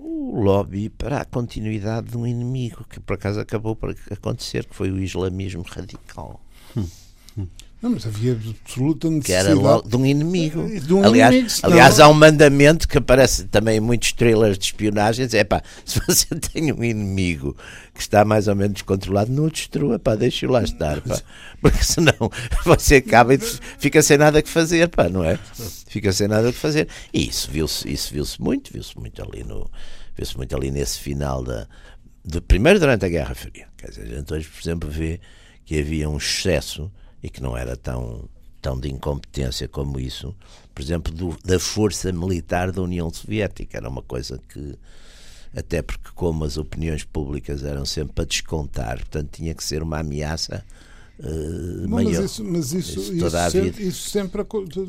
o 0.09 0.40
lobby 0.40 0.88
para 0.88 1.20
a 1.20 1.24
continuidade 1.24 2.11
de 2.11 2.16
um 2.16 2.26
inimigo 2.26 2.84
que 2.88 2.98
por 2.98 3.14
acaso 3.14 3.38
acabou 3.40 3.76
por 3.76 3.94
acontecer, 4.11 4.64
que 4.64 4.74
foi 4.74 4.90
o 4.90 4.98
islamismo 4.98 5.62
radical. 5.62 6.40
Não, 7.81 7.91
mas 7.91 8.05
havia 8.05 8.33
absoluta 8.33 9.09
necessidade. 9.09 9.45
Que 9.45 9.51
era 9.51 9.55
logo 9.55 9.89
de 9.89 9.97
um 9.97 10.05
inimigo. 10.05 10.68
De 10.81 10.93
um 10.93 11.05
aliás, 11.05 11.33
inimigo, 11.33 11.61
aliás, 11.62 12.01
há 12.01 12.09
um 12.09 12.14
mandamento 12.14 12.89
que 12.89 12.99
aparece 12.99 13.45
também 13.45 13.76
em 13.76 13.81
muitos 13.81 14.12
trailers 14.12 14.59
de 14.59 14.64
espionagem: 14.64 15.29
é 15.33 15.45
pá, 15.45 15.62
se 15.87 16.01
você 16.01 16.26
tem 16.35 16.72
um 16.72 16.83
inimigo 16.83 17.57
que 17.95 18.01
está 18.01 18.24
mais 18.24 18.49
ou 18.49 18.57
menos 18.57 18.74
descontrolado, 18.74 19.31
não 19.31 19.45
o 19.45 19.51
destrua, 19.51 19.97
pá, 19.97 20.16
deixe-o 20.16 20.51
lá 20.51 20.64
estar, 20.64 21.01
pá. 21.03 21.20
Porque 21.62 21.85
senão 21.85 22.14
você 22.64 22.97
acaba 22.97 23.35
e 23.35 23.39
fica 23.39 24.03
sem 24.03 24.18
nada 24.18 24.43
que 24.43 24.49
fazer, 24.49 24.89
pá, 24.89 25.09
não 25.09 25.22
é? 25.22 25.39
Fica 25.87 26.12
sem 26.12 26.26
nada 26.26 26.51
que 26.53 26.59
fazer. 26.59 26.89
E 27.14 27.29
isso 27.29 27.49
viu-se 27.49 27.89
isso 27.89 28.12
viu 28.12 28.24
muito, 28.41 28.72
viu-se 28.72 28.99
muito 28.99 29.22
ali 29.22 29.45
no. 29.45 29.70
Viu-se 30.16 30.37
muito 30.37 30.57
ali 30.57 30.72
nesse 30.72 30.99
final 30.99 31.45
da. 31.45 31.68
De, 32.24 32.41
primeiro 32.41 32.81
durante 32.81 33.07
a 33.07 33.09
Guerra 33.09 33.37
Fria. 33.37 33.68
Quer 33.76 33.91
dizer, 33.91 34.03
a 34.03 34.16
gente 34.16 34.35
hoje, 34.35 34.49
por 34.49 34.61
exemplo, 34.61 34.91
vê 34.91 35.20
que 35.64 35.79
havia 35.79 36.11
um 36.11 36.16
excesso 36.16 36.91
e 37.22 37.28
que 37.30 37.42
não 37.42 37.56
era 37.56 37.76
tão, 37.76 38.28
tão 38.62 38.78
de 38.78 38.88
incompetência 38.90 39.66
como 39.68 39.98
isso, 40.00 40.34
por 40.74 40.82
exemplo, 40.82 41.12
do- 41.12 41.36
da 41.44 41.58
força 41.58 42.12
militar 42.12 42.70
da 42.72 42.82
União 42.82 43.10
Soviética. 43.12 43.76
Era 43.78 43.88
uma 43.88 44.02
coisa 44.02 44.40
que, 44.48 44.74
até 45.56 45.82
porque, 45.82 46.10
como 46.14 46.44
as 46.44 46.56
opiniões 46.56 47.04
públicas 47.04 47.64
eram 47.64 47.84
sempre 47.84 48.12
para 48.14 48.24
descontar, 48.24 48.98
portanto, 48.98 49.30
tinha 49.32 49.54
que 49.54 49.64
ser 49.64 49.82
uma 49.82 49.98
ameaça 50.00 50.64
Não, 51.20 51.88
maior. 51.88 52.12
mas 52.12 52.30
isso, 52.30 52.44
mas 52.44 52.72
isso, 52.72 53.00
Isso 53.00 53.12
isso, 53.12 53.18
toda 53.24 53.44
a 53.46 53.50
sempre, 53.50 53.70
vida. 53.70 53.82
isso 53.88 54.08
sempre 54.10 54.44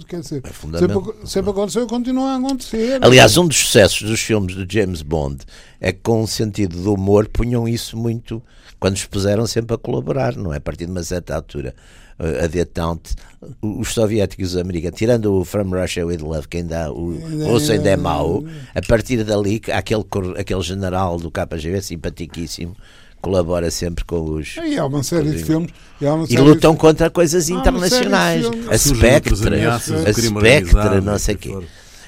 quer 0.08 0.20
dizer, 0.20 0.44
É 0.46 0.52
sempre, 0.54 1.28
sempre 1.28 1.50
aconteceu 1.50 1.84
e 1.84 1.88
continua 1.88 2.34
a 2.34 2.38
acontecer. 2.38 3.04
Aliás, 3.04 3.36
um 3.38 3.48
dos 3.48 3.58
sucessos 3.58 4.08
dos 4.08 4.20
filmes 4.22 4.54
do 4.56 4.72
James 4.72 5.02
Bond 5.02 5.44
é 5.82 5.92
que, 5.92 6.02
com 6.02 6.22
um 6.22 6.28
sentido 6.28 6.80
de 6.80 6.88
humor, 6.88 7.28
punham 7.28 7.68
isso 7.68 7.98
muito 7.98 8.44
quando 8.80 8.96
os 8.96 9.06
puseram 9.06 9.48
sempre 9.48 9.74
a 9.74 9.78
colaborar, 9.80 10.36
não 10.36 10.54
é? 10.54 10.58
A 10.58 10.62
partir 10.62 10.86
de 10.86 10.92
uma 10.92 11.04
certa 11.04 11.36
altura, 11.36 11.74
a 12.20 12.48
detente, 12.48 13.16
os 13.62 13.94
soviéticos 13.94 14.54
e 14.54 14.56
os 14.56 14.58
americanos, 14.58 14.98
tirando 14.98 15.34
o 15.34 15.46
From 15.46 15.70
Russia 15.70 16.06
with 16.06 16.18
Love, 16.18 16.48
que 16.48 16.58
ainda 16.58 16.92
o 16.92 17.14
russo 17.46 17.72
ainda 17.72 17.90
é 17.90 17.98
mau, 17.98 18.44
a 18.76 18.82
partir 18.82 19.24
dali, 19.24 19.62
aquele, 19.74 20.04
aquele 20.38 20.62
general 20.62 21.18
do 21.18 21.32
KGB, 21.32 21.82
simpaticíssimo, 21.82 22.76
colabora 23.22 23.72
sempre 23.72 24.04
com 24.04 24.20
os. 24.22 24.58
E 24.58 24.78
há 24.78 24.86
uma 24.86 25.02
série 25.04 25.32
de 25.32 25.44
filmes. 25.44 25.72
E, 26.02 26.06
há 26.06 26.14
uma 26.14 26.26
E 26.26 26.28
série 26.28 26.42
lutam 26.42 26.74
de, 26.74 26.80
contra 26.80 27.10
coisas 27.10 27.50
Há 27.50 27.54
internacionais. 27.54 28.46
A 28.70 28.78
Spectre, 28.78 29.48
ameaças, 29.48 30.06
a 30.06 30.14
Spectre, 30.14 31.02
não 31.02 31.18
sei 31.18 31.36
o 31.36 31.38
e 31.38 31.40
quê. 31.40 31.58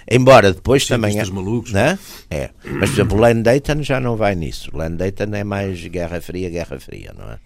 Embora 0.09 0.51
depois 0.51 0.85
também. 0.85 1.11
Cientistas 1.11 1.35
malucos. 1.35 1.71
Né? 1.71 1.97
É. 2.29 2.49
Mas, 2.65 2.89
por 2.89 2.95
exemplo, 2.95 3.17
o 3.17 3.21
Len 3.21 3.41
Dayton 3.41 3.81
já 3.81 3.99
não 3.99 4.17
vai 4.17 4.35
nisso. 4.35 4.69
O 4.73 4.77
Len 4.77 4.95
Dayton 4.95 5.33
é 5.33 5.43
mais 5.43 5.81
Guerra 5.87 6.19
Fria, 6.19 6.49
Guerra 6.49 6.79
Fria, 6.79 7.13
não 7.17 7.31
é? 7.31 7.37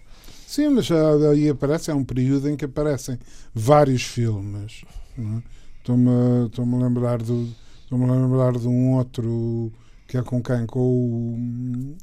Sim, 0.46 0.68
mas 0.68 0.88
aí 0.90 1.48
aparece, 1.48 1.90
é 1.90 1.94
um 1.94 2.04
período 2.04 2.48
em 2.48 2.56
que 2.56 2.64
aparecem 2.64 3.18
vários 3.52 4.02
filmes. 4.02 4.82
é? 5.18 5.42
Estou-me 5.78 6.46
estou-me 6.46 6.76
a 6.76 6.86
lembrar 6.86 7.20
do. 7.20 7.48
Estou-me 7.82 8.04
a 8.08 8.12
lembrar 8.12 8.52
de 8.52 8.66
um 8.66 8.94
outro 8.94 9.72
que 10.06 10.16
é 10.16 10.22
com 10.22 10.40
quem? 10.40 10.64
Com 10.66 10.80
o. 10.80 11.96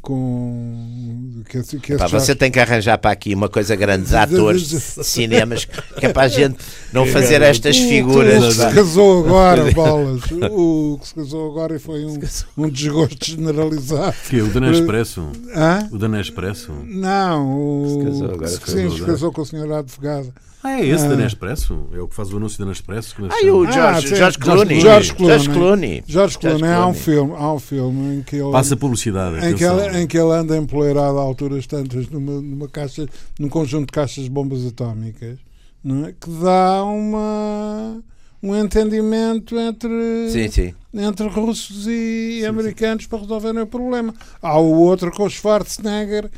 Com. 0.00 1.42
Que, 1.46 1.62
que 1.78 1.96
Pá, 1.96 2.06
você 2.06 2.34
tem 2.34 2.50
que 2.50 2.58
arranjar 2.58 2.96
para 2.96 3.10
aqui 3.10 3.34
uma 3.34 3.50
coisa 3.50 3.76
grande, 3.76 4.08
de 4.08 4.16
atores 4.16 4.68
de 4.68 4.80
cinemas, 4.80 5.66
que 5.66 6.06
é 6.06 6.08
para 6.12 6.22
a 6.22 6.28
gente 6.28 6.56
não 6.90 7.04
fazer 7.04 7.42
estas 7.42 7.76
O 7.76 7.88
figuras. 7.88 8.44
que 8.46 8.52
se 8.52 8.74
casou 8.74 9.24
agora, 9.26 9.70
bolas. 9.72 10.22
O 10.50 10.98
que 11.00 11.08
se 11.08 11.14
casou 11.14 11.50
agora 11.50 11.76
e 11.76 11.78
foi 11.78 12.06
um, 12.06 12.18
um 12.56 12.68
desgosto 12.70 13.26
generalizado. 13.26 14.16
Que 14.30 14.40
o 14.40 14.46
Dané 14.48 14.70
Expresso? 14.72 15.28
Hã? 15.54 15.86
O 15.92 15.98
Dané 15.98 16.20
Expresso? 16.22 16.72
Não, 16.86 17.54
o. 17.54 17.88
Se 17.98 18.04
casou 18.06 18.30
agora 18.32 18.48
sim, 18.48 18.90
se 18.90 19.02
casou 19.02 19.32
com 19.32 19.42
a 19.42 19.46
senhora 19.46 19.78
advogada. 19.80 20.32
Ah, 20.66 20.80
é 20.80 20.86
esse 20.86 21.04
Ah. 21.04 21.08
Dané 21.10 21.26
Expresso? 21.26 21.88
É 21.92 22.00
o 22.00 22.08
que 22.08 22.14
faz 22.14 22.32
o 22.32 22.38
anúncio 22.38 22.58
da? 22.58 23.14
Como 23.14 23.28
é 23.28 23.30
que 23.30 23.36
Ah, 23.36 23.42
e 23.46 23.50
o 23.50 23.64
chama? 23.66 23.68
Ah, 23.68 23.92
George, 23.92 24.08
sim, 24.08 24.16
George 24.16 24.38
Clooney. 24.38 24.80
George 24.80 25.14
Clooney. 25.14 25.28
George 25.44 25.48
Clooney. 25.50 26.04
Jorge 26.06 26.38
Clooney, 26.38 26.64
há 26.72 26.78
um 26.78 26.80
Clooney. 26.80 27.00
filme, 27.00 27.32
há 27.36 27.52
um 27.52 27.58
filme 27.58 28.16
em 28.16 28.22
que 28.22 28.36
ele 28.36 28.50
Passa 28.50 28.74
publicidade. 28.76 29.46
em 29.46 29.54
que, 29.54 29.62
ele, 29.62 29.98
em 30.00 30.06
que 30.06 30.16
ele 30.18 30.32
anda 30.32 30.56
empoleirado 30.56 31.18
a 31.18 31.20
alturas 31.20 31.66
tantas 31.66 32.08
numa, 32.08 32.40
numa 32.40 32.66
caixa, 32.68 33.06
num 33.38 33.50
conjunto 33.50 33.86
de 33.88 33.92
caixas 33.92 34.24
de 34.24 34.30
bombas 34.30 34.64
atómicas, 34.66 35.38
não 35.84 36.06
é? 36.06 36.12
que 36.12 36.30
dá 36.42 36.82
uma 36.82 38.02
um 38.42 38.56
entendimento 38.56 39.58
entre 39.58 40.28
Sim, 40.30 40.48
sim. 40.50 40.74
Entre 40.94 41.26
russos 41.28 41.86
e 41.88 42.44
americanos 42.46 43.06
para 43.06 43.18
resolverem 43.18 43.62
o 43.62 43.66
problema. 43.66 44.14
Há 44.40 44.58
o 44.58 44.72
outro 44.80 45.10
com 45.10 45.24
o 45.24 45.30
Schwarzenegger 45.30 46.30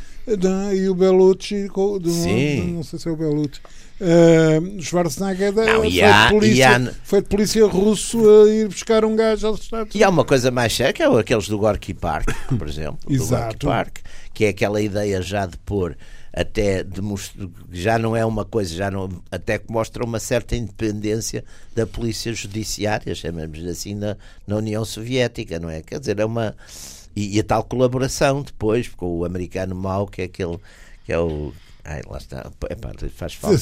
e 0.74 0.88
o 0.88 0.94
Bellucci, 0.94 1.68
com, 1.68 1.98
do, 1.98 2.10
Sim. 2.10 2.72
não 2.74 2.82
sei 2.82 2.98
se 2.98 3.08
é 3.08 3.12
o 3.12 3.16
Bellucci. 3.16 3.60
Eh, 4.00 4.60
o 4.78 4.82
Schwarzenegger 4.82 5.52
da- 5.52 5.64
Não, 5.64 5.80
foi, 5.82 6.00
há- 6.02 6.24
de 6.26 6.32
polícia, 6.34 6.76
há- 6.76 6.92
foi 7.04 7.22
de 7.22 7.28
polícia 7.28 7.66
russo 7.66 8.18
a 8.18 8.48
ir 8.50 8.68
buscar 8.68 9.04
um 9.04 9.14
gajo 9.16 9.46
aos 9.46 9.60
Estados 9.60 9.94
E 9.94 10.04
há 10.04 10.08
uma 10.10 10.24
coisa 10.24 10.50
mais 10.50 10.74
séria, 10.74 10.92
que 10.92 11.02
é 11.02 11.06
aqueles 11.06 11.48
do 11.48 11.56
Gorky 11.58 11.94
Park, 11.94 12.28
por 12.58 12.68
exemplo. 12.68 12.98
do 13.04 13.08
Gorky 13.16 13.22
Exato. 13.22 13.66
Park, 13.66 13.98
que 14.34 14.44
é 14.44 14.48
aquela 14.48 14.80
ideia 14.82 15.22
já 15.22 15.46
de 15.46 15.56
pôr 15.58 15.96
até 16.36 16.84
já 17.72 17.98
não 17.98 18.14
é 18.14 18.22
uma 18.22 18.44
coisa, 18.44 18.74
já 18.74 18.90
não, 18.90 19.08
até 19.30 19.58
que 19.58 19.72
mostra 19.72 20.04
uma 20.04 20.20
certa 20.20 20.54
independência 20.54 21.42
da 21.74 21.86
polícia 21.86 22.30
judiciária, 22.34 23.14
chamamos 23.14 23.64
assim, 23.64 23.94
na, 23.94 24.18
na 24.46 24.56
União 24.56 24.84
Soviética, 24.84 25.58
não 25.58 25.70
é? 25.70 25.80
Quer 25.80 25.98
dizer, 25.98 26.20
é 26.20 26.26
uma. 26.26 26.54
E, 27.16 27.36
e 27.36 27.40
a 27.40 27.44
tal 27.44 27.64
colaboração 27.64 28.42
depois 28.42 28.86
com 28.88 29.20
o 29.20 29.24
americano 29.24 29.74
mau, 29.74 30.06
que 30.06 30.20
é 30.20 30.24
aquele. 30.26 30.58
que 31.06 31.12
é 31.14 31.18
o. 31.18 31.54
Ai, 31.88 32.02
lá 32.10 32.18
está. 32.18 32.50
Epá, 32.68 32.90
faz 33.14 33.34
falta. 33.34 33.56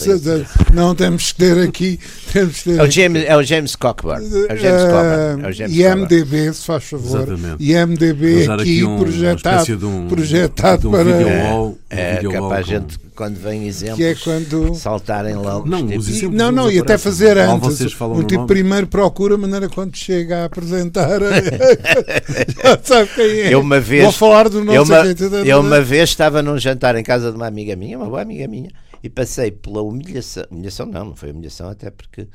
Não 0.72 0.94
temos 0.94 1.30
que 1.30 1.38
ter 1.38 1.58
aqui. 1.58 2.00
Temos 2.32 2.62
que 2.62 2.70
ter 2.70 2.78
É 2.78 2.80
o 2.80 2.84
aqui. 2.84 2.92
James, 2.92 3.24
é 3.26 3.36
o 3.36 3.42
James 3.42 3.76
Cockburn. 3.76 4.24
É 4.48 4.54
o 4.54 4.56
James 4.56 4.82
Cockburn. 4.82 5.44
É 5.44 5.48
o 5.48 5.52
James 5.52 5.76
Cockburn. 5.76 6.54
Se 6.54 6.64
faz 6.64 6.84
favor. 6.84 7.16
Exatamente. 7.20 7.62
IMDB 7.62 8.42
aqui, 8.44 8.50
aqui 8.50 8.84
um, 8.84 8.98
projetado, 8.98 9.88
um, 9.88 10.08
projetado 10.08 10.80
de 10.80 10.86
um 10.86 10.90
para. 10.90 11.04
video 11.04 11.28
wall, 11.28 11.68
um 11.68 11.76
É, 11.98 12.16
que 12.18 12.26
é 12.26 12.38
para 12.40 12.56
a 12.56 12.62
gente, 12.62 12.98
quando 13.14 13.36
vem 13.36 13.66
exemplos, 13.66 13.96
Que 13.96 14.04
é 14.04 14.14
quando. 14.14 14.74
saltarem 14.74 15.34
logo. 15.34 15.68
Não, 15.68 15.86
tipos. 15.86 16.08
os 16.08 16.22
não, 16.22 16.50
não, 16.52 16.70
e 16.70 16.78
até 16.78 16.98
fazer 16.98 17.38
antes. 17.38 17.60
vocês 17.76 17.92
falam 17.92 18.16
um 18.16 18.18
no 18.20 18.24
tipo 18.24 18.42
nome. 18.42 18.48
primeiro 18.48 18.86
procura, 18.86 19.34
a 19.34 19.38
maneira 19.38 19.68
quando 19.68 19.96
chega 19.96 20.42
a 20.42 20.44
apresentar. 20.46 21.20
já 22.62 22.78
sabe 22.82 23.10
quem 23.14 23.24
é. 23.24 23.54
Eu 23.54 23.60
uma 23.60 23.80
vez- 23.80 24.02
Vou 24.02 24.12
falar 24.12 24.48
do 24.48 24.64
não 24.64 24.74
eu, 24.74 24.82
uma, 24.82 24.96
eu 25.44 25.60
uma 25.60 25.80
vez 25.80 26.10
estava 26.10 26.42
num 26.42 26.58
jantar 26.58 26.96
em 26.96 27.02
casa 27.02 27.30
de 27.30 27.36
uma 27.36 27.46
amiga 27.46 27.76
minha, 27.76 27.96
uma 27.96 28.06
boa 28.06 28.22
amiga 28.22 28.46
minha, 28.48 28.70
e 29.02 29.08
passei 29.08 29.50
pela 29.50 29.82
humilhação. 29.82 30.44
Humilhação 30.50 30.86
não, 30.86 31.04
não 31.06 31.16
foi 31.16 31.30
humilhação, 31.30 31.68
até 31.68 31.90
porque 31.90 32.26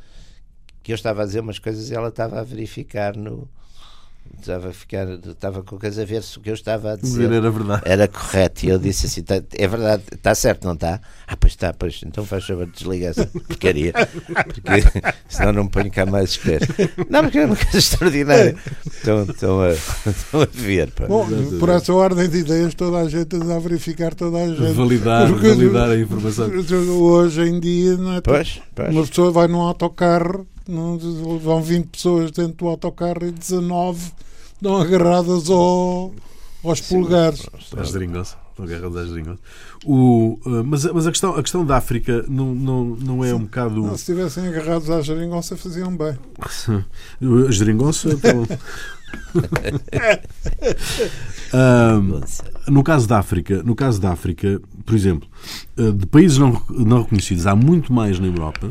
que 0.81 0.91
eu 0.91 0.95
estava 0.95 1.23
a 1.23 1.25
dizer 1.25 1.41
umas 1.41 1.59
coisas 1.59 1.89
e 1.89 1.93
ela 1.95 2.09
estava 2.09 2.39
a 2.39 2.43
verificar 2.43 3.15
no. 3.15 3.47
Estava 4.39 4.69
a, 4.69 4.73
ficar, 4.73 5.07
estava 5.09 5.63
com 5.63 5.77
coisa 5.77 6.01
a 6.01 6.05
ver 6.05 6.23
se 6.23 6.37
o 6.37 6.41
que 6.41 6.49
eu 6.49 6.53
estava 6.53 6.93
a 6.93 6.95
dizer 6.95 7.23
Dizer 7.27 7.33
era 7.33 7.51
verdade. 7.51 7.81
era 7.85 8.07
correto. 8.07 8.65
E 8.65 8.69
eu 8.69 8.79
disse 8.79 9.05
assim: 9.05 9.21
"Tá- 9.21 9.41
é 9.57 9.67
verdade, 9.67 10.03
está 10.13 10.33
certo, 10.33 10.65
não 10.65 10.73
está? 10.75 10.99
Ah, 11.27 11.35
pois 11.35 11.53
está, 11.53 11.73
pois 11.73 11.99
então 12.05 12.25
faz 12.25 12.45
favor, 12.45 12.65
desliga 12.65 13.07
essa 13.07 13.25
porcaria, 13.27 13.91
porque 13.93 14.61
senão 15.27 15.51
não 15.53 15.63
me 15.65 15.69
ponho 15.69 15.91
cá 15.91 16.05
mais 16.05 16.31
espera. 16.31 16.65
Não, 17.09 17.23
porque 17.23 17.39
é 17.39 17.45
uma 17.45 17.55
coisa 17.55 17.77
extraordinária. 17.77 18.55
Estão, 18.85 19.23
estão, 19.23 19.61
a, 19.61 19.71
estão 20.09 20.41
a 20.41 20.47
ver. 20.51 20.91
Pá. 20.91 21.05
Bom, 21.07 21.27
por 21.59 21.69
essa 21.69 21.93
ordem 21.93 22.29
de 22.29 22.37
ideias, 22.39 22.73
toda 22.73 22.97
a 22.99 23.09
gente 23.09 23.35
anda 23.35 23.55
a 23.55 23.59
verificar 23.59 24.15
toda 24.15 24.37
a 24.37 24.47
gente. 24.47 24.73
Validar, 24.73 25.27
Porque- 25.29 25.49
validar 25.49 25.89
a 25.89 25.97
informação. 25.97 26.49
Hoje 26.49 27.41
em 27.41 27.59
dia, 27.59 27.97
não 27.97 28.13
é? 28.15 28.21
Pois, 28.21 28.61
pois. 28.73 28.89
Uma 28.89 29.05
pessoa 29.05 29.31
vai 29.31 29.47
num 29.47 29.59
autocarro, 29.61 30.47
não, 30.69 30.97
vão 31.39 31.61
20 31.61 31.87
pessoas 31.87 32.31
dentro 32.31 32.53
do 32.57 32.67
autocarro 32.67 33.25
e 33.25 33.31
19 33.31 34.11
estão 34.53 34.77
agarradas 34.77 35.49
ao, 35.49 36.13
aos 36.63 36.81
polegares. 36.81 37.45
A 37.75 37.83
geringonça. 37.83 38.37
Estão 38.49 38.65
agarrados 38.65 38.97
à 38.97 39.05
geringonça. 39.05 39.39
O, 39.85 40.39
uh, 40.45 40.63
mas 40.65 40.83
mas 40.85 41.07
a, 41.07 41.11
questão, 41.11 41.35
a 41.35 41.41
questão 41.41 41.65
da 41.65 41.77
África 41.77 42.25
não, 42.27 42.53
não, 42.53 42.85
não 42.85 43.25
é 43.25 43.33
um 43.33 43.39
bocado. 43.39 43.81
Não, 43.81 43.95
se 43.95 44.11
estivessem 44.11 44.47
agarrados 44.47 44.89
à 44.89 45.01
geringonça, 45.01 45.55
faziam 45.55 45.95
bem. 45.95 46.17
A 47.47 47.51
geringonça. 47.51 48.09
Então, 48.11 48.45
no 52.67 52.83
caso 52.83 53.07
da 53.07 53.19
África, 53.19 53.63
no 53.63 53.75
caso 53.75 53.99
da 53.99 54.11
África, 54.11 54.61
por 54.85 54.93
exemplo, 54.93 55.27
eh, 55.77 55.91
de 55.91 56.05
países 56.05 56.37
não, 56.37 56.61
não 56.69 57.03
reconhecidos, 57.03 57.47
há 57.47 57.55
muito 57.55 57.91
mais 57.93 58.19
na 58.19 58.27
Europa 58.27 58.69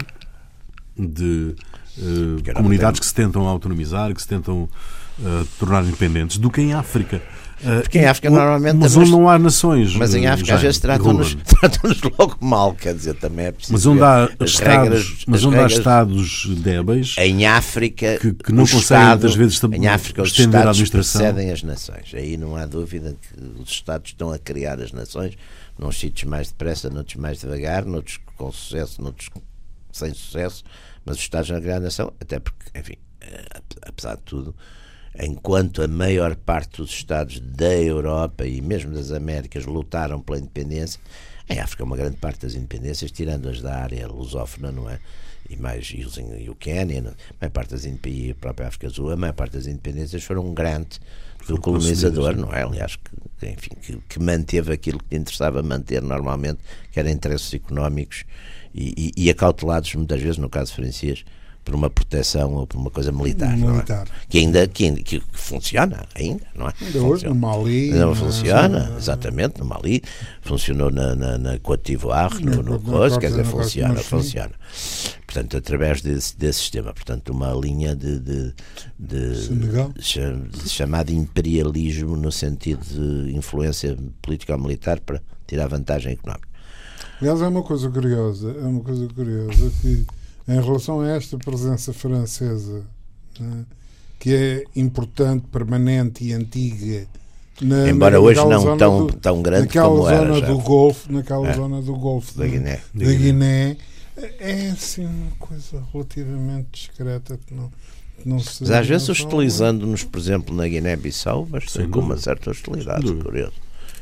de 0.96 1.54
uh, 1.98 2.54
comunidades 2.54 3.00
que 3.00 3.06
se 3.06 3.14
tentam 3.14 3.46
autonomizar, 3.46 4.12
que 4.14 4.20
se 4.20 4.28
tentam 4.28 4.68
uh, 5.18 5.44
tornar 5.58 5.84
independentes, 5.84 6.38
do 6.38 6.50
que 6.50 6.60
em 6.60 6.74
África. 6.74 7.22
Uh, 7.60 7.82
Porque 7.82 7.98
em 7.98 8.06
África 8.06 8.30
normalmente. 8.30 8.76
Mas 8.76 8.96
onde 8.96 9.10
não 9.10 9.28
há 9.28 9.36
nações. 9.36 9.94
Mas 9.96 10.14
em 10.14 10.28
África 10.28 10.54
às 10.54 10.62
vezes 10.62 10.78
tratam-nos 10.78 11.34
tratam 11.44 11.90
logo 12.16 12.36
mal, 12.40 12.72
quer 12.72 12.94
dizer, 12.94 13.14
também 13.14 13.46
é 13.46 13.52
preciso. 13.52 13.72
Mas 13.72 13.84
onde 13.84 14.02
há, 14.02 14.30
estados, 14.44 14.60
regras, 14.60 15.24
mas 15.26 15.44
onde 15.44 15.56
regras, 15.56 15.72
há 15.72 15.78
estados 15.78 16.46
débeis. 16.60 17.16
Em 17.18 17.46
África. 17.46 18.18
Que, 18.20 18.32
que 18.32 18.52
não 18.52 18.62
conseguem, 18.62 18.80
Estado, 18.80 19.26
às 19.26 19.34
vezes, 19.34 19.60
em 19.72 19.88
África, 19.88 20.22
os 20.22 20.30
Estados 20.30 20.54
a 20.54 20.70
administração. 20.70 21.20
precedem 21.20 21.50
as 21.50 21.62
nações. 21.64 22.14
Aí 22.14 22.36
não 22.36 22.54
há 22.54 22.64
dúvida 22.64 23.16
que 23.20 23.60
os 23.60 23.70
Estados 23.70 24.10
estão 24.10 24.30
a 24.30 24.38
criar 24.38 24.80
as 24.80 24.92
nações, 24.92 25.34
num 25.76 25.90
sítios 25.90 26.30
mais 26.30 26.48
depressa, 26.48 26.88
noutros 26.88 27.16
mais 27.16 27.40
devagar, 27.40 27.84
noutros 27.84 28.20
com 28.36 28.52
sucesso, 28.52 29.02
noutros 29.02 29.30
sem 29.90 30.14
sucesso, 30.14 30.62
mas 31.08 31.16
os 31.16 31.22
Estados 31.22 31.48
na 31.48 31.80
nação, 31.80 32.12
até 32.20 32.38
porque, 32.38 32.78
enfim, 32.78 32.96
eh, 33.20 33.60
apesar 33.82 34.16
de 34.16 34.22
tudo 34.22 34.54
enquanto 35.20 35.82
a 35.82 35.88
maior 35.88 36.36
parte 36.36 36.78
dos 36.78 36.90
Estados 36.90 37.40
da 37.40 37.74
Europa 37.74 38.46
e 38.46 38.60
mesmo 38.60 38.92
das 38.92 39.10
Américas 39.10 39.64
lutaram 39.66 40.20
pela 40.20 40.38
independência, 40.38 41.00
em 41.48 41.58
África 41.58 41.84
uma 41.84 41.96
grande 41.96 42.16
parte 42.16 42.42
das 42.42 42.54
independências, 42.54 43.10
tirando 43.10 43.48
as 43.48 43.60
da 43.60 43.74
área 43.76 44.06
lusófona, 44.06 44.70
não 44.70 44.88
é? 44.88 45.00
E 45.48 45.56
mais 45.56 45.90
e, 45.94 46.04
os, 46.04 46.18
e 46.18 46.48
o 46.50 46.54
Quênia, 46.54 47.00
a 47.00 47.34
maior 47.40 47.52
parte 47.52 47.70
das 47.70 47.84
e 47.84 48.30
a 48.30 48.34
própria 48.34 48.68
África 48.68 48.86
Azul, 48.86 49.10
a 49.10 49.16
maior 49.16 49.32
parte 49.32 49.54
das 49.54 49.66
independências 49.66 50.22
foram 50.22 50.46
um 50.46 50.54
grande 50.54 51.00
do 51.46 51.58
colonizador, 51.58 52.36
não 52.36 52.52
é? 52.52 52.62
Aliás, 52.62 52.96
que, 52.96 53.10
enfim, 53.42 53.70
que, 53.80 53.96
que, 54.08 54.18
manteve 54.20 54.72
aquilo 54.72 54.98
que 54.98 55.16
interessava 55.16 55.62
manter 55.62 56.02
normalmente, 56.02 56.60
que 56.90 56.98
eram 56.98 57.10
interesses 57.10 57.52
económicos 57.54 58.24
e, 58.74 59.12
e, 59.16 59.24
e 59.24 59.30
acautelados 59.30 59.94
muitas 59.94 60.20
vezes, 60.20 60.38
no 60.38 60.48
caso 60.48 60.74
francês, 60.74 61.24
por 61.68 61.74
uma 61.74 61.90
proteção 61.90 62.54
ou 62.54 62.66
por 62.66 62.78
uma 62.78 62.90
coisa 62.90 63.12
militar, 63.12 63.54
militar. 63.54 64.06
É? 64.06 64.26
que 64.26 64.38
ainda 64.38 64.66
que, 64.66 64.90
que, 65.02 65.22
funciona 65.32 66.06
ainda, 66.14 66.46
não 66.54 66.66
é? 66.66 66.72
Ainda 66.80 67.02
hoje 67.02 67.26
no 67.26 67.34
Mali 67.34 67.90
não 67.90 68.14
funciona, 68.14 68.94
exatamente 68.96 69.58
no 69.58 69.66
Mali 69.66 70.02
funcionou 70.40 70.90
na, 70.90 71.14
na, 71.14 71.36
na 71.36 71.58
Côte 71.58 71.92
d'Ivoire, 71.92 72.42
no, 72.42 72.62
no 72.62 72.80
coisa, 72.80 73.20
quer 73.20 73.28
dizer, 73.28 73.44
funciona, 73.44 73.96
funciona. 73.96 74.52
Portanto, 75.26 75.58
através 75.58 76.00
desse, 76.00 76.38
desse 76.38 76.60
sistema, 76.60 76.94
portanto, 76.94 77.28
uma 77.34 77.52
linha 77.52 77.94
de, 77.94 78.18
de, 78.18 78.54
de, 78.98 79.48
de 79.48 80.68
chamado 80.70 81.12
imperialismo 81.12 82.16
no 82.16 82.32
sentido 82.32 82.82
de 82.82 83.36
influência 83.36 83.94
político-militar 84.22 85.00
para 85.00 85.20
tirar 85.46 85.68
vantagem 85.68 86.14
económica. 86.14 86.48
Aliás, 87.20 87.42
é 87.42 87.48
uma 87.48 87.62
coisa 87.62 87.90
curiosa, 87.90 88.52
é 88.52 88.64
uma 88.64 88.80
coisa 88.80 89.06
curiosa 89.08 89.70
que 89.82 90.06
em 90.48 90.60
relação 90.60 91.00
a 91.00 91.08
esta 91.08 91.36
presença 91.36 91.92
francesa, 91.92 92.82
né, 93.38 93.64
que 94.18 94.34
é 94.34 94.64
importante, 94.74 95.46
permanente 95.52 96.24
e 96.24 96.32
antiga, 96.32 97.06
na, 97.60 97.88
Embora 97.88 98.20
hoje 98.20 98.44
não 98.44 98.76
tão, 98.76 99.06
do, 99.06 99.12
tão 99.14 99.42
grande 99.42 99.68
como 99.68 100.04
zona 100.04 100.36
era. 100.36 100.40
Do 100.40 100.58
Golfo, 100.58 101.12
naquela 101.12 101.48
é. 101.48 101.54
zona 101.54 101.82
do 101.82 101.94
Golfo 101.96 102.38
da, 102.38 102.46
Guiné. 102.46 102.80
Da 102.94 103.12
Guiné. 103.12 103.76
É 104.38 104.70
assim 104.70 105.04
uma 105.04 105.30
coisa 105.38 105.82
relativamente 105.92 106.68
discreta 106.72 107.38
que 107.44 107.54
não. 107.54 107.70
Não 108.24 108.40
se, 108.40 108.62
mas 108.62 108.70
às 108.70 108.86
vezes 108.86 109.08
hostilizando-nos, 109.08 110.02
por 110.02 110.18
exemplo, 110.18 110.54
na 110.54 110.66
Guiné-Bissau, 110.66 111.46
mas 111.50 111.64
com 111.90 112.00
uma 112.00 112.16
certa 112.16 112.50
hostilidade, 112.50 113.12
curioso. 113.14 113.52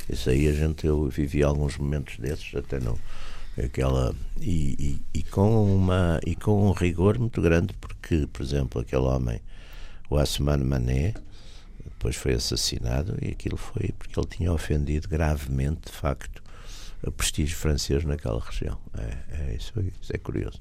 Isso 0.09 0.31
aí 0.31 0.49
a 0.49 0.53
gente, 0.53 0.87
eu 0.87 1.07
vivi 1.09 1.43
alguns 1.43 1.77
momentos 1.77 2.17
desses, 2.19 2.55
até 2.55 2.81
não, 2.81 2.97
aquela 3.59 4.15
e, 4.41 5.01
e, 5.15 5.19
e, 5.19 5.23
com 5.23 5.75
uma 5.75 6.21
e 6.27 6.35
com 6.35 6.69
um 6.69 6.73
rigor 6.73 7.19
muito 7.19 7.41
grande 7.41 7.73
porque 7.81 8.27
por 8.33 8.43
exemplo 8.43 8.81
aquele 8.81 9.03
homem 9.03 9.41
o 10.11 10.19
Asman 10.19 10.59
Mané 10.59 11.15
depois 11.85 12.17
foi 12.17 12.35
assassinado 12.35 13.17
e 13.23 13.31
aquilo 13.31 13.57
foi 13.57 13.93
porque 13.99 14.19
ele 14.19 14.29
tinha 14.29 14.53
ofendido 14.53 15.09
gravemente 15.09 15.87
de 15.87 15.93
facto 15.93 16.43
o 17.03 17.11
prestígio 17.11 17.57
francês 17.57 18.05
naquela 18.05 18.41
região. 18.41 18.79
É, 18.97 19.51
é 19.51 19.57
isso 19.57 19.73
aí 19.77 19.93
isso 20.01 20.15
é 20.15 20.19
curioso. 20.19 20.61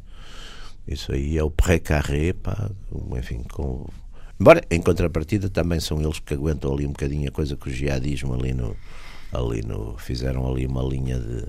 Isso 0.88 1.12
aí 1.12 1.38
é 1.38 1.43
o 1.43 1.52
pré-carré 1.52 2.34
enfim 3.18 3.43
com 3.43 3.88
embora 4.39 4.62
em 4.70 4.82
contrapartida 4.82 5.50
também 5.50 5.80
são 5.80 6.02
eles 6.02 6.20
que 6.20 6.34
aguentam 6.34 6.74
ali 6.74 6.86
um 6.86 6.91
bocadinho 6.91 7.28
a 7.28 7.32
coisa 7.32 7.56
com 7.56 7.70
o 7.70 7.74
jihadismo 7.74 8.34
ali 8.34 8.54
no 8.54 8.76
ali 9.34 9.62
no 9.62 9.98
fizeram 9.98 10.48
ali 10.50 10.66
uma 10.66 10.84
linha 10.84 11.20
de 11.20 11.46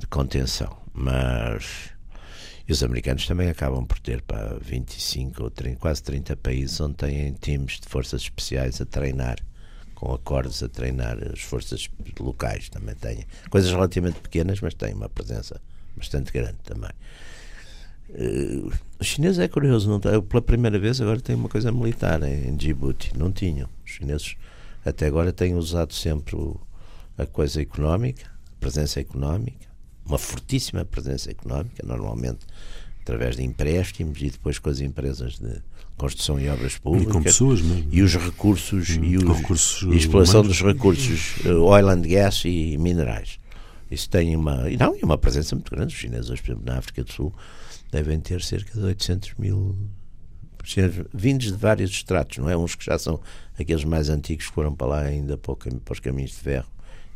de 0.00 0.06
contenção. 0.06 0.76
Mas 0.92 1.90
os 2.68 2.82
americanos 2.82 3.26
também 3.26 3.48
acabam 3.48 3.84
por 3.84 3.98
ter 3.98 4.22
para 4.22 4.58
25 4.60 5.42
ou 5.42 5.50
30, 5.50 5.76
quase 5.78 6.02
30 6.02 6.36
países 6.36 6.80
onde 6.80 6.94
têm 6.94 7.32
times 7.32 7.80
de 7.80 7.88
forças 7.88 8.22
especiais 8.22 8.80
a 8.80 8.86
treinar, 8.86 9.38
com 9.94 10.12
acordos 10.12 10.62
a 10.62 10.68
treinar 10.68 11.18
as 11.32 11.40
forças 11.40 11.88
locais 12.18 12.68
também 12.68 12.94
têm. 12.94 13.24
Coisas 13.50 13.70
relativamente 13.70 14.20
pequenas, 14.20 14.60
mas 14.60 14.74
têm 14.74 14.94
uma 14.94 15.08
presença 15.08 15.60
bastante 15.96 16.32
grande 16.32 16.58
também. 16.64 16.90
Uh, 18.10 18.72
os 18.98 19.06
chineses 19.06 19.38
é 19.38 19.46
curioso, 19.46 19.88
não, 19.88 20.00
pela 20.00 20.42
primeira 20.42 20.78
vez 20.78 21.00
agora 21.00 21.20
tem 21.20 21.36
uma 21.36 21.48
coisa 21.48 21.70
militar 21.70 22.22
em, 22.22 22.48
em 22.48 22.56
Djibouti, 22.56 23.16
não 23.16 23.30
tinham. 23.30 23.68
Os 23.84 23.92
chineses 23.92 24.36
até 24.84 25.06
agora 25.06 25.32
têm 25.32 25.54
usado 25.54 25.92
sempre 25.92 26.36
o, 26.36 26.60
a 27.16 27.26
coisa 27.26 27.60
económica, 27.60 28.26
a 28.26 28.60
presença 28.60 29.00
económica, 29.00 29.69
uma 30.10 30.18
fortíssima 30.18 30.84
presença 30.84 31.30
económica, 31.30 31.84
normalmente 31.86 32.40
através 33.02 33.36
de 33.36 33.42
empréstimos 33.42 34.20
e 34.20 34.30
depois 34.30 34.58
com 34.58 34.68
as 34.68 34.80
empresas 34.80 35.38
de 35.38 35.62
construção 35.96 36.38
e 36.38 36.48
obras 36.48 36.78
públicas. 36.78 37.10
E 37.10 37.12
com 37.12 37.22
pessoas 37.22 37.60
mesmo. 37.60 37.88
E 37.90 38.02
os 38.02 38.14
recursos, 38.14 38.90
hum, 38.90 39.04
e, 39.04 39.16
os, 39.16 39.24
recursos 39.24 39.82
e 39.82 39.92
a 39.92 39.96
exploração 39.96 40.40
humanos. 40.40 40.58
dos 40.58 40.66
recursos 40.66 41.36
uh, 41.44 41.62
oil 41.62 41.88
and 41.88 42.02
gas 42.02 42.42
e 42.44 42.76
minerais. 42.78 43.38
Isso 43.90 44.08
tem 44.08 44.36
uma. 44.36 44.70
E 44.70 44.76
não, 44.76 44.96
e 44.96 45.02
uma 45.02 45.18
presença 45.18 45.56
muito 45.56 45.70
grande. 45.70 45.94
Os 45.94 46.00
chineses, 46.00 46.30
hoje, 46.30 46.42
por 46.42 46.52
exemplo, 46.52 46.66
na 46.66 46.78
África 46.78 47.02
do 47.02 47.12
Sul, 47.12 47.34
devem 47.90 48.20
ter 48.20 48.40
cerca 48.42 48.72
de 48.78 48.84
800 48.84 49.34
mil 49.38 49.76
vindos 51.12 51.46
de 51.46 51.56
vários 51.56 51.90
estratos, 51.90 52.38
não 52.38 52.48
é? 52.48 52.56
Uns 52.56 52.74
que 52.74 52.84
já 52.84 52.98
são 52.98 53.20
aqueles 53.58 53.82
mais 53.82 54.08
antigos 54.08 54.46
que 54.46 54.52
foram 54.52 54.74
para 54.74 54.86
lá 54.86 55.00
ainda 55.00 55.36
para, 55.36 55.56
para 55.56 55.92
os 55.92 56.00
caminhos 56.00 56.32
de 56.32 56.36
ferro 56.36 56.68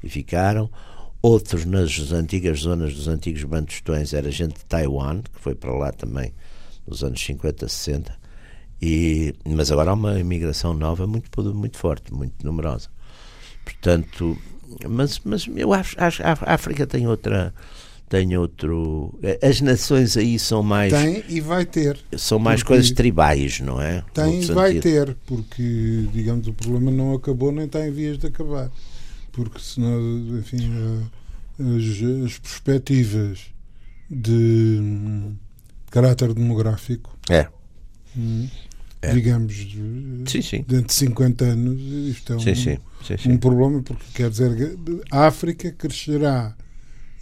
e 0.02 0.08
ficaram, 0.08 0.70
Outros 1.24 1.64
nas 1.64 2.12
antigas 2.12 2.60
zonas 2.60 2.92
dos 2.92 3.08
antigos 3.08 3.44
Bantustões 3.44 4.12
era 4.12 4.30
gente 4.30 4.56
de 4.56 4.64
Taiwan, 4.66 5.22
que 5.22 5.40
foi 5.40 5.54
para 5.54 5.72
lá 5.72 5.90
também 5.90 6.34
nos 6.86 7.02
anos 7.02 7.18
50, 7.24 7.66
60. 7.66 8.14
E, 8.82 9.34
mas 9.42 9.72
agora 9.72 9.92
há 9.92 9.94
uma 9.94 10.20
imigração 10.20 10.74
nova 10.74 11.06
muito, 11.06 11.42
muito 11.54 11.78
forte, 11.78 12.12
muito 12.12 12.44
numerosa. 12.44 12.90
Portanto, 13.64 14.36
mas, 14.86 15.18
mas 15.24 15.48
eu 15.56 15.72
acho, 15.72 15.96
acho 15.98 16.22
a 16.22 16.36
África 16.52 16.86
tem 16.86 17.08
outra 17.08 17.54
tem 18.06 18.36
outro. 18.36 19.18
As 19.42 19.62
nações 19.62 20.18
aí 20.18 20.38
são 20.38 20.62
mais. 20.62 20.92
Tem 20.92 21.24
e 21.26 21.40
vai 21.40 21.64
ter. 21.64 21.98
São 22.18 22.38
mais 22.38 22.62
coisas 22.62 22.90
tribais, 22.90 23.60
não 23.60 23.80
é? 23.80 24.04
Tem 24.12 24.42
e 24.42 24.44
vai 24.44 24.78
ter, 24.78 25.16
porque, 25.24 26.06
digamos, 26.12 26.46
o 26.48 26.52
problema 26.52 26.90
não 26.90 27.14
acabou 27.14 27.50
nem 27.50 27.64
está 27.64 27.88
em 27.88 27.90
vias 27.90 28.18
de 28.18 28.26
acabar 28.26 28.70
porque 29.34 29.58
senão, 29.58 30.38
enfim, 30.38 30.70
as, 31.58 32.24
as 32.26 32.38
perspectivas 32.38 33.40
de 34.10 34.80
caráter 35.90 36.34
demográfico 36.34 37.16
é. 37.30 37.48
Hum, 38.16 38.48
é. 39.02 39.12
digamos 39.12 39.54
sim, 40.26 40.42
sim. 40.42 40.64
dentro 40.66 40.86
de 40.86 40.94
50 40.94 41.44
anos 41.44 41.80
isto 42.08 42.32
é 42.32 42.36
um, 42.36 42.40
sim, 42.40 42.78
um 43.26 43.36
problema 43.38 43.82
porque 43.82 44.04
quer 44.14 44.30
dizer 44.30 44.76
a 45.10 45.26
África 45.26 45.72
crescerá 45.72 46.54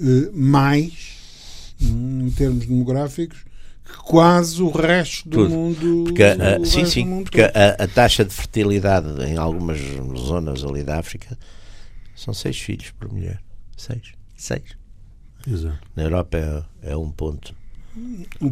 eh, 0.01 0.31
mais 0.33 1.75
hum, 1.81 2.27
em 2.27 2.31
termos 2.31 2.67
demográficos 2.67 3.45
que 3.85 3.97
quase 3.99 4.63
o 4.63 4.71
resto 4.71 5.29
do 5.29 5.39
Tudo. 5.39 5.51
mundo 5.51 6.05
porque, 6.07 6.23
a, 6.23 6.65
sim, 6.65 6.85
sim, 6.85 7.23
porque 7.25 7.43
a, 7.43 7.77
a, 7.79 7.89
taxa 7.89 8.25
de 8.25 8.33
fertilidade 8.33 9.23
em 9.25 9.37
algumas 9.37 9.79
zonas 10.17 10.65
ali 10.65 10.83
da 10.83 10.99
África 10.99 11.37
são 12.23 12.33
seis 12.33 12.59
filhos 12.59 12.91
por 12.93 13.13
mulher. 13.13 13.41
Seis. 13.77 14.13
Seis. 14.37 14.77
Exato. 15.47 15.79
Na 15.97 16.05
Europa 16.05 16.39
é, 16.39 16.93
é 16.93 16.97
um 16.97 17.11
ponto. 17.11 17.55
1.2, 18.41 18.49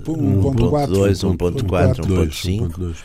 1.4, 1.37 2.01
1.5. 2.05 2.97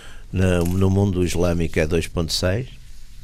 No 0.77 0.89
mundo 0.89 1.23
islâmico 1.23 1.79
é 1.79 1.87
2.6. 1.87 2.67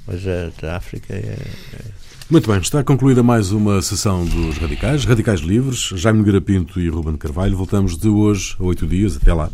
Mas 0.07 0.21
a, 0.27 0.67
a 0.67 0.77
África 0.77 1.13
é, 1.13 1.37
é. 1.73 2.01
Muito 2.29 2.49
bem, 2.49 2.59
está 2.59 2.83
concluída 2.83 3.21
mais 3.21 3.51
uma 3.51 3.81
sessão 3.81 4.25
dos 4.25 4.57
Radicais, 4.57 5.03
Radicais 5.03 5.41
Livres, 5.41 5.89
Jaime 5.95 6.23
Garapinto 6.23 6.79
e 6.79 6.87
Ruben 6.87 7.17
Carvalho. 7.17 7.57
Voltamos 7.57 7.97
de 7.97 8.07
hoje 8.07 8.55
a 8.59 8.63
oito 8.63 8.87
dias. 8.87 9.17
Até 9.17 9.33
lá. 9.33 9.49